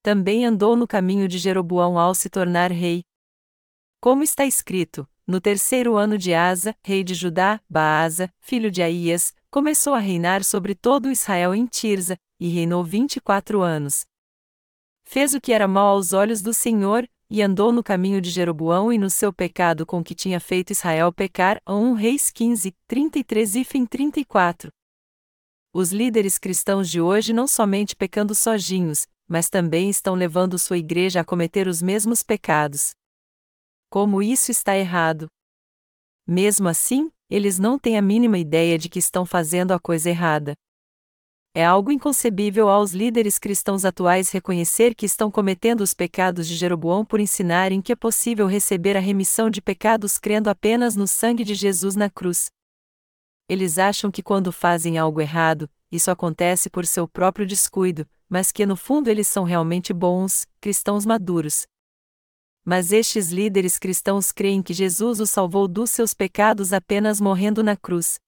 Também 0.00 0.46
andou 0.46 0.76
no 0.76 0.86
caminho 0.86 1.26
de 1.26 1.38
Jeroboão 1.38 1.98
ao 1.98 2.14
se 2.14 2.30
tornar 2.30 2.70
rei. 2.70 3.02
Como 4.00 4.22
está 4.22 4.46
escrito, 4.46 5.08
no 5.26 5.40
terceiro 5.40 5.96
ano 5.96 6.16
de 6.16 6.32
Asa, 6.32 6.76
rei 6.84 7.02
de 7.02 7.14
Judá, 7.14 7.60
Baasa, 7.68 8.32
filho 8.38 8.70
de 8.70 8.80
Aías, 8.80 9.34
começou 9.50 9.92
a 9.92 9.98
reinar 9.98 10.44
sobre 10.44 10.74
todo 10.74 11.10
Israel 11.10 11.52
em 11.52 11.66
Tirza, 11.66 12.16
e 12.38 12.48
reinou 12.48 12.84
vinte 12.84 13.16
e 13.16 13.20
quatro 13.20 13.60
anos. 13.60 14.06
Fez 15.04 15.34
o 15.34 15.40
que 15.40 15.52
era 15.52 15.68
mal 15.68 15.88
aos 15.88 16.12
olhos 16.12 16.42
do 16.42 16.52
Senhor, 16.52 17.08
e 17.30 17.42
andou 17.42 17.72
no 17.72 17.82
caminho 17.82 18.20
de 18.20 18.30
Jeroboão 18.30 18.92
e 18.92 18.98
no 18.98 19.10
seu 19.10 19.32
pecado 19.32 19.86
com 19.86 20.02
que 20.02 20.14
tinha 20.14 20.38
feito 20.40 20.70
Israel 20.70 21.12
pecar. 21.12 21.60
1 21.66 21.94
Reis 21.94 22.30
15, 22.30 22.74
33 22.86 23.56
e 23.56 23.64
fim 23.64 23.86
34. 23.86 24.70
Os 25.72 25.90
líderes 25.90 26.38
cristãos 26.38 26.88
de 26.88 27.00
hoje 27.00 27.32
não 27.32 27.48
somente 27.48 27.96
pecando 27.96 28.34
sozinhos, 28.34 29.06
mas 29.26 29.48
também 29.48 29.90
estão 29.90 30.14
levando 30.14 30.58
sua 30.58 30.78
igreja 30.78 31.20
a 31.20 31.24
cometer 31.24 31.66
os 31.66 31.82
mesmos 31.82 32.22
pecados. 32.22 32.92
Como 33.90 34.22
isso 34.22 34.50
está 34.50 34.76
errado? 34.76 35.26
Mesmo 36.26 36.68
assim, 36.68 37.10
eles 37.28 37.58
não 37.58 37.78
têm 37.78 37.98
a 37.98 38.02
mínima 38.02 38.38
ideia 38.38 38.78
de 38.78 38.88
que 38.88 38.98
estão 38.98 39.26
fazendo 39.26 39.72
a 39.72 39.80
coisa 39.80 40.08
errada. 40.08 40.54
É 41.56 41.64
algo 41.64 41.92
inconcebível 41.92 42.68
aos 42.68 42.90
líderes 42.90 43.38
cristãos 43.38 43.84
atuais 43.84 44.28
reconhecer 44.32 44.92
que 44.92 45.06
estão 45.06 45.30
cometendo 45.30 45.82
os 45.82 45.94
pecados 45.94 46.48
de 46.48 46.56
Jeroboão 46.56 47.04
por 47.04 47.20
ensinarem 47.20 47.80
que 47.80 47.92
é 47.92 47.96
possível 47.96 48.48
receber 48.48 48.96
a 48.96 49.00
remissão 49.00 49.48
de 49.48 49.62
pecados 49.62 50.18
crendo 50.18 50.50
apenas 50.50 50.96
no 50.96 51.06
sangue 51.06 51.44
de 51.44 51.54
Jesus 51.54 51.94
na 51.94 52.10
cruz. 52.10 52.50
Eles 53.48 53.78
acham 53.78 54.10
que 54.10 54.20
quando 54.20 54.50
fazem 54.50 54.98
algo 54.98 55.20
errado, 55.20 55.70
isso 55.92 56.10
acontece 56.10 56.68
por 56.68 56.84
seu 56.84 57.06
próprio 57.06 57.46
descuido, 57.46 58.04
mas 58.28 58.50
que 58.50 58.66
no 58.66 58.74
fundo 58.74 59.08
eles 59.08 59.28
são 59.28 59.44
realmente 59.44 59.92
bons, 59.92 60.48
cristãos 60.60 61.06
maduros. 61.06 61.68
Mas 62.64 62.90
estes 62.90 63.30
líderes 63.30 63.78
cristãos 63.78 64.32
creem 64.32 64.60
que 64.60 64.74
Jesus 64.74 65.20
os 65.20 65.30
salvou 65.30 65.68
dos 65.68 65.92
seus 65.92 66.14
pecados 66.14 66.72
apenas 66.72 67.20
morrendo 67.20 67.62
na 67.62 67.76
cruz. 67.76 68.18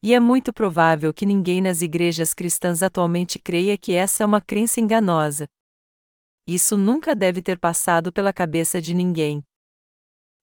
E 0.00 0.14
é 0.14 0.20
muito 0.20 0.52
provável 0.52 1.12
que 1.12 1.26
ninguém 1.26 1.60
nas 1.60 1.82
igrejas 1.82 2.32
cristãs 2.32 2.82
atualmente 2.82 3.36
creia 3.38 3.76
que 3.76 3.92
essa 3.94 4.22
é 4.22 4.26
uma 4.26 4.40
crença 4.40 4.80
enganosa. 4.80 5.48
Isso 6.46 6.76
nunca 6.76 7.16
deve 7.16 7.42
ter 7.42 7.58
passado 7.58 8.12
pela 8.12 8.32
cabeça 8.32 8.80
de 8.80 8.94
ninguém. 8.94 9.42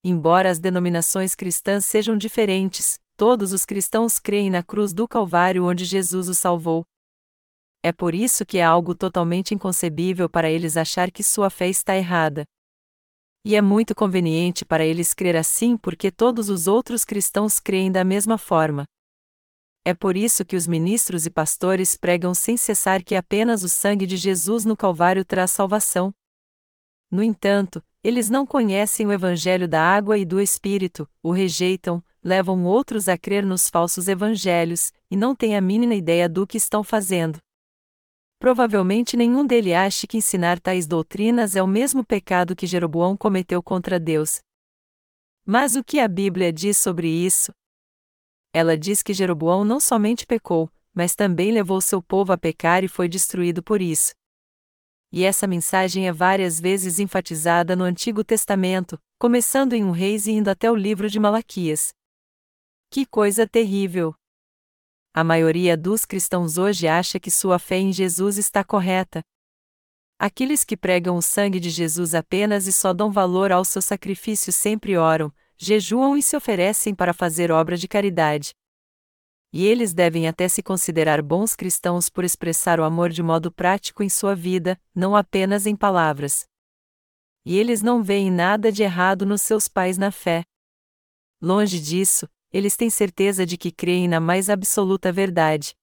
Embora 0.04 0.52
as 0.52 0.60
denominações 0.60 1.34
cristãs 1.36 1.86
sejam 1.86 2.18
diferentes, 2.18 3.00
todos 3.16 3.54
os 3.54 3.66
cristãos 3.66 4.20
creem 4.20 4.50
na 4.50 4.62
cruz 4.62 4.94
do 4.94 5.08
Calvário 5.08 5.66
onde 5.66 5.86
Jesus 5.86 6.28
os 6.28 6.38
salvou. 6.38 6.86
É 7.82 7.94
por 7.94 8.14
isso 8.14 8.46
que 8.46 8.58
é 8.58 8.64
algo 8.64 8.94
totalmente 8.94 9.54
inconcebível 9.54 10.30
para 10.30 10.50
eles 10.50 10.76
achar 10.76 11.10
que 11.10 11.24
sua 11.24 11.50
fé 11.50 11.70
está 11.70 11.96
errada. 11.96 12.44
E 13.46 13.56
é 13.56 13.62
muito 13.62 13.96
conveniente 13.96 14.66
para 14.66 14.86
eles 14.86 15.14
crer 15.14 15.38
assim 15.38 15.78
porque 15.78 16.12
todos 16.12 16.50
os 16.50 16.68
outros 16.68 17.06
cristãos 17.06 17.60
creem 17.60 17.92
da 17.92 18.04
mesma 18.04 18.38
forma. 18.38 18.86
É 19.88 19.94
por 19.94 20.18
isso 20.18 20.44
que 20.44 20.56
os 20.56 20.66
ministros 20.66 21.28
e 21.28 21.30
pastores 21.30 21.96
pregam 21.96 22.34
sem 22.34 22.58
cessar 22.58 23.04
que 23.04 23.14
apenas 23.14 23.62
o 23.62 23.70
sangue 23.70 24.08
de 24.08 24.18
Jesus 24.18 24.66
no 24.66 24.76
Calvário 24.76 25.24
traz 25.24 25.52
salvação. 25.52 26.12
No 27.12 27.22
entanto, 27.22 27.84
eles 28.04 28.28
não 28.28 28.48
conhecem 28.48 29.06
o 29.06 29.14
Evangelho 29.14 29.68
da 29.68 29.80
água 29.80 30.18
e 30.18 30.26
do 30.26 30.42
Espírito, 30.42 31.08
o 31.22 31.32
rejeitam, 31.32 32.04
levam 32.24 32.66
outros 32.66 33.08
a 33.08 33.16
crer 33.16 33.46
nos 33.46 33.70
falsos 33.70 34.08
evangelhos, 34.08 34.92
e 35.12 35.16
não 35.16 35.36
têm 35.36 35.56
a 35.56 35.62
mínima 35.62 35.94
ideia 35.94 36.28
do 36.28 36.48
que 36.48 36.58
estão 36.58 36.84
fazendo. 36.84 37.38
Provavelmente 38.40 39.16
nenhum 39.16 39.46
deles 39.46 39.74
acha 39.74 40.08
que 40.08 40.18
ensinar 40.18 40.60
tais 40.60 40.88
doutrinas 40.88 41.56
é 41.56 41.62
o 41.62 41.68
mesmo 41.68 42.04
pecado 42.04 42.56
que 42.56 42.66
Jeroboão 42.66 43.16
cometeu 43.16 43.62
contra 43.62 44.00
Deus. 44.00 44.40
Mas 45.46 45.76
o 45.76 45.84
que 45.84 46.00
a 46.00 46.08
Bíblia 46.08 46.52
diz 46.52 46.80
sobre 46.80 47.08
isso? 47.08 47.52
Ela 48.56 48.78
diz 48.78 49.04
que 49.04 49.14
Jeroboão 49.14 49.66
não 49.66 49.82
somente 49.82 50.26
pecou, 50.26 50.72
mas 50.94 51.14
também 51.14 51.52
levou 51.52 51.82
seu 51.82 52.02
povo 52.02 52.32
a 52.32 52.38
pecar 52.38 52.86
e 52.86 52.88
foi 52.88 53.10
destruído 53.10 53.62
por 53.62 53.82
isso. 53.82 54.14
E 55.12 55.26
essa 55.26 55.46
mensagem 55.46 56.08
é 56.08 56.14
várias 56.14 56.58
vezes 56.58 56.98
enfatizada 56.98 57.76
no 57.76 57.84
Antigo 57.84 58.24
Testamento, 58.24 58.98
começando 59.20 59.74
em 59.74 59.84
um 59.84 59.92
reis 59.92 60.26
e 60.26 60.32
indo 60.32 60.48
até 60.48 60.72
o 60.72 60.76
livro 60.76 61.10
de 61.10 61.20
Malaquias. 61.20 61.90
Que 62.90 63.06
coisa 63.06 63.46
terrível! 63.46 64.16
A 65.14 65.22
maioria 65.22 65.76
dos 65.76 66.06
cristãos 66.06 66.58
hoje 66.58 66.88
acha 66.88 67.20
que 67.20 67.30
sua 67.30 67.60
fé 67.60 67.76
em 67.76 67.92
Jesus 67.92 68.38
está 68.38 68.64
correta. 68.64 69.22
Aqueles 70.18 70.64
que 70.64 70.78
pregam 70.78 71.18
o 71.18 71.22
sangue 71.22 71.60
de 71.60 71.70
Jesus 71.70 72.16
apenas 72.16 72.68
e 72.68 72.72
só 72.72 72.94
dão 72.94 73.12
valor 73.12 73.52
ao 73.52 73.66
seu 73.66 73.82
sacrifício 73.82 74.54
sempre 74.54 74.96
oram, 74.96 75.30
jejuam 75.58 76.18
e 76.18 76.24
se 76.24 76.36
oferecem 76.36 76.94
para 76.94 77.14
fazer 77.14 77.52
obra 77.52 77.78
de 77.78 77.88
caridade. 77.88 78.54
E 79.52 79.66
eles 79.66 79.94
devem 79.94 80.28
até 80.28 80.50
se 80.50 80.62
considerar 80.62 81.22
bons 81.22 81.56
cristãos 81.56 82.10
por 82.10 82.24
expressar 82.24 82.80
o 82.80 82.84
amor 82.84 83.10
de 83.10 83.24
modo 83.24 83.52
prático 83.52 84.04
em 84.04 84.10
sua 84.10 84.36
vida, 84.36 84.80
não 84.94 85.16
apenas 85.16 85.66
em 85.66 85.76
palavras. 85.76 86.46
E 87.46 87.58
eles 87.58 87.82
não 87.82 88.04
veem 88.04 88.30
nada 88.30 88.72
de 88.72 88.84
errado 88.84 89.26
nos 89.26 89.42
seus 89.42 89.68
pais 89.68 89.98
na 89.98 90.12
fé. 90.12 90.44
Longe 91.42 91.80
disso, 91.80 92.28
eles 92.52 92.76
têm 92.76 92.90
certeza 92.90 93.46
de 93.46 93.58
que 93.58 93.72
creem 93.72 94.08
na 94.08 94.20
mais 94.20 94.50
absoluta 94.50 95.12
verdade. 95.12 95.76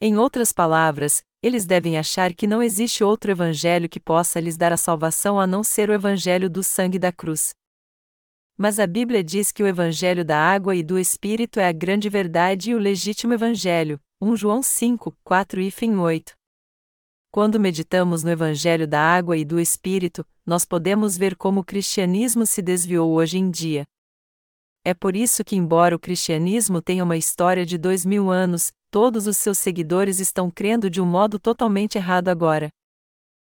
Em 0.00 0.16
outras 0.16 0.52
palavras, 0.52 1.22
eles 1.42 1.66
devem 1.66 1.98
achar 1.98 2.34
que 2.34 2.46
não 2.46 2.62
existe 2.62 3.04
outro 3.04 3.30
evangelho 3.30 3.88
que 3.88 4.00
possa 4.00 4.40
lhes 4.40 4.56
dar 4.56 4.72
a 4.72 4.76
salvação 4.76 5.38
a 5.38 5.46
não 5.46 5.62
ser 5.62 5.90
o 5.90 5.92
evangelho 5.92 6.48
do 6.50 6.62
sangue 6.62 6.98
da 6.98 7.12
cruz. 7.12 7.54
Mas 8.56 8.78
a 8.78 8.86
Bíblia 8.86 9.24
diz 9.24 9.50
que 9.50 9.62
o 9.62 9.66
Evangelho 9.66 10.24
da 10.24 10.38
água 10.38 10.76
e 10.76 10.82
do 10.82 10.98
Espírito 10.98 11.58
é 11.58 11.66
a 11.66 11.72
grande 11.72 12.08
verdade 12.08 12.70
e 12.70 12.74
o 12.74 12.78
legítimo 12.78 13.32
Evangelho. 13.32 13.98
1 14.20 14.36
João 14.36 14.62
5, 14.62 15.16
4 15.24 15.60
e 15.60 15.70
fim 15.70 15.96
8. 15.96 16.34
Quando 17.30 17.58
meditamos 17.58 18.22
no 18.22 18.30
Evangelho 18.30 18.86
da 18.86 19.00
água 19.00 19.38
e 19.38 19.44
do 19.44 19.58
Espírito, 19.58 20.24
nós 20.44 20.66
podemos 20.66 21.16
ver 21.16 21.34
como 21.34 21.60
o 21.60 21.64
cristianismo 21.64 22.44
se 22.44 22.60
desviou 22.60 23.10
hoje 23.12 23.38
em 23.38 23.50
dia. 23.50 23.84
É 24.84 24.92
por 24.92 25.16
isso 25.16 25.42
que, 25.42 25.56
embora 25.56 25.96
o 25.96 25.98
cristianismo 25.98 26.82
tenha 26.82 27.04
uma 27.04 27.16
história 27.16 27.64
de 27.64 27.78
dois 27.78 28.04
mil 28.04 28.30
anos, 28.30 28.70
todos 28.90 29.26
os 29.26 29.38
seus 29.38 29.56
seguidores 29.56 30.20
estão 30.20 30.50
crendo 30.50 30.90
de 30.90 31.00
um 31.00 31.06
modo 31.06 31.38
totalmente 31.38 31.96
errado 31.96 32.28
agora. 32.28 32.68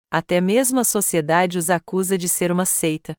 Até 0.10 0.40
mesmo 0.40 0.80
a 0.80 0.86
sociedade 0.86 1.58
os 1.58 1.70
acusa 1.70 2.18
de 2.18 2.30
ser 2.30 2.52
uma 2.52 2.66
seita 2.66 3.14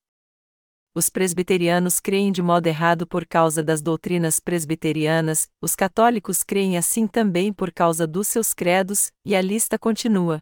os 0.97 1.11
presbiterianos 1.11 2.01
creem 2.01 2.33
de 2.33 2.41
modo 2.41 2.67
errado 2.69 3.07
por 3.07 3.27
causa 3.27 3.63
das 3.63 3.83
doutrinas 3.83 4.41
presbiterianas, 4.41 5.47
os 5.61 5.77
católicos 5.77 6.43
creem 6.43 6.79
assim 6.79 7.07
também 7.07 7.53
por 7.53 7.71
causa 7.71 8.07
dos 8.07 8.27
seus 8.29 8.55
credos, 8.55 9.13
e 9.23 9.37
a 9.37 9.43
lista 9.43 9.79
continua. 9.79 10.41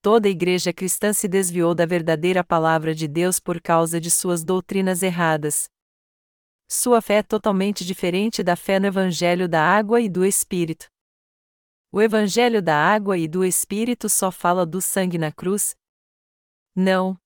Toda 0.00 0.28
a 0.28 0.30
igreja 0.30 0.72
cristã 0.72 1.12
se 1.12 1.28
desviou 1.28 1.74
da 1.74 1.84
verdadeira 1.84 2.42
palavra 2.42 2.94
de 2.94 3.06
Deus 3.06 3.38
por 3.38 3.60
causa 3.60 4.00
de 4.00 4.10
suas 4.10 4.42
doutrinas 4.42 5.02
erradas. 5.02 5.68
Sua 6.66 7.02
fé 7.02 7.16
é 7.16 7.22
totalmente 7.22 7.84
diferente 7.84 8.42
da 8.42 8.56
fé 8.56 8.80
no 8.80 8.86
Evangelho 8.86 9.46
da 9.46 9.62
Água 9.62 10.00
e 10.00 10.08
do 10.08 10.24
Espírito. 10.24 10.86
O 11.92 12.00
Evangelho 12.00 12.62
da 12.62 12.74
Água 12.74 13.18
e 13.18 13.28
do 13.28 13.44
Espírito 13.44 14.08
só 14.08 14.30
fala 14.30 14.64
do 14.64 14.80
sangue 14.80 15.18
na 15.18 15.30
cruz? 15.30 15.76
Não, 16.74 17.20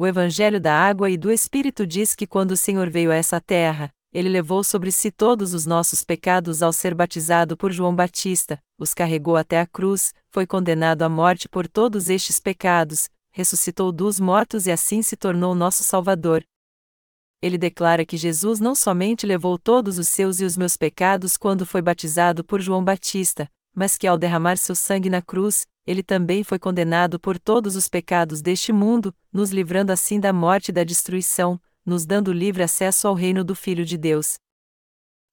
o 0.00 0.06
Evangelho 0.06 0.58
da 0.58 0.74
Água 0.74 1.10
e 1.10 1.18
do 1.18 1.30
Espírito 1.30 1.86
diz 1.86 2.14
que 2.14 2.26
quando 2.26 2.52
o 2.52 2.56
Senhor 2.56 2.88
veio 2.88 3.12
a 3.12 3.16
essa 3.16 3.38
terra, 3.38 3.92
ele 4.10 4.30
levou 4.30 4.64
sobre 4.64 4.90
si 4.90 5.10
todos 5.10 5.52
os 5.52 5.66
nossos 5.66 6.02
pecados 6.02 6.62
ao 6.62 6.72
ser 6.72 6.94
batizado 6.94 7.54
por 7.54 7.70
João 7.70 7.94
Batista, 7.94 8.58
os 8.78 8.94
carregou 8.94 9.36
até 9.36 9.60
a 9.60 9.66
cruz, 9.66 10.14
foi 10.30 10.46
condenado 10.46 11.02
à 11.02 11.08
morte 11.10 11.50
por 11.50 11.68
todos 11.68 12.08
estes 12.08 12.40
pecados, 12.40 13.10
ressuscitou 13.30 13.92
dos 13.92 14.18
mortos 14.18 14.66
e 14.66 14.70
assim 14.70 15.02
se 15.02 15.18
tornou 15.18 15.54
nosso 15.54 15.84
Salvador. 15.84 16.42
Ele 17.42 17.58
declara 17.58 18.06
que 18.06 18.16
Jesus 18.16 18.58
não 18.58 18.74
somente 18.74 19.26
levou 19.26 19.58
todos 19.58 19.98
os 19.98 20.08
seus 20.08 20.40
e 20.40 20.46
os 20.46 20.56
meus 20.56 20.78
pecados 20.78 21.36
quando 21.36 21.66
foi 21.66 21.82
batizado 21.82 22.42
por 22.42 22.62
João 22.62 22.82
Batista, 22.82 23.50
mas 23.74 23.98
que 23.98 24.06
ao 24.06 24.16
derramar 24.16 24.56
seu 24.56 24.74
sangue 24.74 25.10
na 25.10 25.20
cruz, 25.20 25.66
ele 25.90 26.04
também 26.04 26.44
foi 26.44 26.56
condenado 26.56 27.18
por 27.18 27.36
todos 27.36 27.74
os 27.74 27.88
pecados 27.88 28.40
deste 28.40 28.72
mundo, 28.72 29.12
nos 29.32 29.50
livrando 29.50 29.90
assim 29.90 30.20
da 30.20 30.32
morte 30.32 30.68
e 30.68 30.72
da 30.72 30.84
destruição, 30.84 31.60
nos 31.84 32.06
dando 32.06 32.32
livre 32.32 32.62
acesso 32.62 33.08
ao 33.08 33.14
reino 33.14 33.42
do 33.42 33.56
Filho 33.56 33.84
de 33.84 33.98
Deus. 33.98 34.38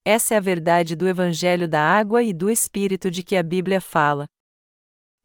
Essa 0.03 0.33
é 0.33 0.37
a 0.37 0.41
verdade 0.41 0.95
do 0.95 1.07
Evangelho 1.07 1.67
da 1.67 1.79
Água 1.79 2.23
e 2.23 2.33
do 2.33 2.49
Espírito 2.49 3.11
de 3.11 3.21
que 3.21 3.35
a 3.35 3.43
Bíblia 3.43 3.79
fala. 3.79 4.25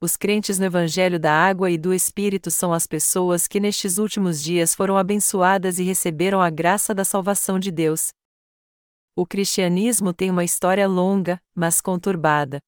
Os 0.02 0.18
crentes 0.18 0.58
no 0.58 0.66
Evangelho 0.66 1.18
da 1.18 1.32
Água 1.32 1.70
e 1.70 1.78
do 1.78 1.94
Espírito 1.94 2.50
são 2.50 2.70
as 2.70 2.86
pessoas 2.86 3.48
que 3.48 3.58
nestes 3.58 3.96
últimos 3.96 4.42
dias 4.42 4.74
foram 4.74 4.98
abençoadas 4.98 5.78
e 5.78 5.82
receberam 5.82 6.42
a 6.42 6.50
graça 6.50 6.94
da 6.94 7.06
salvação 7.06 7.58
de 7.58 7.70
Deus. 7.70 8.08
O 9.16 9.24
cristianismo 9.24 10.12
tem 10.12 10.30
uma 10.30 10.44
história 10.44 10.86
longa, 10.86 11.40
mas 11.54 11.80
conturbada. 11.80 12.60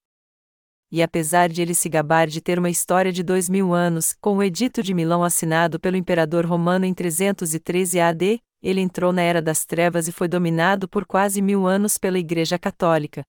E 0.94 1.02
apesar 1.02 1.48
de 1.48 1.60
ele 1.60 1.74
se 1.74 1.88
gabar 1.88 2.28
de 2.28 2.40
ter 2.40 2.56
uma 2.56 2.70
história 2.70 3.10
de 3.10 3.24
dois 3.24 3.48
mil 3.48 3.74
anos, 3.74 4.14
com 4.20 4.36
o 4.36 4.42
Edito 4.44 4.80
de 4.80 4.94
Milão 4.94 5.24
assinado 5.24 5.80
pelo 5.80 5.96
imperador 5.96 6.46
romano 6.46 6.84
em 6.84 6.94
313 6.94 7.98
AD, 7.98 8.40
ele 8.62 8.80
entrou 8.80 9.12
na 9.12 9.20
Era 9.20 9.42
das 9.42 9.64
Trevas 9.66 10.06
e 10.06 10.12
foi 10.12 10.28
dominado 10.28 10.88
por 10.88 11.04
quase 11.04 11.42
mil 11.42 11.66
anos 11.66 11.98
pela 11.98 12.16
Igreja 12.16 12.60
Católica. 12.60 13.24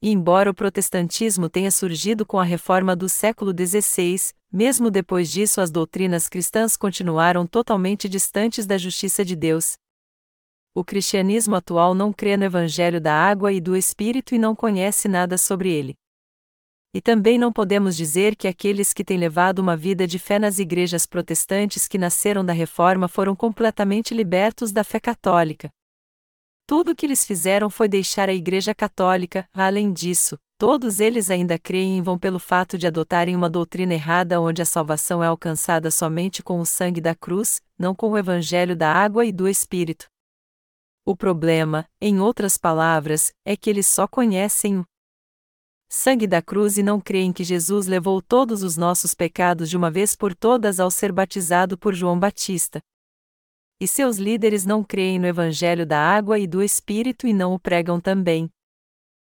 E 0.00 0.08
embora 0.08 0.50
o 0.50 0.54
protestantismo 0.54 1.46
tenha 1.46 1.70
surgido 1.70 2.24
com 2.24 2.38
a 2.38 2.42
reforma 2.42 2.96
do 2.96 3.06
século 3.06 3.52
XVI, 3.52 4.32
mesmo 4.50 4.90
depois 4.90 5.30
disso 5.30 5.60
as 5.60 5.70
doutrinas 5.70 6.26
cristãs 6.26 6.74
continuaram 6.74 7.46
totalmente 7.46 8.08
distantes 8.08 8.64
da 8.64 8.78
justiça 8.78 9.22
de 9.22 9.36
Deus. 9.36 9.74
O 10.74 10.82
cristianismo 10.82 11.54
atual 11.54 11.94
não 11.94 12.14
crê 12.14 12.34
no 12.34 12.44
Evangelho 12.44 12.98
da 12.98 13.12
água 13.12 13.52
e 13.52 13.60
do 13.60 13.76
Espírito 13.76 14.34
e 14.34 14.38
não 14.38 14.56
conhece 14.56 15.06
nada 15.06 15.36
sobre 15.36 15.70
ele. 15.70 15.94
E 16.94 17.00
também 17.00 17.38
não 17.38 17.52
podemos 17.52 17.96
dizer 17.96 18.36
que 18.36 18.46
aqueles 18.46 18.92
que 18.92 19.02
têm 19.02 19.16
levado 19.16 19.60
uma 19.60 19.76
vida 19.76 20.06
de 20.06 20.18
fé 20.18 20.38
nas 20.38 20.58
igrejas 20.58 21.06
protestantes 21.06 21.88
que 21.88 21.96
nasceram 21.96 22.44
da 22.44 22.52
reforma 22.52 23.08
foram 23.08 23.34
completamente 23.34 24.12
libertos 24.12 24.72
da 24.72 24.84
fé 24.84 25.00
católica. 25.00 25.70
Tudo 26.66 26.92
o 26.92 26.94
que 26.94 27.06
eles 27.06 27.24
fizeram 27.24 27.68
foi 27.68 27.88
deixar 27.88 28.28
a 28.28 28.34
Igreja 28.34 28.74
Católica, 28.74 29.48
além 29.52 29.92
disso, 29.92 30.38
todos 30.56 31.00
eles 31.00 31.30
ainda 31.30 31.58
creem 31.58 31.98
em 31.98 32.02
vão 32.02 32.18
pelo 32.18 32.38
fato 32.38 32.78
de 32.78 32.86
adotarem 32.86 33.34
uma 33.34 33.50
doutrina 33.50 33.94
errada 33.94 34.40
onde 34.40 34.62
a 34.62 34.64
salvação 34.64 35.22
é 35.22 35.26
alcançada 35.26 35.90
somente 35.90 36.42
com 36.42 36.60
o 36.60 36.64
sangue 36.66 37.00
da 37.00 37.14
cruz, 37.14 37.60
não 37.78 37.94
com 37.94 38.10
o 38.10 38.18
evangelho 38.18 38.76
da 38.76 38.92
água 38.92 39.24
e 39.24 39.32
do 39.32 39.48
Espírito. 39.48 40.06
O 41.04 41.16
problema, 41.16 41.84
em 42.00 42.20
outras 42.20 42.56
palavras, 42.56 43.32
é 43.44 43.56
que 43.56 43.68
eles 43.68 43.88
só 43.88 44.06
conhecem 44.06 44.78
o 44.78 44.86
sangue 45.94 46.26
da 46.26 46.40
cruz 46.40 46.78
e 46.78 46.82
não 46.82 46.98
creem 46.98 47.34
que 47.34 47.44
Jesus 47.44 47.86
levou 47.86 48.22
todos 48.22 48.62
os 48.62 48.78
nossos 48.78 49.12
pecados 49.12 49.68
de 49.68 49.76
uma 49.76 49.90
vez 49.90 50.16
por 50.16 50.34
todas 50.34 50.80
ao 50.80 50.90
ser 50.90 51.12
batizado 51.12 51.76
por 51.76 51.94
João 51.94 52.18
Batista. 52.18 52.80
E 53.78 53.86
seus 53.86 54.16
líderes 54.16 54.64
não 54.64 54.82
creem 54.82 55.18
no 55.18 55.26
Evangelho 55.26 55.84
da 55.84 55.98
água 55.98 56.38
e 56.38 56.46
do 56.46 56.62
Espírito 56.62 57.26
e 57.26 57.34
não 57.34 57.52
o 57.52 57.60
pregam 57.60 58.00
também. 58.00 58.48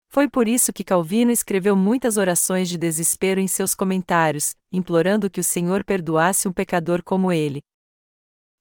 Foi 0.10 0.30
por 0.30 0.47
isso 0.47 0.72
que 0.72 0.84
Calvino 0.84 1.32
escreveu 1.32 1.76
muitas 1.76 2.18
orações 2.18 2.70
de 2.70 2.78
desespero 2.78 3.39
em 3.39 3.47
seus 3.47 3.74
comentários, 3.74 4.56
implorando 4.72 5.32
que 5.32 5.39
o 5.39 5.43
Senhor 5.43 5.84
perdoasse 5.84 6.47
um 6.47 6.54
pecador 6.54 7.01
como 7.04 7.32
ele. 7.32 7.64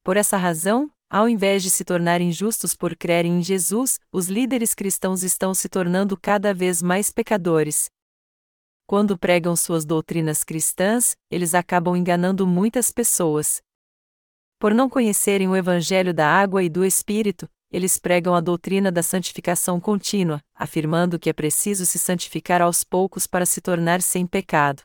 Por 0.02 0.16
essa 0.16 0.38
razão, 0.38 0.90
ao 1.12 1.28
invés 1.28 1.62
de 1.62 1.68
se 1.70 1.84
tornarem 1.84 2.32
justos 2.32 2.74
por 2.74 2.96
crerem 2.96 3.38
em 3.38 3.42
Jesus, 3.42 4.00
os 4.10 4.28
líderes 4.28 4.72
cristãos 4.72 5.22
estão 5.22 5.52
se 5.52 5.68
tornando 5.68 6.16
cada 6.16 6.54
vez 6.54 6.80
mais 6.80 7.10
pecadores. 7.10 7.90
Quando 8.86 9.18
pregam 9.18 9.54
suas 9.54 9.84
doutrinas 9.84 10.42
cristãs, 10.42 11.14
eles 11.30 11.54
acabam 11.54 11.94
enganando 11.94 12.46
muitas 12.46 12.90
pessoas. 12.90 13.60
Por 14.58 14.72
não 14.72 14.88
conhecerem 14.88 15.48
o 15.48 15.54
Evangelho 15.54 16.14
da 16.14 16.26
água 16.26 16.62
e 16.62 16.70
do 16.70 16.82
Espírito, 16.82 17.46
eles 17.70 17.98
pregam 17.98 18.34
a 18.34 18.40
doutrina 18.40 18.90
da 18.90 19.02
santificação 19.02 19.78
contínua, 19.78 20.40
afirmando 20.54 21.18
que 21.18 21.28
é 21.28 21.34
preciso 21.34 21.84
se 21.84 21.98
santificar 21.98 22.62
aos 22.62 22.84
poucos 22.84 23.26
para 23.26 23.44
se 23.44 23.60
tornar 23.60 24.00
sem 24.00 24.26
pecado. 24.26 24.82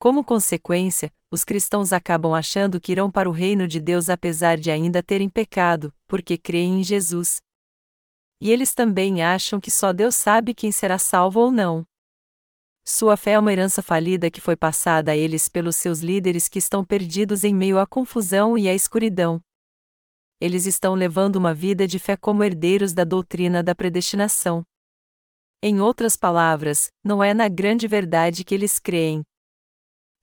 Como 0.00 0.24
consequência, 0.24 1.12
os 1.30 1.44
cristãos 1.44 1.92
acabam 1.92 2.32
achando 2.32 2.80
que 2.80 2.90
irão 2.90 3.10
para 3.10 3.28
o 3.28 3.32
reino 3.32 3.68
de 3.68 3.78
Deus 3.78 4.08
apesar 4.08 4.56
de 4.56 4.70
ainda 4.70 5.02
terem 5.02 5.28
pecado, 5.28 5.92
porque 6.08 6.38
creem 6.38 6.80
em 6.80 6.82
Jesus. 6.82 7.36
E 8.40 8.50
eles 8.50 8.72
também 8.72 9.22
acham 9.22 9.60
que 9.60 9.70
só 9.70 9.92
Deus 9.92 10.14
sabe 10.16 10.54
quem 10.54 10.72
será 10.72 10.98
salvo 10.98 11.40
ou 11.40 11.50
não. 11.50 11.84
Sua 12.82 13.14
fé 13.14 13.32
é 13.32 13.38
uma 13.38 13.52
herança 13.52 13.82
falida 13.82 14.30
que 14.30 14.40
foi 14.40 14.56
passada 14.56 15.12
a 15.12 15.16
eles 15.16 15.50
pelos 15.50 15.76
seus 15.76 16.00
líderes 16.00 16.48
que 16.48 16.58
estão 16.58 16.82
perdidos 16.82 17.44
em 17.44 17.54
meio 17.54 17.78
à 17.78 17.86
confusão 17.86 18.56
e 18.56 18.70
à 18.70 18.74
escuridão. 18.74 19.38
Eles 20.40 20.64
estão 20.64 20.94
levando 20.94 21.36
uma 21.36 21.52
vida 21.52 21.86
de 21.86 21.98
fé 21.98 22.16
como 22.16 22.42
herdeiros 22.42 22.94
da 22.94 23.04
doutrina 23.04 23.62
da 23.62 23.74
predestinação. 23.74 24.64
Em 25.62 25.78
outras 25.78 26.16
palavras, 26.16 26.90
não 27.04 27.22
é 27.22 27.34
na 27.34 27.50
grande 27.50 27.86
verdade 27.86 28.44
que 28.44 28.54
eles 28.54 28.78
creem, 28.78 29.22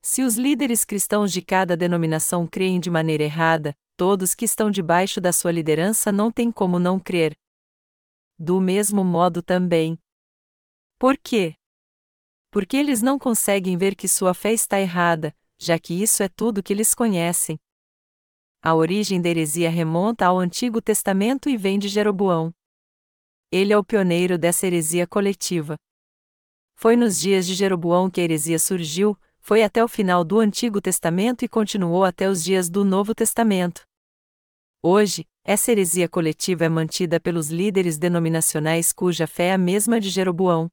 se 0.00 0.22
os 0.22 0.36
líderes 0.36 0.84
cristãos 0.84 1.32
de 1.32 1.42
cada 1.42 1.76
denominação 1.76 2.46
creem 2.46 2.80
de 2.80 2.90
maneira 2.90 3.24
errada, 3.24 3.74
todos 3.96 4.34
que 4.34 4.44
estão 4.44 4.70
debaixo 4.70 5.20
da 5.20 5.32
sua 5.32 5.50
liderança 5.50 6.12
não 6.12 6.30
têm 6.30 6.52
como 6.52 6.78
não 6.78 6.98
crer. 7.00 7.36
Do 8.38 8.60
mesmo 8.60 9.04
modo 9.04 9.42
também. 9.42 9.98
Por 10.98 11.18
quê? 11.18 11.54
Porque 12.50 12.76
eles 12.76 13.02
não 13.02 13.18
conseguem 13.18 13.76
ver 13.76 13.94
que 13.94 14.08
sua 14.08 14.32
fé 14.32 14.52
está 14.52 14.80
errada, 14.80 15.36
já 15.58 15.78
que 15.78 16.00
isso 16.00 16.22
é 16.22 16.28
tudo 16.28 16.62
que 16.62 16.72
eles 16.72 16.94
conhecem. 16.94 17.58
A 18.62 18.74
origem 18.74 19.20
da 19.20 19.28
heresia 19.28 19.70
remonta 19.70 20.26
ao 20.26 20.38
Antigo 20.38 20.80
Testamento 20.80 21.48
e 21.48 21.56
vem 21.56 21.78
de 21.78 21.88
Jeroboão. 21.88 22.52
Ele 23.50 23.72
é 23.72 23.78
o 23.78 23.84
pioneiro 23.84 24.38
dessa 24.38 24.66
heresia 24.66 25.06
coletiva. 25.06 25.76
Foi 26.74 26.96
nos 26.96 27.18
dias 27.18 27.46
de 27.46 27.54
Jeroboão 27.54 28.10
que 28.10 28.20
a 28.20 28.24
heresia 28.24 28.58
surgiu, 28.58 29.18
foi 29.48 29.62
até 29.62 29.82
o 29.82 29.88
final 29.88 30.24
do 30.24 30.40
Antigo 30.40 30.78
Testamento 30.78 31.42
e 31.42 31.48
continuou 31.48 32.04
até 32.04 32.28
os 32.28 32.44
dias 32.44 32.68
do 32.68 32.84
Novo 32.84 33.14
Testamento. 33.14 33.80
Hoje, 34.82 35.24
essa 35.42 35.72
heresia 35.72 36.06
coletiva 36.06 36.66
é 36.66 36.68
mantida 36.68 37.18
pelos 37.18 37.48
líderes 37.48 37.96
denominacionais 37.96 38.92
cuja 38.92 39.26
fé 39.26 39.46
é 39.46 39.52
a 39.54 39.56
mesma 39.56 39.98
de 39.98 40.10
Jeroboão. 40.10 40.68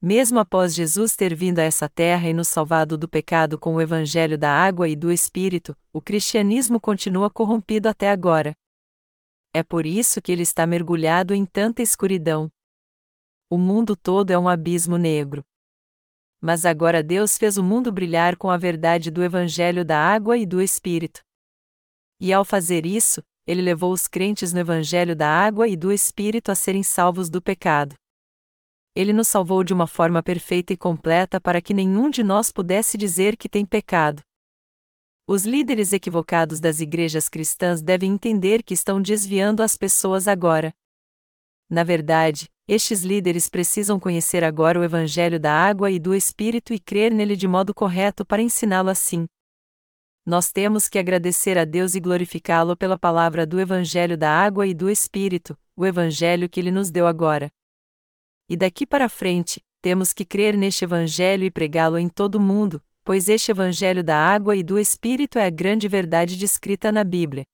Mesmo 0.00 0.38
após 0.38 0.76
Jesus 0.76 1.16
ter 1.16 1.34
vindo 1.34 1.58
a 1.58 1.64
essa 1.64 1.88
terra 1.88 2.28
e 2.28 2.32
nos 2.32 2.46
salvado 2.46 2.96
do 2.96 3.08
pecado 3.08 3.58
com 3.58 3.74
o 3.74 3.80
evangelho 3.80 4.38
da 4.38 4.52
água 4.52 4.88
e 4.88 4.94
do 4.94 5.10
Espírito, 5.10 5.76
o 5.92 6.00
cristianismo 6.00 6.80
continua 6.80 7.28
corrompido 7.28 7.88
até 7.88 8.12
agora. 8.12 8.54
É 9.52 9.64
por 9.64 9.86
isso 9.86 10.22
que 10.22 10.30
ele 10.30 10.42
está 10.42 10.68
mergulhado 10.68 11.34
em 11.34 11.44
tanta 11.44 11.82
escuridão. 11.82 12.48
O 13.50 13.58
mundo 13.58 13.96
todo 13.96 14.30
é 14.30 14.38
um 14.38 14.48
abismo 14.48 14.96
negro 14.96 15.44
mas 16.42 16.66
agora 16.66 17.04
Deus 17.04 17.38
fez 17.38 17.56
o 17.56 17.62
mundo 17.62 17.92
brilhar 17.92 18.36
com 18.36 18.50
a 18.50 18.56
verdade 18.56 19.12
do 19.12 19.22
Evangelho 19.22 19.84
da 19.84 19.96
água 19.96 20.36
e 20.36 20.44
do 20.44 20.60
Espírito. 20.60 21.22
E 22.20 22.32
ao 22.32 22.44
fazer 22.44 22.84
isso, 22.84 23.22
ele 23.46 23.62
levou 23.62 23.92
os 23.92 24.08
crentes 24.08 24.52
no 24.52 24.58
Evangelho 24.58 25.14
da 25.14 25.28
água 25.28 25.68
e 25.68 25.76
do 25.76 25.92
Espírito 25.92 26.50
a 26.50 26.56
serem 26.56 26.82
salvos 26.82 27.30
do 27.30 27.40
pecado. 27.40 27.94
Ele 28.92 29.12
nos 29.12 29.28
salvou 29.28 29.62
de 29.62 29.72
uma 29.72 29.86
forma 29.86 30.20
perfeita 30.20 30.72
e 30.72 30.76
completa 30.76 31.40
para 31.40 31.62
que 31.62 31.72
nenhum 31.72 32.10
de 32.10 32.24
nós 32.24 32.50
pudesse 32.50 32.98
dizer 32.98 33.36
que 33.36 33.48
tem 33.48 33.64
pecado. 33.64 34.20
Os 35.28 35.44
líderes 35.44 35.92
equivocados 35.92 36.58
das 36.58 36.80
igrejas 36.80 37.28
cristãs 37.28 37.80
devem 37.80 38.12
entender 38.12 38.64
que 38.64 38.74
estão 38.74 39.00
desviando 39.00 39.62
as 39.62 39.76
pessoas 39.76 40.26
agora. 40.26 40.74
Na 41.70 41.84
verdade, 41.84 42.48
estes 42.68 43.02
líderes 43.02 43.48
precisam 43.48 43.98
conhecer 43.98 44.44
agora 44.44 44.78
o 44.78 44.84
Evangelho 44.84 45.38
da 45.40 45.52
água 45.52 45.90
e 45.90 45.98
do 45.98 46.14
Espírito 46.14 46.72
e 46.72 46.78
crer 46.78 47.12
nele 47.12 47.34
de 47.34 47.48
modo 47.48 47.74
correto 47.74 48.24
para 48.24 48.40
ensiná-lo 48.40 48.88
assim. 48.88 49.26
Nós 50.24 50.52
temos 50.52 50.88
que 50.88 50.98
agradecer 50.98 51.58
a 51.58 51.64
Deus 51.64 51.96
e 51.96 52.00
glorificá-lo 52.00 52.76
pela 52.76 52.96
palavra 52.96 53.44
do 53.44 53.60
Evangelho 53.60 54.16
da 54.16 54.30
água 54.30 54.66
e 54.66 54.72
do 54.72 54.88
Espírito, 54.88 55.58
o 55.76 55.84
Evangelho 55.84 56.48
que 56.48 56.60
ele 56.60 56.70
nos 56.70 56.90
deu 56.90 57.06
agora. 57.06 57.50
E 58.48 58.56
daqui 58.56 58.86
para 58.86 59.08
frente, 59.08 59.60
temos 59.80 60.12
que 60.12 60.24
crer 60.24 60.56
neste 60.56 60.84
Evangelho 60.84 61.44
e 61.44 61.50
pregá-lo 61.50 61.98
em 61.98 62.08
todo 62.08 62.36
o 62.36 62.40
mundo, 62.40 62.80
pois 63.02 63.28
este 63.28 63.50
Evangelho 63.50 64.04
da 64.04 64.16
água 64.16 64.54
e 64.54 64.62
do 64.62 64.78
Espírito 64.78 65.36
é 65.36 65.46
a 65.46 65.50
grande 65.50 65.88
verdade 65.88 66.36
descrita 66.36 66.92
na 66.92 67.02
Bíblia 67.02 67.44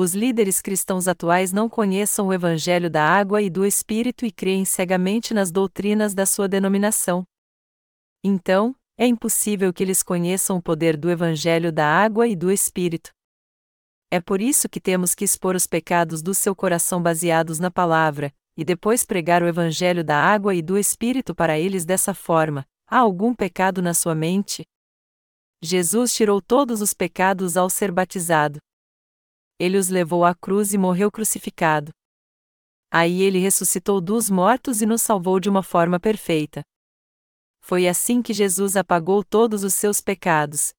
os 0.00 0.14
líderes 0.14 0.60
cristãos 0.60 1.08
atuais 1.08 1.52
não 1.52 1.68
conheçam 1.68 2.28
o 2.28 2.32
Evangelho 2.32 2.88
da 2.88 3.04
água 3.04 3.42
e 3.42 3.50
do 3.50 3.66
Espírito 3.66 4.24
e 4.24 4.30
creem 4.30 4.64
cegamente 4.64 5.34
nas 5.34 5.50
doutrinas 5.50 6.14
da 6.14 6.24
sua 6.24 6.46
denominação. 6.46 7.24
Então, 8.22 8.76
é 8.96 9.06
impossível 9.06 9.72
que 9.72 9.82
eles 9.82 10.00
conheçam 10.00 10.56
o 10.56 10.62
poder 10.62 10.96
do 10.96 11.10
Evangelho 11.10 11.72
da 11.72 11.84
água 11.84 12.28
e 12.28 12.36
do 12.36 12.48
Espírito. 12.48 13.10
É 14.08 14.20
por 14.20 14.40
isso 14.40 14.68
que 14.68 14.80
temos 14.80 15.16
que 15.16 15.24
expor 15.24 15.56
os 15.56 15.66
pecados 15.66 16.22
do 16.22 16.32
seu 16.32 16.54
coração 16.54 17.02
baseados 17.02 17.58
na 17.58 17.70
palavra, 17.70 18.32
e 18.56 18.64
depois 18.64 19.04
pregar 19.04 19.42
o 19.42 19.48
Evangelho 19.48 20.04
da 20.04 20.16
água 20.16 20.54
e 20.54 20.62
do 20.62 20.78
Espírito 20.78 21.34
para 21.34 21.58
eles 21.58 21.84
dessa 21.84 22.14
forma, 22.14 22.64
Há 22.90 23.00
algum 23.00 23.34
pecado 23.34 23.82
na 23.82 23.92
sua 23.92 24.14
mente? 24.14 24.64
Jesus 25.60 26.14
tirou 26.14 26.40
todos 26.40 26.80
os 26.80 26.94
pecados 26.94 27.54
ao 27.54 27.68
ser 27.68 27.92
batizado. 27.92 28.58
Ele 29.58 29.76
os 29.76 29.88
levou 29.88 30.24
à 30.24 30.34
cruz 30.34 30.72
e 30.72 30.78
morreu 30.78 31.10
crucificado. 31.10 31.92
Aí 32.90 33.22
ele 33.22 33.38
ressuscitou 33.38 34.00
dos 34.00 34.30
mortos 34.30 34.80
e 34.80 34.86
nos 34.86 35.02
salvou 35.02 35.40
de 35.40 35.48
uma 35.48 35.62
forma 35.62 35.98
perfeita. 35.98 36.62
Foi 37.60 37.86
assim 37.86 38.22
que 38.22 38.32
Jesus 38.32 38.76
apagou 38.76 39.22
todos 39.24 39.64
os 39.64 39.74
seus 39.74 40.00
pecados. 40.00 40.72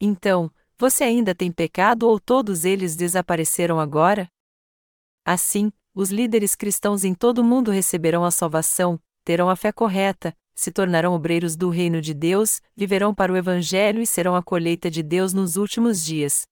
Então, 0.00 0.50
você 0.76 1.04
ainda 1.04 1.34
tem 1.34 1.50
pecado 1.50 2.06
ou 2.06 2.20
todos 2.20 2.64
eles 2.64 2.96
desapareceram 2.96 3.80
agora? 3.80 4.28
Assim, 5.24 5.72
os 5.94 6.10
líderes 6.10 6.54
cristãos 6.54 7.04
em 7.04 7.14
todo 7.14 7.38
o 7.38 7.44
mundo 7.44 7.70
receberão 7.70 8.24
a 8.24 8.30
salvação, 8.30 9.00
terão 9.24 9.48
a 9.48 9.56
fé 9.56 9.72
correta, 9.72 10.36
se 10.54 10.70
tornarão 10.70 11.14
obreiros 11.14 11.56
do 11.56 11.70
reino 11.70 12.02
de 12.02 12.12
Deus, 12.12 12.60
viverão 12.76 13.14
para 13.14 13.32
o 13.32 13.36
Evangelho 13.36 14.02
e 14.02 14.06
serão 14.06 14.34
a 14.36 14.42
colheita 14.42 14.90
de 14.90 15.02
Deus 15.02 15.32
nos 15.32 15.56
últimos 15.56 16.04
dias. 16.04 16.46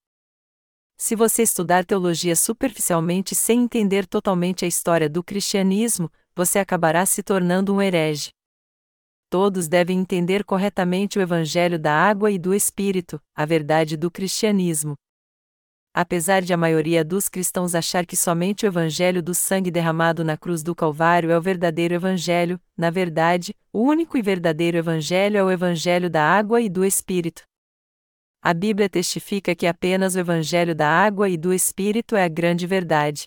Se 0.97 1.17
você 1.17 1.43
estudar 1.43 1.85
teologia 1.85 2.37
superficialmente 2.37 3.35
sem 3.35 3.63
entender 3.63 4.07
totalmente 4.07 4.65
a 4.65 4.69
história 4.69 5.09
do 5.09 5.23
cristianismo, 5.23 6.11
você 6.35 6.59
acabará 6.59 7.05
se 7.05 7.23
tornando 7.23 7.75
um 7.75 7.83
herege. 7.83 8.31
Todos 9.29 9.67
devem 9.67 9.99
entender 9.99 10.45
corretamente 10.45 11.19
o 11.19 11.23
Evangelho 11.23 11.79
da 11.79 11.93
água 11.93 12.31
e 12.31 12.39
do 12.39 12.55
Espírito, 12.55 13.21
a 13.35 13.45
verdade 13.45 13.97
do 13.97 14.11
cristianismo. 14.11 14.95
Apesar 15.93 16.43
de 16.43 16.53
a 16.53 16.57
maioria 16.57 17.05
dos 17.05 17.29
cristãos 17.29 17.75
achar 17.75 18.07
que 18.07 18.17
somente 18.17 18.65
o 18.65 18.69
Evangelho 18.69 19.23
do 19.23 19.35
sangue 19.35 19.71
derramado 19.71 20.25
na 20.25 20.37
cruz 20.37 20.63
do 20.63 20.75
Calvário 20.75 21.31
é 21.31 21.39
o 21.39 21.43
verdadeiro 21.43 21.95
Evangelho, 21.95 22.61
na 22.77 22.91
verdade, 22.91 23.55
o 23.73 23.81
único 23.81 24.17
e 24.17 24.23
verdadeiro 24.23 24.77
Evangelho 24.77 25.37
é 25.37 25.43
o 25.43 25.51
Evangelho 25.51 26.09
da 26.09 26.23
água 26.23 26.61
e 26.61 26.69
do 26.69 26.85
Espírito. 26.85 27.43
A 28.47 28.53
Bíblia 28.53 28.91
testifica 28.91 29.55
que 29.55 29.67
apenas 29.67 30.15
o 30.15 30.19
Evangelho 30.19 30.75
da 30.75 30.87
água 30.87 31.31
e 31.31 31.37
do 31.39 31.51
Espírito 31.51 32.15
é 32.15 32.25
a 32.25 32.29
grande 32.29 32.67
verdade. 32.67 33.27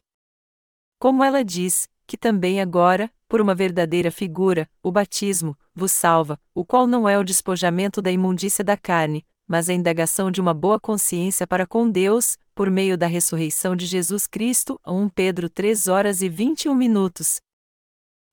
Como 0.99 1.23
ela 1.23 1.43
diz, 1.43 1.89
que 2.05 2.15
também 2.15 2.61
agora, 2.61 3.11
por 3.27 3.41
uma 3.41 3.55
verdadeira 3.55 4.11
figura, 4.11 4.69
o 4.83 4.91
batismo, 4.91 5.57
vos 5.73 5.91
salva, 5.91 6.39
o 6.53 6.63
qual 6.63 6.85
não 6.85 7.09
é 7.09 7.17
o 7.17 7.23
despojamento 7.23 7.99
da 7.99 8.11
imundícia 8.11 8.63
da 8.63 8.77
carne, 8.77 9.25
mas 9.47 9.69
a 9.69 9.73
indagação 9.73 10.29
de 10.29 10.39
uma 10.39 10.53
boa 10.53 10.79
consciência 10.79 11.47
para 11.47 11.65
com 11.65 11.89
Deus, 11.89 12.37
por 12.53 12.69
meio 12.69 12.95
da 12.95 13.07
ressurreição 13.07 13.75
de 13.75 13.87
Jesus 13.87 14.27
Cristo, 14.27 14.79
1 14.85 15.09
Pedro 15.09 15.49
3 15.49 15.87
horas 15.87 16.21
e 16.21 16.29
21 16.29 16.75
minutos. 16.75 17.41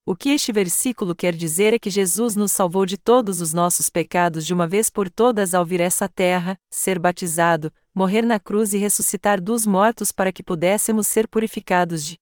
O 0.06 0.14
que 0.14 0.28
este 0.28 0.52
versículo 0.52 1.14
quer 1.14 1.34
dizer 1.34 1.72
é 1.72 1.78
que 1.78 1.88
Jesus 1.88 2.36
nos 2.36 2.52
salvou 2.52 2.84
de 2.84 2.98
todos 2.98 3.40
os 3.40 3.54
nossos 3.54 3.88
pecados 3.88 4.44
de 4.44 4.52
uma 4.52 4.68
vez 4.68 4.90
por 4.90 5.08
todas 5.08 5.54
ao 5.54 5.64
vir 5.64 5.80
essa 5.80 6.06
terra, 6.06 6.58
ser 6.70 6.98
batizado, 6.98 7.72
morrer 7.94 8.20
na 8.20 8.38
cruz 8.38 8.74
e 8.74 8.76
ressuscitar 8.76 9.40
dos 9.40 9.64
mortos 9.64 10.12
para 10.12 10.30
que 10.30 10.42
pudéssemos 10.42 11.06
ser 11.06 11.26
purificados 11.26 12.04
de 12.04 12.18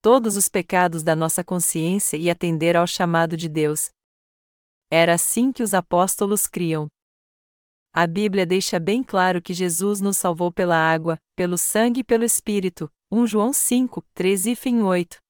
todos 0.00 0.36
os 0.36 0.48
pecados 0.48 1.02
da 1.02 1.16
nossa 1.16 1.42
consciência 1.42 2.16
e 2.16 2.30
atender 2.30 2.76
ao 2.76 2.86
chamado 2.86 3.36
de 3.36 3.48
Deus. 3.48 3.90
Era 4.88 5.14
assim 5.14 5.50
que 5.50 5.64
os 5.64 5.74
apóstolos 5.74 6.46
criam. 6.46 6.86
A 7.92 8.06
Bíblia 8.06 8.46
deixa 8.46 8.78
bem 8.78 9.02
claro 9.02 9.42
que 9.42 9.52
Jesus 9.52 10.00
nos 10.00 10.18
salvou 10.18 10.52
pela 10.52 10.76
água, 10.76 11.18
pelo 11.34 11.58
sangue 11.58 12.00
e 12.00 12.04
pelo 12.04 12.22
Espírito. 12.22 12.88
1 13.10 13.26
João 13.26 13.52
5, 13.52 14.04
3 14.14 14.46
e 14.46 14.56
8. 14.84 15.25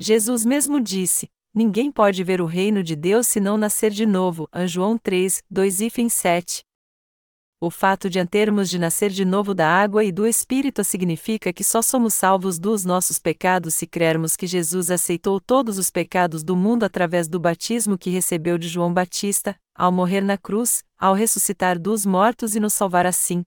Jesus 0.00 0.44
mesmo 0.44 0.80
disse: 0.80 1.28
Ninguém 1.52 1.90
pode 1.90 2.22
ver 2.22 2.40
o 2.40 2.46
reino 2.46 2.84
de 2.84 2.94
Deus 2.94 3.26
se 3.26 3.40
não 3.40 3.56
nascer 3.56 3.90
de 3.90 4.06
novo. 4.06 4.48
João 4.66 4.96
3, 4.96 5.42
2 5.50 5.80
e 5.80 6.10
7. 6.10 6.62
O 7.60 7.68
fato 7.68 8.08
de 8.08 8.24
termos 8.24 8.70
de 8.70 8.78
nascer 8.78 9.10
de 9.10 9.24
novo 9.24 9.52
da 9.52 9.66
água 9.66 10.04
e 10.04 10.12
do 10.12 10.24
Espírito 10.24 10.84
significa 10.84 11.52
que 11.52 11.64
só 11.64 11.82
somos 11.82 12.14
salvos 12.14 12.56
dos 12.56 12.84
nossos 12.84 13.18
pecados 13.18 13.74
se 13.74 13.88
crermos 13.88 14.36
que 14.36 14.46
Jesus 14.46 14.88
aceitou 14.88 15.40
todos 15.40 15.76
os 15.76 15.90
pecados 15.90 16.44
do 16.44 16.54
mundo 16.54 16.84
através 16.84 17.26
do 17.26 17.40
batismo 17.40 17.98
que 17.98 18.10
recebeu 18.10 18.56
de 18.56 18.68
João 18.68 18.94
Batista, 18.94 19.56
ao 19.74 19.90
morrer 19.90 20.20
na 20.20 20.38
cruz, 20.38 20.84
ao 20.96 21.14
ressuscitar 21.14 21.76
dos 21.76 22.06
mortos 22.06 22.54
e 22.54 22.60
nos 22.60 22.74
salvar 22.74 23.04
assim. 23.04 23.42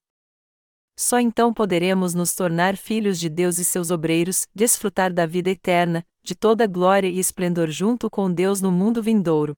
Só 0.97 1.19
então 1.19 1.53
poderemos 1.53 2.13
nos 2.13 2.33
tornar 2.33 2.77
filhos 2.77 3.19
de 3.19 3.29
Deus 3.29 3.57
e 3.57 3.65
seus 3.65 3.91
obreiros, 3.91 4.47
desfrutar 4.53 5.11
da 5.11 5.25
vida 5.25 5.49
eterna, 5.49 6.05
de 6.23 6.35
toda 6.35 6.67
glória 6.67 7.07
e 7.07 7.19
esplendor 7.19 7.69
junto 7.69 8.09
com 8.09 8.31
Deus 8.31 8.61
no 8.61 8.71
mundo 8.71 9.01
vindouro. 9.01 9.55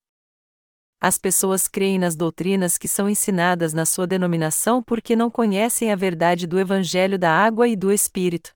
As 1.02 1.18
pessoas 1.18 1.68
creem 1.68 2.00
nas 2.00 2.16
doutrinas 2.16 2.78
que 2.78 2.88
são 2.88 3.10
ensinadas 3.10 3.74
na 3.74 3.86
sua 3.86 4.08
denominação 4.08 4.82
porque 4.82 5.18
não 5.18 5.30
conhecem 5.30 5.92
a 5.92 5.98
verdade 5.98 6.48
do 6.48 6.58
Evangelho 6.58 7.20
da 7.20 7.30
água 7.30 7.68
e 7.68 7.76
do 7.76 7.92
Espírito. 7.92 8.54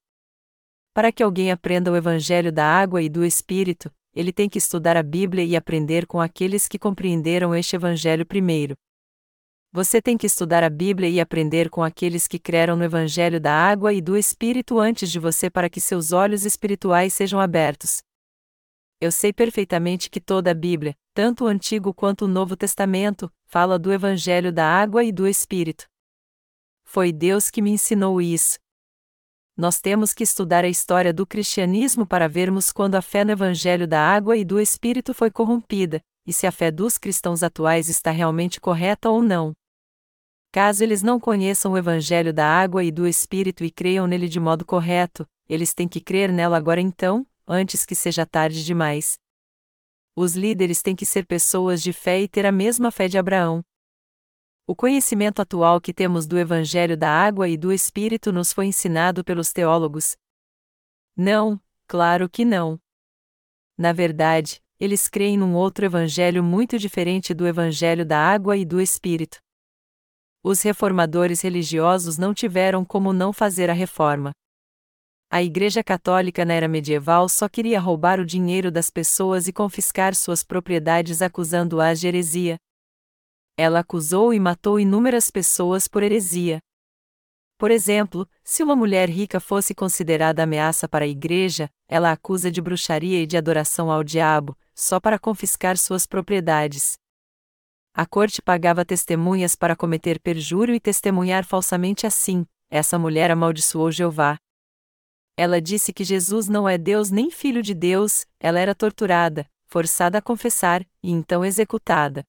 Para 0.94 1.12
que 1.12 1.22
alguém 1.22 1.52
aprenda 1.52 1.92
o 1.92 1.96
Evangelho 1.98 2.52
da 2.52 2.66
água 2.66 3.02
e 3.02 3.10
do 3.10 3.26
Espírito, 3.26 3.92
ele 4.16 4.32
tem 4.32 4.48
que 4.48 4.58
estudar 4.58 4.96
a 4.96 5.04
Bíblia 5.04 5.44
e 5.44 5.58
aprender 5.58 6.08
com 6.08 6.22
aqueles 6.22 6.70
que 6.70 6.80
compreenderam 6.80 7.54
este 7.54 7.76
Evangelho 7.76 8.26
primeiro. 8.26 8.76
Você 9.78 10.02
tem 10.02 10.18
que 10.18 10.26
estudar 10.26 10.64
a 10.64 10.72
Bíblia 10.72 11.08
e 11.08 11.20
aprender 11.20 11.70
com 11.70 11.84
aqueles 11.84 12.28
que 12.28 12.40
creram 12.40 12.76
no 12.76 12.84
Evangelho 12.84 13.40
da 13.40 13.54
água 13.54 13.94
e 13.94 14.02
do 14.02 14.18
Espírito 14.18 14.80
antes 14.80 15.12
de 15.12 15.20
você 15.20 15.52
para 15.52 15.70
que 15.70 15.80
seus 15.80 16.12
olhos 16.12 16.46
espirituais 16.46 17.14
sejam 17.14 17.40
abertos. 17.40 18.02
Eu 19.00 19.12
sei 19.12 19.32
perfeitamente 19.32 20.10
que 20.10 20.20
toda 20.20 20.50
a 20.50 20.54
Bíblia, 20.56 20.96
tanto 21.14 21.44
o 21.44 21.48
Antigo 21.48 21.94
quanto 21.94 22.26
o 22.26 22.28
Novo 22.28 22.58
Testamento, 22.58 23.32
fala 23.46 23.78
do 23.78 23.94
Evangelho 23.94 24.52
da 24.52 24.66
água 24.66 25.04
e 25.04 25.12
do 25.12 25.28
Espírito. 25.28 25.86
Foi 26.84 27.12
Deus 27.12 27.52
que 27.52 27.62
me 27.62 27.70
ensinou 27.70 28.20
isso. 28.20 28.58
Nós 29.56 29.80
temos 29.80 30.12
que 30.12 30.24
estudar 30.24 30.66
a 30.66 30.68
história 30.68 31.14
do 31.14 31.24
cristianismo 31.24 32.04
para 32.04 32.28
vermos 32.28 32.72
quando 32.72 32.96
a 32.96 33.02
fé 33.04 33.24
no 33.24 33.32
Evangelho 33.32 33.88
da 33.88 34.02
água 34.02 34.36
e 34.36 34.44
do 34.44 34.60
Espírito 34.60 35.14
foi 35.14 35.30
corrompida, 35.30 36.02
e 36.26 36.34
se 36.34 36.48
a 36.48 36.52
fé 36.52 36.72
dos 36.72 36.98
cristãos 36.98 37.44
atuais 37.44 37.90
está 37.90 38.10
realmente 38.10 38.60
correta 38.60 39.12
ou 39.12 39.22
não. 39.22 39.54
Caso 40.52 40.84
eles 40.84 41.04
não 41.04 41.20
conheçam 41.20 41.74
o 41.74 41.78
Evangelho 41.78 42.34
da 42.34 42.46
água 42.46 42.84
e 42.84 42.92
do 42.92 43.08
Espírito 43.08 43.64
e 43.64 43.72
creiam 43.72 44.08
nele 44.08 44.28
de 44.28 44.40
modo 44.40 44.66
correto, 44.66 45.28
eles 45.48 45.74
têm 45.74 45.88
que 45.88 46.02
crer 46.02 46.32
nela 46.32 46.58
agora 46.58 46.82
então, 46.82 47.26
antes 47.48 47.86
que 47.86 47.96
seja 47.96 48.26
tarde 48.26 48.66
demais. 48.66 49.18
Os 50.16 50.36
líderes 50.36 50.82
têm 50.82 50.96
que 50.96 51.06
ser 51.06 51.26
pessoas 51.26 51.82
de 51.82 51.94
fé 51.94 52.22
e 52.22 52.28
ter 52.28 52.46
a 52.46 52.52
mesma 52.52 52.92
fé 52.92 53.08
de 53.08 53.18
Abraão. 53.18 53.64
O 54.66 54.76
conhecimento 54.76 55.42
atual 55.42 55.80
que 55.80 55.94
temos 55.94 56.26
do 56.26 56.38
Evangelho 56.38 56.98
da 56.98 57.10
água 57.10 57.48
e 57.48 57.56
do 57.56 57.72
Espírito 57.72 58.34
nos 58.34 58.52
foi 58.52 58.66
ensinado 58.66 59.24
pelos 59.24 59.54
teólogos? 59.54 60.18
Não, 61.16 61.60
claro 61.88 62.30
que 62.30 62.44
não. 62.44 62.80
Na 63.78 63.94
verdade, 63.94 64.62
eles 64.80 65.08
creem 65.08 65.38
num 65.38 65.56
outro 65.56 65.86
evangelho 65.86 66.44
muito 66.44 66.78
diferente 66.78 67.34
do 67.34 67.48
evangelho 67.48 68.06
da 68.06 68.20
água 68.20 68.56
e 68.58 68.66
do 68.66 68.80
espírito. 68.80 69.40
Os 70.50 70.62
reformadores 70.62 71.42
religiosos 71.42 72.18
não 72.18 72.34
tiveram 72.34 72.86
como 72.86 73.12
não 73.12 73.34
fazer 73.34 73.70
a 73.70 73.74
reforma. 73.74 74.32
A 75.30 75.44
Igreja 75.44 75.84
Católica 75.84 76.46
na 76.46 76.54
era 76.54 76.70
medieval 76.70 77.28
só 77.28 77.50
queria 77.50 77.82
roubar 77.82 78.18
o 78.18 78.26
dinheiro 78.26 78.72
das 78.72 78.90
pessoas 78.90 79.50
e 79.50 79.52
confiscar 79.52 80.16
suas 80.16 80.46
propriedades 80.46 81.22
acusando-as 81.22 82.00
de 82.00 82.08
heresia. 82.08 82.56
Ela 83.58 83.80
acusou 83.80 84.34
e 84.34 84.40
matou 84.40 84.80
inúmeras 84.80 85.30
pessoas 85.30 85.86
por 85.86 86.02
heresia. 86.02 86.60
Por 87.58 87.70
exemplo, 87.70 88.26
se 88.42 88.64
uma 88.64 88.74
mulher 88.74 89.10
rica 89.10 89.42
fosse 89.42 89.76
considerada 89.76 90.44
ameaça 90.44 90.88
para 90.88 91.04
a 91.04 91.10
igreja, 91.10 91.70
ela 91.90 92.14
acusa 92.14 92.50
de 92.50 92.62
bruxaria 92.62 93.22
e 93.22 93.28
de 93.28 93.36
adoração 93.36 93.92
ao 93.92 94.02
diabo, 94.02 94.58
só 94.74 94.98
para 94.98 95.20
confiscar 95.20 95.78
suas 95.78 96.08
propriedades. 96.08 96.94
A 98.00 98.06
corte 98.06 98.44
pagava 98.44 98.86
testemunhas 98.86 99.56
para 99.56 99.76
cometer 99.76 100.20
perjúrio 100.20 100.76
e 100.76 100.80
testemunhar 100.80 101.44
falsamente 101.44 102.06
assim: 102.06 102.46
essa 102.70 103.00
mulher 103.00 103.32
amaldiçoou 103.32 103.92
Jeová. 103.92 104.38
Ela 105.36 105.60
disse 105.60 105.92
que 105.92 106.04
Jesus 106.04 106.48
não 106.48 106.70
é 106.70 106.78
Deus 106.78 107.10
nem 107.10 107.32
filho 107.32 107.64
de 107.64 107.74
Deus, 107.74 108.24
ela 108.40 108.60
era 108.60 108.76
torturada, 108.76 109.50
forçada 109.66 110.20
a 110.20 110.22
confessar, 110.22 110.86
e 111.02 111.10
então 111.10 111.44
executada. 111.44 112.24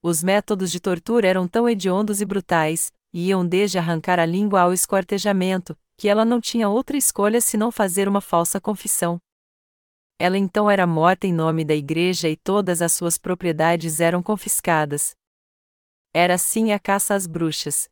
Os 0.00 0.22
métodos 0.22 0.70
de 0.70 0.78
tortura 0.78 1.26
eram 1.26 1.48
tão 1.48 1.68
hediondos 1.68 2.20
e 2.20 2.24
brutais, 2.24 2.92
e 3.12 3.30
iam 3.30 3.44
desde 3.44 3.78
arrancar 3.78 4.20
a 4.20 4.24
língua 4.24 4.60
ao 4.60 4.72
esquartejamento, 4.72 5.76
que 5.96 6.06
ela 6.06 6.24
não 6.24 6.40
tinha 6.40 6.68
outra 6.68 6.96
escolha 6.96 7.40
senão 7.40 7.72
fazer 7.72 8.06
uma 8.06 8.20
falsa 8.20 8.60
confissão. 8.60 9.18
Ela 10.18 10.36
então 10.36 10.68
era 10.68 10.86
morta 10.86 11.26
em 11.26 11.32
nome 11.32 11.64
da 11.64 11.74
igreja 11.74 12.28
e 12.28 12.36
todas 12.36 12.82
as 12.82 12.92
suas 12.92 13.16
propriedades 13.16 14.00
eram 14.00 14.22
confiscadas. 14.22 15.14
Era 16.12 16.34
assim 16.34 16.72
a 16.72 16.78
caça 16.78 17.14
às 17.14 17.26
bruxas. 17.26 17.88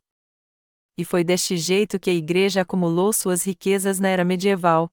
E 0.97 1.05
foi 1.05 1.23
deste 1.23 1.55
jeito 1.55 1.99
que 1.99 2.09
a 2.09 2.13
igreja 2.13 2.61
acumulou 2.61 3.13
suas 3.13 3.43
riquezas 3.43 3.99
na 3.99 4.09
era 4.09 4.25
medieval. 4.25 4.89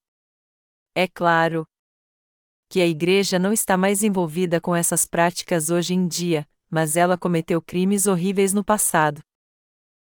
É 0.95 1.09
claro. 1.09 1.67
Que 2.69 2.81
a 2.81 2.87
Igreja 2.87 3.39
não 3.39 3.53
está 3.53 3.77
mais 3.77 4.03
envolvida 4.03 4.61
com 4.61 4.75
essas 4.75 5.05
práticas 5.05 5.71
hoje 5.71 5.95
em 5.95 6.07
dia, 6.07 6.47
mas 6.71 6.97
ela 6.97 7.19
cometeu 7.19 7.61
crimes 7.61 8.07
horríveis 8.07 8.53
no 8.53 8.65
passado. 8.65 9.21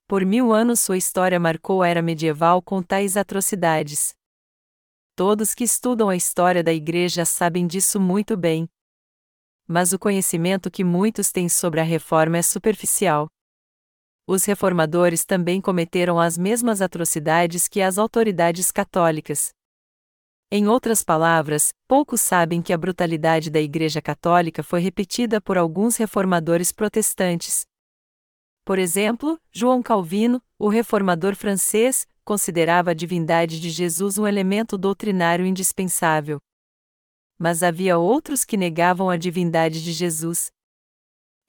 Por 0.08 0.26
mil 0.26 0.52
anos 0.52 0.80
sua 0.80 0.98
história 0.98 1.40
marcou 1.40 1.84
a 1.84 1.88
era 1.88 2.02
medieval 2.02 2.62
com 2.62 2.82
tais 2.82 3.16
atrocidades. 3.16 4.16
Todos 5.24 5.54
que 5.54 5.64
estudam 5.64 6.10
a 6.10 6.16
história 6.16 6.64
da 6.64 6.74
Igreja 6.74 7.26
sabem 7.26 7.68
disso 7.68 8.00
muito 8.00 8.36
bem. 8.36 8.68
Mas 9.68 9.94
o 9.94 10.00
conhecimento 10.00 10.72
que 10.72 10.84
muitos 10.84 11.32
têm 11.32 11.48
sobre 11.48 11.80
a 11.80 11.84
reforma 11.84 12.40
é 12.40 12.42
superficial. 12.42 13.28
Os 14.26 14.46
reformadores 14.46 15.24
também 15.24 15.62
cometeram 15.62 16.20
as 16.20 16.40
mesmas 16.40 16.82
atrocidades 16.82 17.68
que 17.68 17.84
as 17.84 18.00
autoridades 18.00 18.72
católicas. 18.72 19.54
Em 20.50 20.68
outras 20.68 21.04
palavras, 21.04 21.72
poucos 21.88 22.20
sabem 22.20 22.60
que 22.60 22.74
a 22.74 22.78
brutalidade 22.80 23.52
da 23.52 23.62
Igreja 23.62 24.02
Católica 24.02 24.64
foi 24.64 24.82
repetida 24.82 25.40
por 25.40 25.56
alguns 25.56 25.98
reformadores 25.98 26.72
protestantes. 26.72 27.64
Por 28.66 28.80
exemplo, 28.80 29.40
João 29.52 29.84
Calvino, 29.84 30.42
o 30.58 30.68
reformador 30.68 31.36
francês, 31.36 32.08
considerava 32.32 32.92
a 32.92 32.94
divindade 32.94 33.60
de 33.60 33.70
Jesus 33.70 34.18
um 34.18 34.26
elemento 34.26 34.78
doutrinário 34.78 35.46
indispensável. 35.46 36.40
Mas 37.38 37.62
havia 37.62 37.98
outros 37.98 38.46
que 38.46 38.56
negavam 38.56 39.10
a 39.10 39.18
divindade 39.18 39.84
de 39.84 39.92
Jesus. 39.92 40.50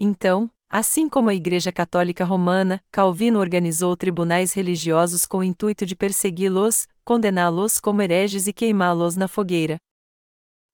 Então, 0.00 0.50
Assim 0.74 1.06
como 1.06 1.28
a 1.28 1.34
Igreja 1.34 1.70
Católica 1.70 2.24
Romana, 2.24 2.82
Calvino 2.90 3.38
organizou 3.38 3.94
tribunais 3.94 4.54
religiosos 4.54 5.26
com 5.26 5.40
o 5.40 5.44
intuito 5.44 5.84
de 5.84 5.94
persegui-los, 5.94 6.88
condená-los 7.04 7.78
como 7.78 8.00
hereges 8.00 8.46
e 8.46 8.54
queimá-los 8.54 9.14
na 9.14 9.28
fogueira. 9.28 9.76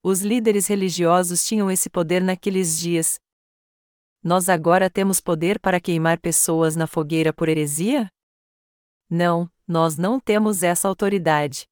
Os 0.01 0.21
líderes 0.21 0.69
religiosos 0.69 1.45
tinham 1.45 1.69
esse 1.69 1.91
poder 1.91 2.23
naqueles 2.23 2.79
dias. 2.79 3.19
Nós 4.23 4.49
agora 4.49 4.89
temos 4.89 5.21
poder 5.21 5.59
para 5.59 5.81
queimar 5.81 6.21
pessoas 6.21 6.77
na 6.77 6.87
fogueira 6.87 7.33
por 7.33 7.49
heresia? 7.49 8.09
Não, 9.11 9.51
nós 9.69 9.99
não 9.99 10.19
temos 10.19 10.63
essa 10.63 10.89
autoridade. 10.89 11.69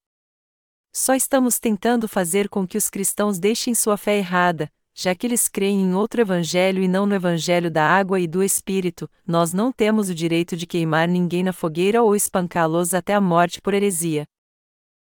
Só 0.93 1.15
estamos 1.15 1.59
tentando 1.59 2.07
fazer 2.07 2.49
com 2.49 2.67
que 2.67 2.77
os 2.77 2.91
cristãos 2.91 3.39
deixem 3.39 3.75
sua 3.75 3.97
fé 3.97 4.19
errada, 4.19 4.71
já 4.95 5.15
que 5.15 5.27
eles 5.27 5.49
creem 5.49 5.83
em 5.83 5.95
outro 5.95 6.21
evangelho 6.21 6.83
e 6.83 6.89
não 6.89 7.05
no 7.05 7.15
evangelho 7.15 7.71
da 7.71 7.87
água 7.87 8.21
e 8.21 8.27
do 8.27 8.43
Espírito, 8.43 9.11
nós 9.27 9.53
não 9.53 9.71
temos 9.71 10.09
o 10.09 10.15
direito 10.15 10.57
de 10.57 10.67
queimar 10.67 11.09
ninguém 11.09 11.43
na 11.43 11.53
fogueira 11.53 12.03
ou 12.03 12.15
espancá-los 12.15 12.95
até 12.95 13.15
a 13.15 13.21
morte 13.21 13.61
por 13.61 13.75
heresia. 13.75 14.27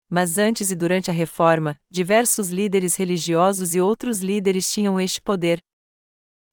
Mas 0.09 0.39
antes 0.39 0.71
e 0.71 0.77
durante 0.77 1.11
a 1.11 1.15
reforma, 1.15 1.77
diversos 1.91 2.51
líderes 2.51 2.95
religiosos 2.97 3.75
e 3.75 3.81
outros 3.81 4.21
líderes 4.21 4.71
tinham 4.73 5.01
este 5.01 5.21
poder. 5.21 5.61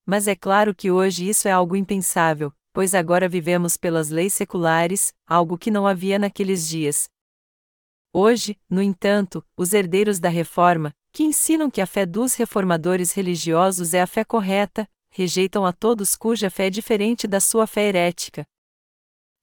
Mas 0.05 0.27
é 0.27 0.35
claro 0.35 0.73
que 0.73 0.89
hoje 0.89 1.29
isso 1.29 1.47
é 1.47 1.51
algo 1.51 1.75
impensável, 1.75 2.51
pois 2.79 2.95
agora 2.95 3.27
vivemos 3.27 3.75
pelas 3.75 4.07
leis 4.09 4.33
seculares, 4.33 5.13
algo 5.27 5.57
que 5.57 5.69
não 5.69 5.85
havia 5.85 6.17
naqueles 6.17 6.65
dias. 6.65 7.09
Hoje, 8.13 8.57
no 8.69 8.81
entanto, 8.81 9.45
os 9.57 9.73
herdeiros 9.73 10.17
da 10.17 10.29
reforma, 10.29 10.93
que 11.11 11.23
ensinam 11.23 11.69
que 11.69 11.81
a 11.81 11.85
fé 11.85 12.05
dos 12.05 12.35
reformadores 12.35 13.11
religiosos 13.11 13.93
é 13.93 14.01
a 14.01 14.07
fé 14.07 14.23
correta, 14.23 14.87
rejeitam 15.11 15.65
a 15.65 15.73
todos 15.73 16.15
cuja 16.15 16.49
fé 16.49 16.67
é 16.67 16.69
diferente 16.69 17.27
da 17.27 17.41
sua 17.41 17.67
fé 17.67 17.89
herética. 17.89 18.45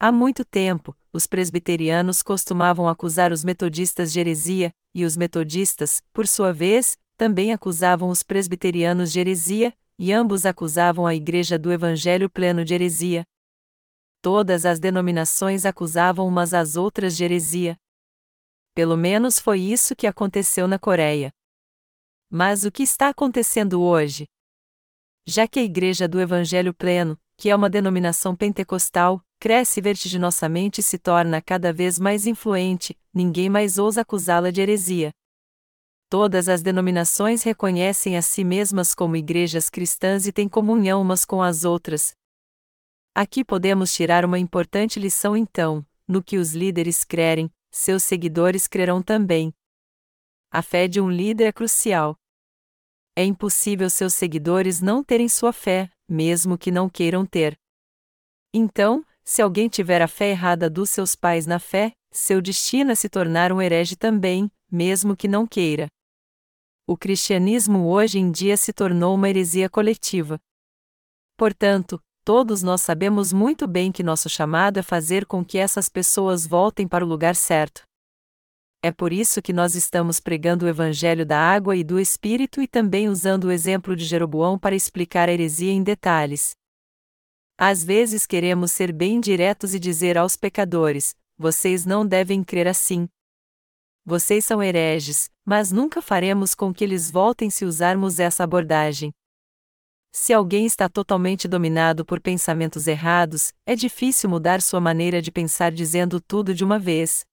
Há 0.01 0.11
muito 0.11 0.43
tempo, 0.43 0.97
os 1.13 1.27
presbiterianos 1.27 2.23
costumavam 2.23 2.89
acusar 2.89 3.33
os 3.33 3.45
metodistas 3.45 4.15
de 4.15 4.19
heresia, 4.19 4.73
e 4.95 5.05
os 5.05 5.15
metodistas, 5.15 6.03
por 6.11 6.27
sua 6.27 6.55
vez, 6.55 6.97
também 7.19 7.53
acusavam 7.53 8.09
os 8.09 8.23
presbiterianos 8.23 9.13
de 9.13 9.21
heresia, 9.21 9.75
e 9.99 10.13
ambos 10.13 10.45
acusavam 10.45 11.07
a 11.07 11.15
Igreja 11.15 11.59
do 11.59 11.73
Evangelho 11.73 12.29
pleno 12.29 12.65
de 12.65 12.75
heresia. 12.75 13.25
Todas 14.21 14.67
as 14.67 14.79
denominações 14.79 15.65
acusavam 15.65 16.27
umas 16.27 16.53
às 16.53 16.77
outras 16.77 17.17
de 17.17 17.25
heresia. 17.25 17.77
Pelo 18.75 18.97
menos 18.97 19.39
foi 19.39 19.61
isso 19.61 19.97
que 19.97 20.07
aconteceu 20.07 20.69
na 20.69 20.79
Coreia. 20.79 21.31
Mas 22.29 22.65
o 22.65 22.73
que 22.73 22.83
está 22.83 23.09
acontecendo 23.09 23.81
hoje? 23.81 24.27
Já 25.27 25.49
que 25.49 25.59
a 25.59 25.63
Igreja 25.63 26.07
do 26.07 26.21
Evangelho 26.21 26.75
Pleno, 26.75 27.19
que 27.37 27.51
é 27.51 27.57
uma 27.57 27.71
denominação 27.71 28.35
pentecostal, 28.35 29.23
cresce 29.39 29.81
vertiginosamente 29.81 30.81
e 30.81 30.85
se 30.85 30.99
torna 30.99 31.41
cada 31.41 31.73
vez 31.73 31.99
mais 31.99 32.27
influente, 32.27 32.99
ninguém 33.13 33.49
mais 33.49 33.79
ousa 33.79 34.03
acusá-la 34.03 34.51
de 34.51 34.61
heresia. 34.61 35.11
Todas 36.09 36.49
as 36.49 36.63
denominações 36.63 37.43
reconhecem 37.43 38.17
a 38.17 38.23
si 38.23 38.45
mesmas 38.45 38.95
como 38.95 39.17
igrejas 39.17 39.69
cristãs 39.69 40.27
e 40.27 40.33
têm 40.33 40.49
comunhão 40.49 41.03
umas 41.03 41.25
com 41.25 41.43
as 41.43 41.65
outras. 41.65 42.15
Aqui 43.15 43.45
podemos 43.45 43.93
tirar 43.93 44.25
uma 44.25 44.39
importante 44.39 45.01
lição 45.01 45.37
então: 45.37 45.85
no 46.07 46.23
que 46.23 46.37
os 46.37 46.53
líderes 46.53 47.05
crerem, 47.05 47.51
seus 47.71 48.05
seguidores 48.05 48.67
crerão 48.69 49.03
também, 49.03 49.53
a 50.51 50.63
fé 50.63 50.89
de 50.89 51.01
um 51.01 51.11
líder 51.11 51.49
é 51.49 51.53
crucial. 51.53 52.17
É 53.15 53.25
impossível 53.25 53.91
seus 53.91 54.15
seguidores 54.15 54.81
não 54.81 55.05
terem 55.05 55.29
sua 55.29 55.53
fé, 55.53 55.91
mesmo 56.09 56.57
que 56.57 56.71
não 56.71 56.89
queiram 56.89 57.27
ter. 57.27 57.59
Então, 58.55 59.05
se 59.25 59.43
alguém 59.43 59.69
tiver 59.69 60.01
a 60.01 60.09
fé 60.09 60.31
errada 60.31 60.71
dos 60.71 60.89
seus 60.89 61.15
pais 61.15 61.47
na 61.47 61.59
fé, 61.59 61.93
seu 62.11 62.41
destino 62.41 62.93
é 62.93 62.95
se 62.95 63.09
tornar 63.09 63.53
um 63.53 63.61
herege 63.61 63.97
também, 63.97 64.51
mesmo 64.71 65.17
que 65.17 65.29
não 65.29 65.47
queira. 65.47 65.89
O 66.89 66.97
cristianismo 66.97 67.89
hoje 67.89 68.21
em 68.21 68.31
dia 68.31 68.57
se 68.57 68.73
tornou 68.73 69.17
uma 69.17 69.29
heresia 69.29 69.69
coletiva. 69.69 70.39
Portanto, 71.37 72.01
todos 72.25 72.63
nós 72.63 72.81
sabemos 72.81 73.33
muito 73.33 73.67
bem 73.67 73.91
que 73.91 74.05
nosso 74.05 74.29
chamado 74.29 74.79
é 74.79 74.83
fazer 74.83 75.27
com 75.27 75.45
que 75.45 75.59
essas 75.59 75.89
pessoas 75.89 76.47
voltem 76.47 76.87
para 76.87 77.05
o 77.05 77.09
lugar 77.09 77.35
certo. 77.35 77.83
É 78.85 78.93
por 78.93 79.13
isso 79.13 79.43
que 79.43 79.53
nós 79.53 79.75
estamos 79.75 80.21
pregando 80.21 80.65
o 80.65 80.69
Evangelho 80.69 81.27
da 81.27 81.37
água 81.37 81.75
e 81.75 81.83
do 81.83 81.99
Espírito 81.99 82.63
e 82.63 82.69
também 82.69 83.09
usando 83.09 83.45
o 83.45 83.51
exemplo 83.51 83.97
de 83.97 84.05
Jeroboão 84.05 84.57
para 84.57 84.77
explicar 84.77 85.29
a 85.29 85.33
heresia 85.33 85.73
em 85.73 85.83
detalhes. 85.83 86.55
Às 87.59 87.83
vezes 87.83 88.27
queremos 88.27 88.71
ser 88.71 88.93
bem 88.93 89.19
diretos 89.19 89.75
e 89.75 89.81
dizer 89.81 90.17
aos 90.17 90.37
pecadores: 90.37 91.17
vocês 91.37 91.85
não 91.85 92.07
devem 92.07 92.45
crer 92.45 92.69
assim. 92.69 93.09
Vocês 94.07 94.45
são 94.45 94.63
hereges, 94.63 95.29
mas 95.45 95.71
nunca 95.71 96.01
faremos 96.01 96.55
com 96.55 96.73
que 96.73 96.85
eles 96.85 97.11
voltem 97.11 97.51
se 97.51 97.67
usarmos 97.67 98.19
essa 98.19 98.45
abordagem. 98.45 99.13
Se 100.13 100.33
alguém 100.33 100.65
está 100.65 100.89
totalmente 100.89 101.47
dominado 101.47 102.07
por 102.07 102.21
pensamentos 102.21 102.87
errados, 102.87 103.53
é 103.67 103.75
difícil 103.75 104.31
mudar 104.31 104.63
sua 104.63 104.81
maneira 104.81 105.21
de 105.21 105.31
pensar 105.31 105.73
dizendo 105.73 106.21
tudo 106.21 106.55
de 106.55 106.65
uma 106.65 106.79
vez 106.79 107.27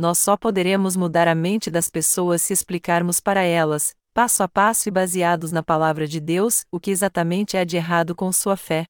nós 0.00 0.18
só 0.18 0.34
poderemos 0.34 0.96
mudar 0.96 1.28
a 1.28 1.34
mente 1.34 1.70
das 1.70 1.90
pessoas 1.90 2.40
se 2.40 2.54
explicarmos 2.54 3.20
para 3.20 3.42
elas, 3.42 3.94
passo 4.14 4.42
a 4.42 4.48
passo 4.48 4.88
e 4.88 4.90
baseados 4.90 5.52
na 5.52 5.62
palavra 5.62 6.08
de 6.08 6.18
Deus, 6.18 6.64
o 6.72 6.80
que 6.80 6.90
exatamente 6.90 7.56
há 7.56 7.64
de 7.64 7.76
errado 7.76 8.14
com 8.14 8.32
sua 8.32 8.56
fé. 8.56 8.86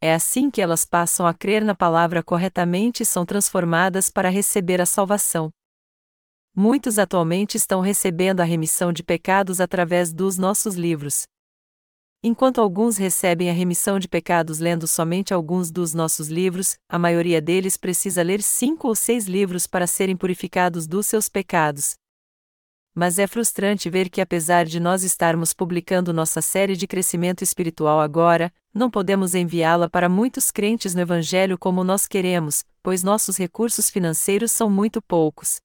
É 0.00 0.14
assim 0.14 0.50
que 0.50 0.62
elas 0.62 0.86
passam 0.86 1.26
a 1.26 1.34
crer 1.34 1.62
na 1.62 1.74
palavra 1.74 2.22
corretamente 2.22 3.02
e 3.02 3.06
são 3.06 3.26
transformadas 3.26 4.08
para 4.08 4.30
receber 4.30 4.80
a 4.80 4.86
salvação. 4.86 5.50
Muitos 6.58 6.98
atualmente 6.98 7.58
estão 7.58 7.82
recebendo 7.82 8.40
a 8.40 8.44
remissão 8.44 8.90
de 8.90 9.02
pecados 9.02 9.60
através 9.60 10.10
dos 10.10 10.38
nossos 10.38 10.74
livros. 10.74 11.24
Enquanto 12.22 12.62
alguns 12.62 12.96
recebem 12.96 13.50
a 13.50 13.52
remissão 13.52 13.98
de 13.98 14.08
pecados 14.08 14.58
lendo 14.58 14.86
somente 14.86 15.34
alguns 15.34 15.70
dos 15.70 15.92
nossos 15.92 16.28
livros, 16.28 16.78
a 16.88 16.98
maioria 16.98 17.42
deles 17.42 17.76
precisa 17.76 18.22
ler 18.22 18.42
cinco 18.42 18.88
ou 18.88 18.94
seis 18.94 19.26
livros 19.26 19.66
para 19.66 19.86
serem 19.86 20.16
purificados 20.16 20.86
dos 20.86 21.06
seus 21.06 21.28
pecados. 21.28 21.94
Mas 22.94 23.18
é 23.18 23.26
frustrante 23.26 23.90
ver 23.90 24.08
que, 24.08 24.22
apesar 24.22 24.64
de 24.64 24.80
nós 24.80 25.02
estarmos 25.02 25.52
publicando 25.52 26.10
nossa 26.10 26.40
série 26.40 26.74
de 26.74 26.86
crescimento 26.86 27.44
espiritual 27.44 28.00
agora, 28.00 28.50
não 28.72 28.90
podemos 28.90 29.34
enviá-la 29.34 29.90
para 29.90 30.08
muitos 30.08 30.50
crentes 30.50 30.94
no 30.94 31.02
Evangelho 31.02 31.58
como 31.58 31.84
nós 31.84 32.06
queremos, 32.06 32.64
pois 32.82 33.02
nossos 33.02 33.36
recursos 33.36 33.90
financeiros 33.90 34.52
são 34.52 34.70
muito 34.70 35.02
poucos. 35.02 35.60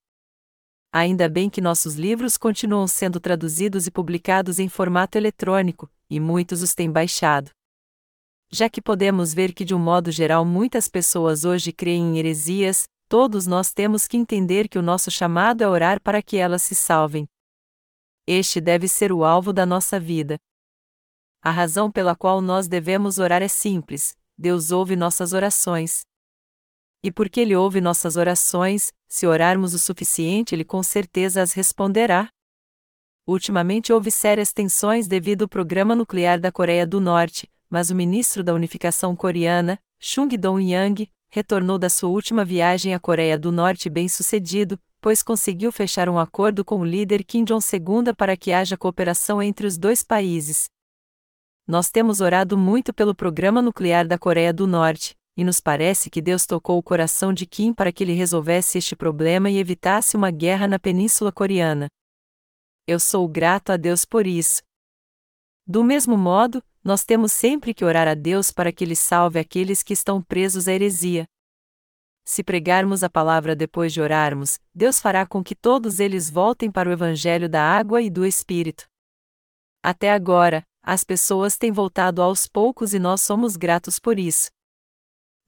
Ainda 0.93 1.29
bem 1.29 1.49
que 1.49 1.61
nossos 1.61 1.95
livros 1.95 2.35
continuam 2.35 2.85
sendo 2.85 3.19
traduzidos 3.19 3.87
e 3.87 3.91
publicados 3.91 4.59
em 4.59 4.67
formato 4.67 5.17
eletrônico, 5.17 5.89
e 6.09 6.19
muitos 6.19 6.61
os 6.61 6.75
têm 6.75 6.91
baixado. 6.91 7.51
Já 8.51 8.69
que 8.69 8.81
podemos 8.81 9.33
ver 9.33 9.53
que, 9.53 9.63
de 9.63 9.73
um 9.73 9.79
modo 9.79 10.11
geral, 10.11 10.43
muitas 10.43 10.89
pessoas 10.89 11.45
hoje 11.45 11.71
creem 11.71 12.15
em 12.15 12.19
heresias, 12.19 12.83
todos 13.07 13.47
nós 13.47 13.71
temos 13.71 14.05
que 14.05 14.17
entender 14.17 14.67
que 14.67 14.77
o 14.77 14.81
nosso 14.81 15.09
chamado 15.09 15.63
é 15.63 15.67
orar 15.67 16.01
para 16.01 16.21
que 16.21 16.35
elas 16.35 16.61
se 16.61 16.75
salvem. 16.75 17.25
Este 18.27 18.59
deve 18.59 18.89
ser 18.89 19.13
o 19.13 19.23
alvo 19.23 19.53
da 19.53 19.65
nossa 19.65 19.97
vida. 19.97 20.37
A 21.41 21.51
razão 21.51 21.89
pela 21.89 22.15
qual 22.15 22.41
nós 22.41 22.67
devemos 22.67 23.17
orar 23.17 23.41
é 23.41 23.47
simples: 23.47 24.13
Deus 24.37 24.71
ouve 24.71 24.97
nossas 24.97 25.31
orações. 25.31 26.01
E 27.03 27.11
porque 27.11 27.39
Ele 27.41 27.55
ouve 27.55 27.81
nossas 27.81 28.15
orações, 28.15 28.91
se 29.07 29.25
orarmos 29.25 29.73
o 29.73 29.79
suficiente, 29.79 30.53
Ele 30.53 30.63
com 30.63 30.83
certeza 30.83 31.41
as 31.41 31.53
responderá. 31.53 32.29
Ultimamente 33.27 33.93
houve 33.93 34.11
sérias 34.11 34.51
tensões 34.51 35.07
devido 35.07 35.43
ao 35.43 35.47
programa 35.47 35.95
nuclear 35.95 36.39
da 36.39 36.51
Coreia 36.51 36.85
do 36.85 36.99
Norte, 36.99 37.49
mas 37.69 37.89
o 37.89 37.95
ministro 37.95 38.43
da 38.43 38.53
Unificação 38.53 39.15
Coreana, 39.15 39.79
Chung 39.99 40.27
Dong-yang, 40.27 41.09
retornou 41.29 41.79
da 41.79 41.89
sua 41.89 42.09
última 42.09 42.43
viagem 42.43 42.93
à 42.93 42.99
Coreia 42.99 43.39
do 43.39 43.51
Norte 43.51 43.89
bem-sucedido, 43.89 44.77
pois 44.99 45.23
conseguiu 45.23 45.71
fechar 45.71 46.09
um 46.09 46.19
acordo 46.19 46.65
com 46.65 46.81
o 46.81 46.85
líder 46.85 47.23
Kim 47.23 47.43
Jong-un 47.43 48.13
para 48.15 48.35
que 48.35 48.51
haja 48.51 48.77
cooperação 48.77 49.41
entre 49.41 49.65
os 49.65 49.77
dois 49.77 50.03
países. 50.03 50.65
Nós 51.65 51.89
temos 51.89 52.19
orado 52.19 52.57
muito 52.57 52.93
pelo 52.93 53.15
programa 53.15 53.61
nuclear 53.61 54.05
da 54.05 54.17
Coreia 54.17 54.51
do 54.51 54.67
Norte, 54.67 55.15
e 55.35 55.43
nos 55.43 55.59
parece 55.59 56.09
que 56.09 56.21
Deus 56.21 56.45
tocou 56.45 56.77
o 56.77 56.83
coração 56.83 57.33
de 57.33 57.45
Kim 57.45 57.73
para 57.73 57.91
que 57.91 58.03
ele 58.03 58.13
resolvesse 58.13 58.77
este 58.77 58.95
problema 58.95 59.49
e 59.49 59.57
evitasse 59.57 60.15
uma 60.15 60.31
guerra 60.31 60.67
na 60.67 60.77
Península 60.77 61.31
Coreana. 61.31 61.87
Eu 62.87 62.99
sou 62.99 63.27
grato 63.27 63.71
a 63.71 63.77
Deus 63.77 64.05
por 64.05 64.27
isso. 64.27 64.61
Do 65.65 65.83
mesmo 65.83 66.17
modo, 66.17 66.63
nós 66.83 67.05
temos 67.05 67.31
sempre 67.31 67.73
que 67.73 67.85
orar 67.85 68.07
a 68.07 68.13
Deus 68.13 68.51
para 68.51 68.71
que 68.71 68.83
Ele 68.83 68.95
salve 68.95 69.39
aqueles 69.39 69.83
que 69.83 69.93
estão 69.93 70.21
presos 70.21 70.67
à 70.67 70.73
heresia. 70.73 71.25
Se 72.25 72.43
pregarmos 72.43 73.03
a 73.03 73.09
palavra 73.09 73.55
depois 73.55 73.93
de 73.93 74.01
orarmos, 74.01 74.59
Deus 74.73 74.99
fará 74.99 75.25
com 75.25 75.43
que 75.43 75.55
todos 75.55 75.99
eles 75.99 76.29
voltem 76.29 76.71
para 76.71 76.89
o 76.89 76.91
Evangelho 76.91 77.47
da 77.47 77.63
água 77.63 78.01
e 78.01 78.09
do 78.09 78.25
Espírito. 78.25 78.85
Até 79.83 80.11
agora, 80.11 80.63
as 80.83 81.03
pessoas 81.03 81.57
têm 81.57 81.71
voltado 81.71 82.21
aos 82.21 82.47
poucos 82.47 82.93
e 82.93 82.99
nós 82.99 83.21
somos 83.21 83.55
gratos 83.55 83.99
por 83.99 84.19
isso. 84.19 84.49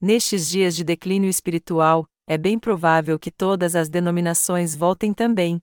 Nestes 0.04 0.50
dias 0.50 0.76
de 0.76 0.84
declínio 0.84 1.30
espiritual, 1.30 2.06
é 2.26 2.36
bem 2.36 2.58
provável 2.58 3.18
que 3.18 3.30
todas 3.30 3.74
as 3.74 3.88
denominações 3.88 4.76
voltem 4.76 5.14
também, 5.14 5.58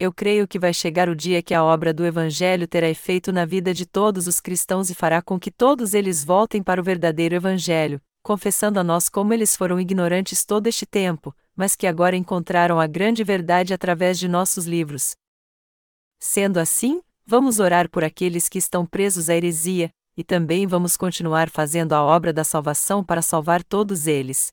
eu 0.00 0.12
creio 0.12 0.48
que 0.48 0.58
vai 0.58 0.72
chegar 0.72 1.08
o 1.10 1.14
dia 1.14 1.42
que 1.42 1.52
a 1.52 1.62
obra 1.62 1.92
do 1.94 2.04
Evangelho 2.04 2.66
terá 2.66 2.88
efeito 2.88 3.30
na 3.30 3.44
vida 3.44 3.74
de 3.74 3.86
todos 3.86 4.26
os 4.26 4.40
cristãos 4.40 4.88
e 4.88 4.94
fará 4.94 5.22
com 5.22 5.38
que 5.38 5.50
todos 5.50 5.92
eles 5.92 6.24
voltem 6.24 6.62
para 6.62 6.80
o 6.80 6.84
verdadeiro 6.84 7.34
Evangelho, 7.34 8.00
confessando 8.22 8.80
a 8.80 8.84
nós 8.84 9.10
como 9.10 9.34
eles 9.34 9.54
foram 9.54 9.78
ignorantes 9.78 10.44
todo 10.44 10.66
este 10.66 10.84
tempo, 10.84 11.36
mas 11.54 11.76
que 11.76 11.86
agora 11.86 12.16
encontraram 12.16 12.80
a 12.80 12.86
grande 12.86 13.22
verdade 13.22 13.72
através 13.72 14.18
de 14.18 14.26
nossos 14.26 14.64
livros. 14.64 15.14
Sendo 16.18 16.58
assim, 16.58 17.02
vamos 17.26 17.60
orar 17.60 17.90
por 17.90 18.02
aqueles 18.02 18.48
que 18.48 18.58
estão 18.58 18.84
presos 18.84 19.28
à 19.28 19.36
heresia, 19.36 19.90
e 20.16 20.22
também 20.24 20.66
vamos 20.66 20.96
continuar 20.96 21.50
fazendo 21.50 21.92
a 21.92 22.02
obra 22.02 22.32
da 22.32 22.44
salvação 22.44 23.02
para 23.02 23.22
salvar 23.22 23.62
todos 23.62 24.06
eles. 24.06 24.52